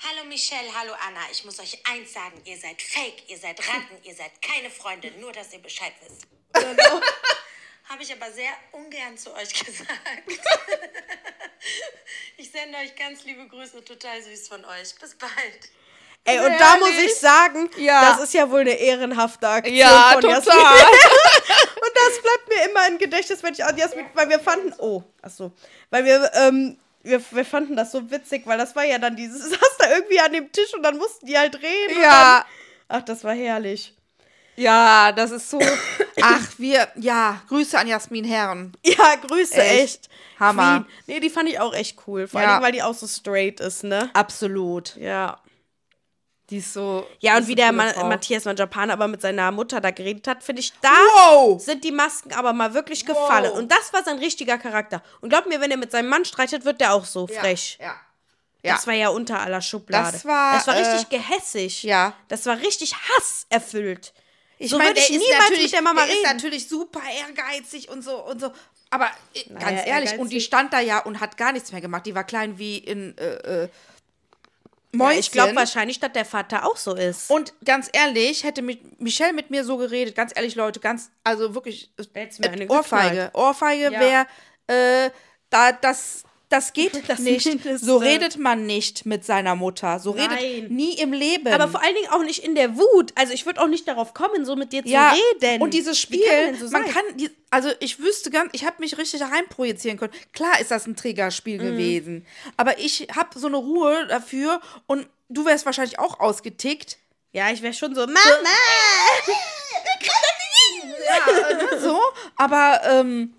[0.04, 1.20] Hallo Michelle, hallo Anna.
[1.30, 5.12] Ich muss euch eins sagen, ihr seid fake, ihr seid Ratten, ihr seid keine Freunde,
[5.20, 6.26] nur dass ihr Bescheid wisst.
[7.88, 9.90] Habe ich aber sehr ungern zu euch gesagt.
[12.36, 14.94] ich sende euch ganz liebe Grüße, total süß von euch.
[15.00, 15.70] Bis bald.
[16.24, 18.12] Ey, und da muss ich sagen, Ja.
[18.12, 20.36] das ist ja wohl eine ehrenhafte Aktion Ja, von total.
[20.38, 20.56] Jasmin.
[21.76, 25.02] und das bleibt mir immer im Gedächtnis, wenn ich an Jasmin, weil wir fanden, oh,
[25.20, 25.52] ach so,
[25.90, 29.42] weil wir, ähm, wir, wir fanden das so witzig, weil das war ja dann dieses,
[29.50, 32.00] saß da irgendwie an dem Tisch und dann mussten die halt reden.
[32.00, 32.44] Ja.
[32.88, 33.94] Dann, ach, das war herrlich.
[34.56, 35.58] Ja, das ist so.
[36.22, 38.72] Ach, wir, ja, Grüße an Jasmin Herren.
[38.84, 39.82] Ja, Grüße, Echt.
[39.82, 40.08] echt.
[40.38, 40.80] Hammer.
[40.84, 40.86] Queen.
[41.06, 42.28] Nee, die fand ich auch echt cool.
[42.28, 42.54] Vor Ja.
[42.54, 44.10] allem, weil die auch so straight ist, ne?
[44.12, 44.94] Absolut.
[44.96, 45.40] Ja.
[46.50, 47.06] Die ist so.
[47.20, 48.08] Ja, und wie der Ma Frau.
[48.08, 51.62] Matthias von Japan aber mit seiner Mutter da geredet hat, finde ich, da Wow!
[51.62, 53.52] sind die Masken aber mal wirklich gefallen.
[53.52, 55.02] Und das war sein richtiger Charakter.
[55.20, 57.78] Und glaub mir, wenn er mit seinem Mann streitet, wird der auch so frech.
[57.80, 57.94] Ja.
[58.64, 58.74] Ja.
[58.74, 60.12] Das war ja unter aller Schublade.
[60.12, 61.82] Das war, das war richtig äh, gehässig.
[61.82, 62.12] ja.
[62.28, 64.12] Das war richtig hasserfüllt.
[64.58, 66.68] Ich so meine, würde ich der ist niemals natürlich, mit der Mama der ist natürlich
[66.68, 68.52] super ehrgeizig und so und so.
[68.90, 70.44] Aber äh, Naja, ganz ehrlich, und die ehrgeizig.
[70.44, 72.06] stand da ja und hat gar nichts mehr gemacht.
[72.06, 73.68] Die war klein wie in äh,
[74.92, 75.20] äh, Ja, Mäuschen.
[75.20, 77.30] ich glaube wahrscheinlich, dass der Vater auch so ist.
[77.30, 81.54] Und ganz ehrlich, hätte mit Michelle mit mir so geredet, ganz ehrlich, Leute, ganz, also
[81.54, 83.10] wirklich, äh, eine Ohrfeige.
[83.10, 83.34] geknallt.
[83.34, 84.00] Ohrfeige Ja.
[84.00, 84.26] wäre,
[85.06, 85.10] äh,
[85.50, 87.48] da, das, das geht Das nicht.
[87.78, 89.98] So redet man nicht mit seiner Mutter.
[89.98, 90.30] So Nein.
[90.30, 91.48] redet nie im Leben.
[91.48, 93.12] aber vor allen Dingen auch nicht in der Wut.
[93.14, 95.62] Also ich würde auch nicht darauf kommen, so mit dir ja, zu reden.
[95.62, 98.96] Und dieses Spiel, kann so man kann, die, also ich wüsste ganz, ich habe mich
[98.98, 100.12] richtig da rein projizieren können.
[100.32, 101.62] Klar ist das ein Triggerspiel Mhm.
[101.64, 102.26] gewesen,
[102.56, 106.98] aber ich habe so eine Ruhe dafür und du wärst wahrscheinlich auch ausgetickt.
[107.32, 108.18] Ja, ich wäre schon so, Mama!
[111.08, 112.00] Ja, ne, so,
[112.36, 113.34] aber ähm,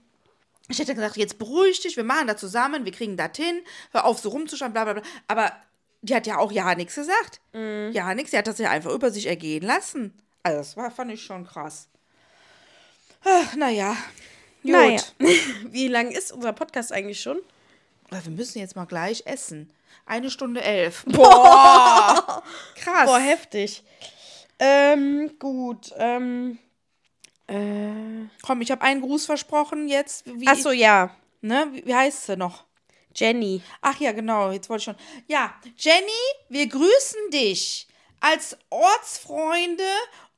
[0.69, 3.61] ich hätte gesagt, jetzt beruhig dich, wir machen das zusammen, wir kriegen das hin,
[3.91, 5.03] hör auf so rumzuschauen, bla bla bla.
[5.27, 5.51] Aber
[6.01, 7.41] die hat ja auch ja nichts gesagt.
[7.53, 7.91] Mhm.
[7.93, 10.13] Ja nichts, sie hat das ja einfach über sich ergehen lassen.
[10.43, 11.87] Also das war, fand ich schon krass.
[13.23, 13.95] Ach, naja.
[14.63, 14.71] Gut.
[14.71, 15.01] Naja.
[15.69, 17.39] Wie lang ist unser Podcast eigentlich schon?
[18.09, 19.71] Aber Wir müssen jetzt mal gleich essen.
[20.05, 21.03] Eine Stunde elf.
[21.07, 22.43] Boah!
[22.75, 23.05] Krass.
[23.05, 23.83] Boah, heftig.
[24.59, 25.91] Ähm, gut.
[25.97, 26.59] Ähm,
[27.47, 30.25] äh, Komm, ich habe einen Gruß versprochen jetzt.
[30.25, 31.15] Wie, achso, ja.
[31.41, 31.67] Ne?
[31.71, 32.65] Wie, wie heißt sie noch?
[33.15, 33.61] Jenny.
[33.81, 34.95] Ach ja, genau, jetzt wollte ich schon.
[35.27, 36.07] Ja, Jenny,
[36.49, 37.87] wir grüßen dich
[38.19, 39.83] als Ortsfreunde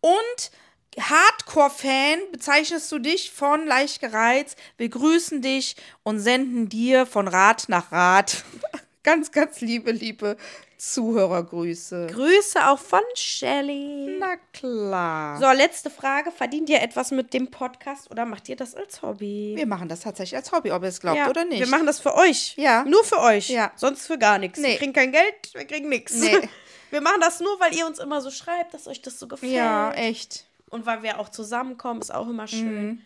[0.02, 0.52] und
[1.00, 4.58] Hardcore-Fan bezeichnest du dich von leicht gereizt.
[4.78, 8.44] Wir grüßen dich und senden dir von Rat nach Rat
[9.04, 10.38] ganz, ganz liebe, liebe
[10.78, 12.08] Zuhörergrüße.
[12.08, 14.18] Grüße auch von Shelly.
[14.20, 15.40] Na klar.
[15.40, 16.32] So, letzte Frage.
[16.32, 19.54] Verdient ihr etwas mit dem Podcast oder macht ihr das als Hobby?
[19.56, 21.60] Wir machen das tatsächlich als Hobby, ob ihr es glaubt Ja, oder nicht.
[21.60, 22.56] Wir machen das für euch.
[22.58, 22.84] Ja.
[22.86, 23.50] Nur für euch.
[23.50, 23.72] Ja.
[23.76, 24.60] Sonst für gar nichts.
[24.60, 24.70] Nee.
[24.72, 26.14] Wir kriegen kein Geld, wir kriegen nichts.
[26.14, 26.48] Nee.
[26.92, 29.52] Wir machen das nur, weil ihr uns immer so schreibt, dass euch das so gefällt.
[29.52, 30.46] ja, echt.
[30.70, 33.02] Und weil wir auch zusammenkommen, ist auch immer schön.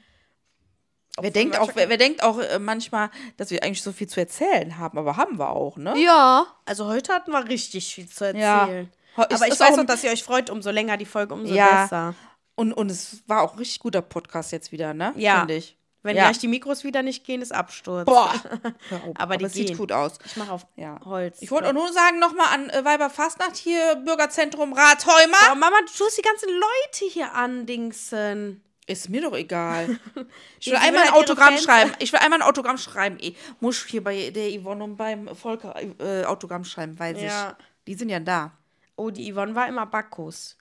[1.21, 4.19] Wer denkt, auch, wer, wer denkt auch äh, manchmal, dass wir eigentlich so viel zu
[4.19, 5.97] erzählen haben, aber haben wir auch, ne?
[5.97, 6.45] Ja.
[6.65, 8.61] Also heute hatten wir richtig viel zu Ja.
[8.61, 8.89] erzählen.
[9.17, 11.53] Ist- Aber ich weiß auch ein- dass ihr euch freut, umso länger die Folge, umso
[11.53, 11.83] Ja.
[11.83, 12.15] besser.
[12.55, 15.13] Und, und es war auch ein richtig guter Podcast jetzt wieder, ne?
[15.17, 15.39] Ja.
[15.39, 15.75] Finde ich.
[16.01, 16.23] Wenn Ja.
[16.23, 18.05] gleich die Mikros wieder nicht gehen, ist Absturz.
[18.05, 18.31] Boah.
[18.91, 20.13] Auf, aber die es sieht gut aus.
[20.25, 20.97] Ich mache auf Ja.
[21.03, 21.41] Holz.
[21.41, 25.35] Ich wollte auch nur sagen, nochmal an äh, Weiberfastnacht hier, Bürgerzentrum Rathheimer.
[25.51, 28.63] Oh, Mama, du tust die ganzen Leute hier andingsen.
[28.89, 29.99] Ist mir doch egal.
[30.59, 31.91] Ich will einmal ein Autogramm schreiben.
[31.99, 33.17] Ich will einmal ein Autogramm schreiben.
[33.21, 37.55] Ich muss hier bei der Yvonne und beim Volker äh, Autogramm schreiben, weil Ja.
[37.59, 38.51] ich, die sind ja da.
[38.95, 40.57] Oh, die Yvonne war immer Bacchus.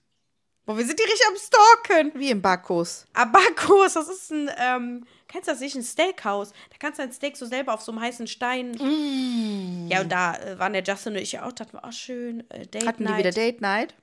[0.66, 2.20] Boah, wir sind die richtig am Stalken.
[2.20, 3.06] Wie im Bacchus.
[3.14, 6.50] Abacus, das ist ein, ähm, kennst du das nicht, ein Steakhouse.
[6.50, 8.72] Da kannst du ein Steak so selber auf so einem heißen Stein.
[8.72, 9.88] Mm.
[9.90, 12.48] Ja, und da äh, waren der Justin und ich ja auch, dachten wir, oh schön,
[12.50, 13.14] äh, Date Hatten Night.
[13.14, 13.94] die wieder Date Night?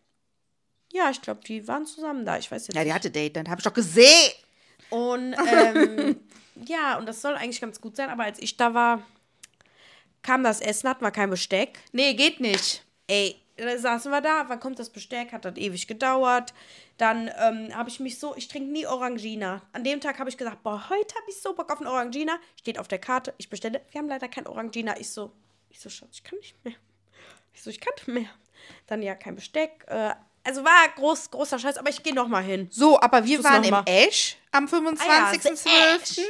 [0.95, 2.95] Ja, ich glaube, die waren zusammen da, ich weiß jetzt Ja, die nicht.
[2.95, 4.31] hatte Date Night, habe ich doch gesehen.
[4.89, 6.15] Und, ähm,
[6.65, 9.05] ja, und das soll eigentlich ganz gut sein, aber als ich da war,
[10.21, 11.79] kam das Essen, hatten wir kein Besteck.
[11.91, 12.81] Nee, geht nicht.
[13.07, 15.33] Ey, da saßen wir da, wann kommt das Besteck?
[15.33, 16.53] Hat dann ewig gedauert.
[16.97, 19.61] Dann ähm, habe ich mich so, ich trinke nie Orangina.
[19.73, 22.39] An dem Tag habe ich gesagt, boah, heute habe ich so Bock auf ein Orangina.
[22.57, 23.81] Steht auf der Karte, ich bestelle.
[23.91, 24.97] Wir haben leider kein Orangina.
[24.97, 25.33] Ich so,
[25.69, 26.75] ich so, Schatz, ich kann nicht mehr.
[27.53, 28.29] Ich so, ich kann nicht mehr.
[28.87, 29.83] Dann ja, kein Besteck.
[29.87, 30.15] Äh,
[30.45, 32.67] also war groß, großer Scheiß, aber ich gehe noch mal hin.
[32.71, 33.75] So, aber wir Tu's waren im.
[33.85, 36.21] Esch am Ah ja, 25.12.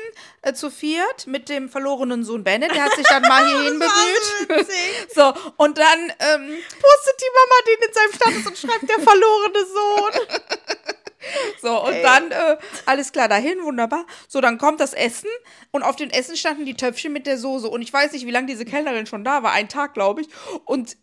[0.41, 2.73] äh, zu viert mit dem verlorenen Sohn Bennett.
[2.73, 4.67] Der hat sich dann mal hierhin bemüht.
[5.13, 9.65] So, und dann ähm, Postet die Mama den in seinem Status und schreibt der verlorene
[9.65, 10.37] Sohn.
[11.59, 12.55] So, und dann, äh,
[12.85, 14.05] alles klar, dahin, wunderbar.
[14.27, 15.29] So, dann kommt das Essen
[15.71, 17.67] und auf den Essen standen die Töpfchen mit der Soße.
[17.67, 20.27] Und ich weiß nicht, wie lange diese Kellnerin schon da war, ein Tag, glaube ich.
[20.65, 20.97] Und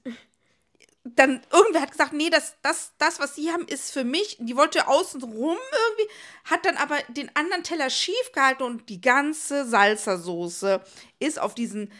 [1.05, 4.37] dann irgendwer hat gesagt, nee, das, das, das, was sie haben, ist für mich.
[4.41, 6.12] Die wollte außen rum irgendwie,
[6.45, 10.81] hat dann aber den anderen Teller schief gehalten und die ganze Salsa-Soße
[11.19, 11.91] ist auf diesen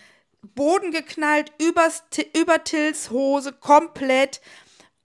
[0.55, 2.05] Boden geknallt, übers,
[2.37, 4.41] über Tills Hose, komplett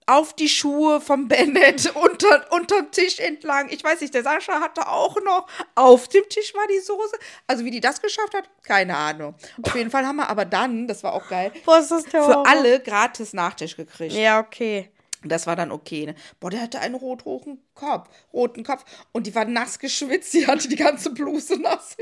[0.08, 3.68] auf die Schuhe vom Bennett, unter, unterm Tisch entlang.
[3.68, 7.16] Ich weiß nicht, der Sascha hatte auch noch, auf dem Tisch war die Soße.
[7.46, 9.34] Also wie die das geschafft hat, keine Ahnung.
[9.62, 13.32] Auf jeden Fall haben wir aber dann, das war auch geil, Boah, für alle gratis
[13.34, 14.14] Nachtisch gekriegt.
[14.14, 14.90] Ja, okay.
[15.24, 16.06] Das war dann okay.
[16.06, 16.14] Ne?
[16.40, 18.84] Boah, der hatte einen rot-roten Kopf, roten Kopf.
[19.12, 20.32] Und die war nass geschwitzt.
[20.32, 21.96] Die hatte die ganze Bluse nass.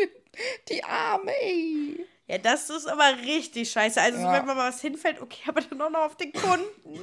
[0.69, 2.07] Die Arme, ey.
[2.29, 4.01] Ja, das ist aber richtig scheiße.
[4.01, 4.35] Also, so, Ja.
[4.35, 6.65] wenn man mal was hinfällt, okay, aber dann auch noch auf den Kunden.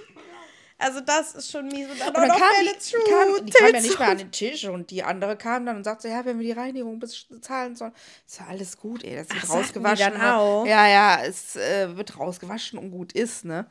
[0.77, 1.87] Also, das ist schon mies.
[1.89, 4.65] Und dann, Und dann kam die, kam, die kam ja nicht mehr an den Tisch
[4.65, 7.93] und die andere kam dann und sagte, ja, wenn wir die Reinigung bezahlen sollen,
[8.27, 10.13] ist ja alles gut, ey, das wird Ach, rausgewaschen.
[10.13, 10.63] ne?
[10.67, 13.65] Ja, ja, es äh, wird rausgewaschen und gut ist, ne?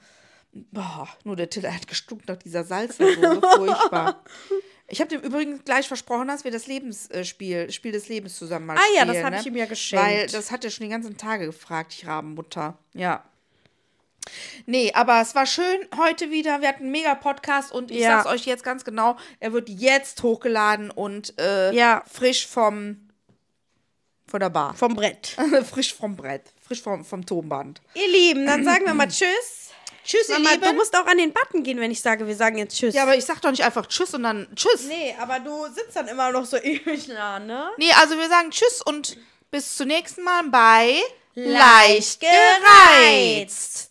[0.53, 4.23] Boah, nur der Tiller hat gestunken nach dieser Salzsoße, furchtbar.
[4.87, 8.77] Ich habe dem übrigens gleich versprochen, dass wir das Lebensspiel, Spiel des Lebens zusammen mal
[8.77, 9.15] Ah ja, spielen.
[9.15, 9.41] das hab ne?
[9.41, 10.05] ich ihm ja geschenkt.
[10.05, 12.77] Weil das hat er schon die ganzen Tage gefragt, die Rabenmutter.
[12.93, 13.25] Ja.
[14.67, 16.61] Nee, aber es war schön heute wieder.
[16.61, 18.23] Wir hatten einen mega Podcast und ich Ja.
[18.23, 22.03] sag's euch jetzt ganz genau, er wird jetzt hochgeladen und äh, Ja.
[22.11, 23.09] frisch vom
[24.27, 24.75] von der Bar.
[24.75, 25.37] Vom Brett.
[25.71, 26.45] frisch vom Brett.
[26.67, 27.83] Frisch vom, vom Tonband.
[27.95, 29.71] Ihr Lieben, dann sagen wir mal Tschüss.
[30.05, 30.65] Tschüss, ihr Mama, Lieben.
[30.65, 32.95] du musst auch an den Button gehen, wenn ich sage, wir sagen jetzt Tschüss.
[32.95, 34.87] Ja, aber ich sag doch nicht einfach Tschüss und dann Tschüss.
[34.89, 37.71] Nee, aber du sitzt dann immer noch so ewig nah, ne?
[37.77, 39.17] Nee, also wir sagen Tschüss und
[39.51, 40.95] bis zum nächsten Mal bei
[41.35, 43.91] Leicht gereizt.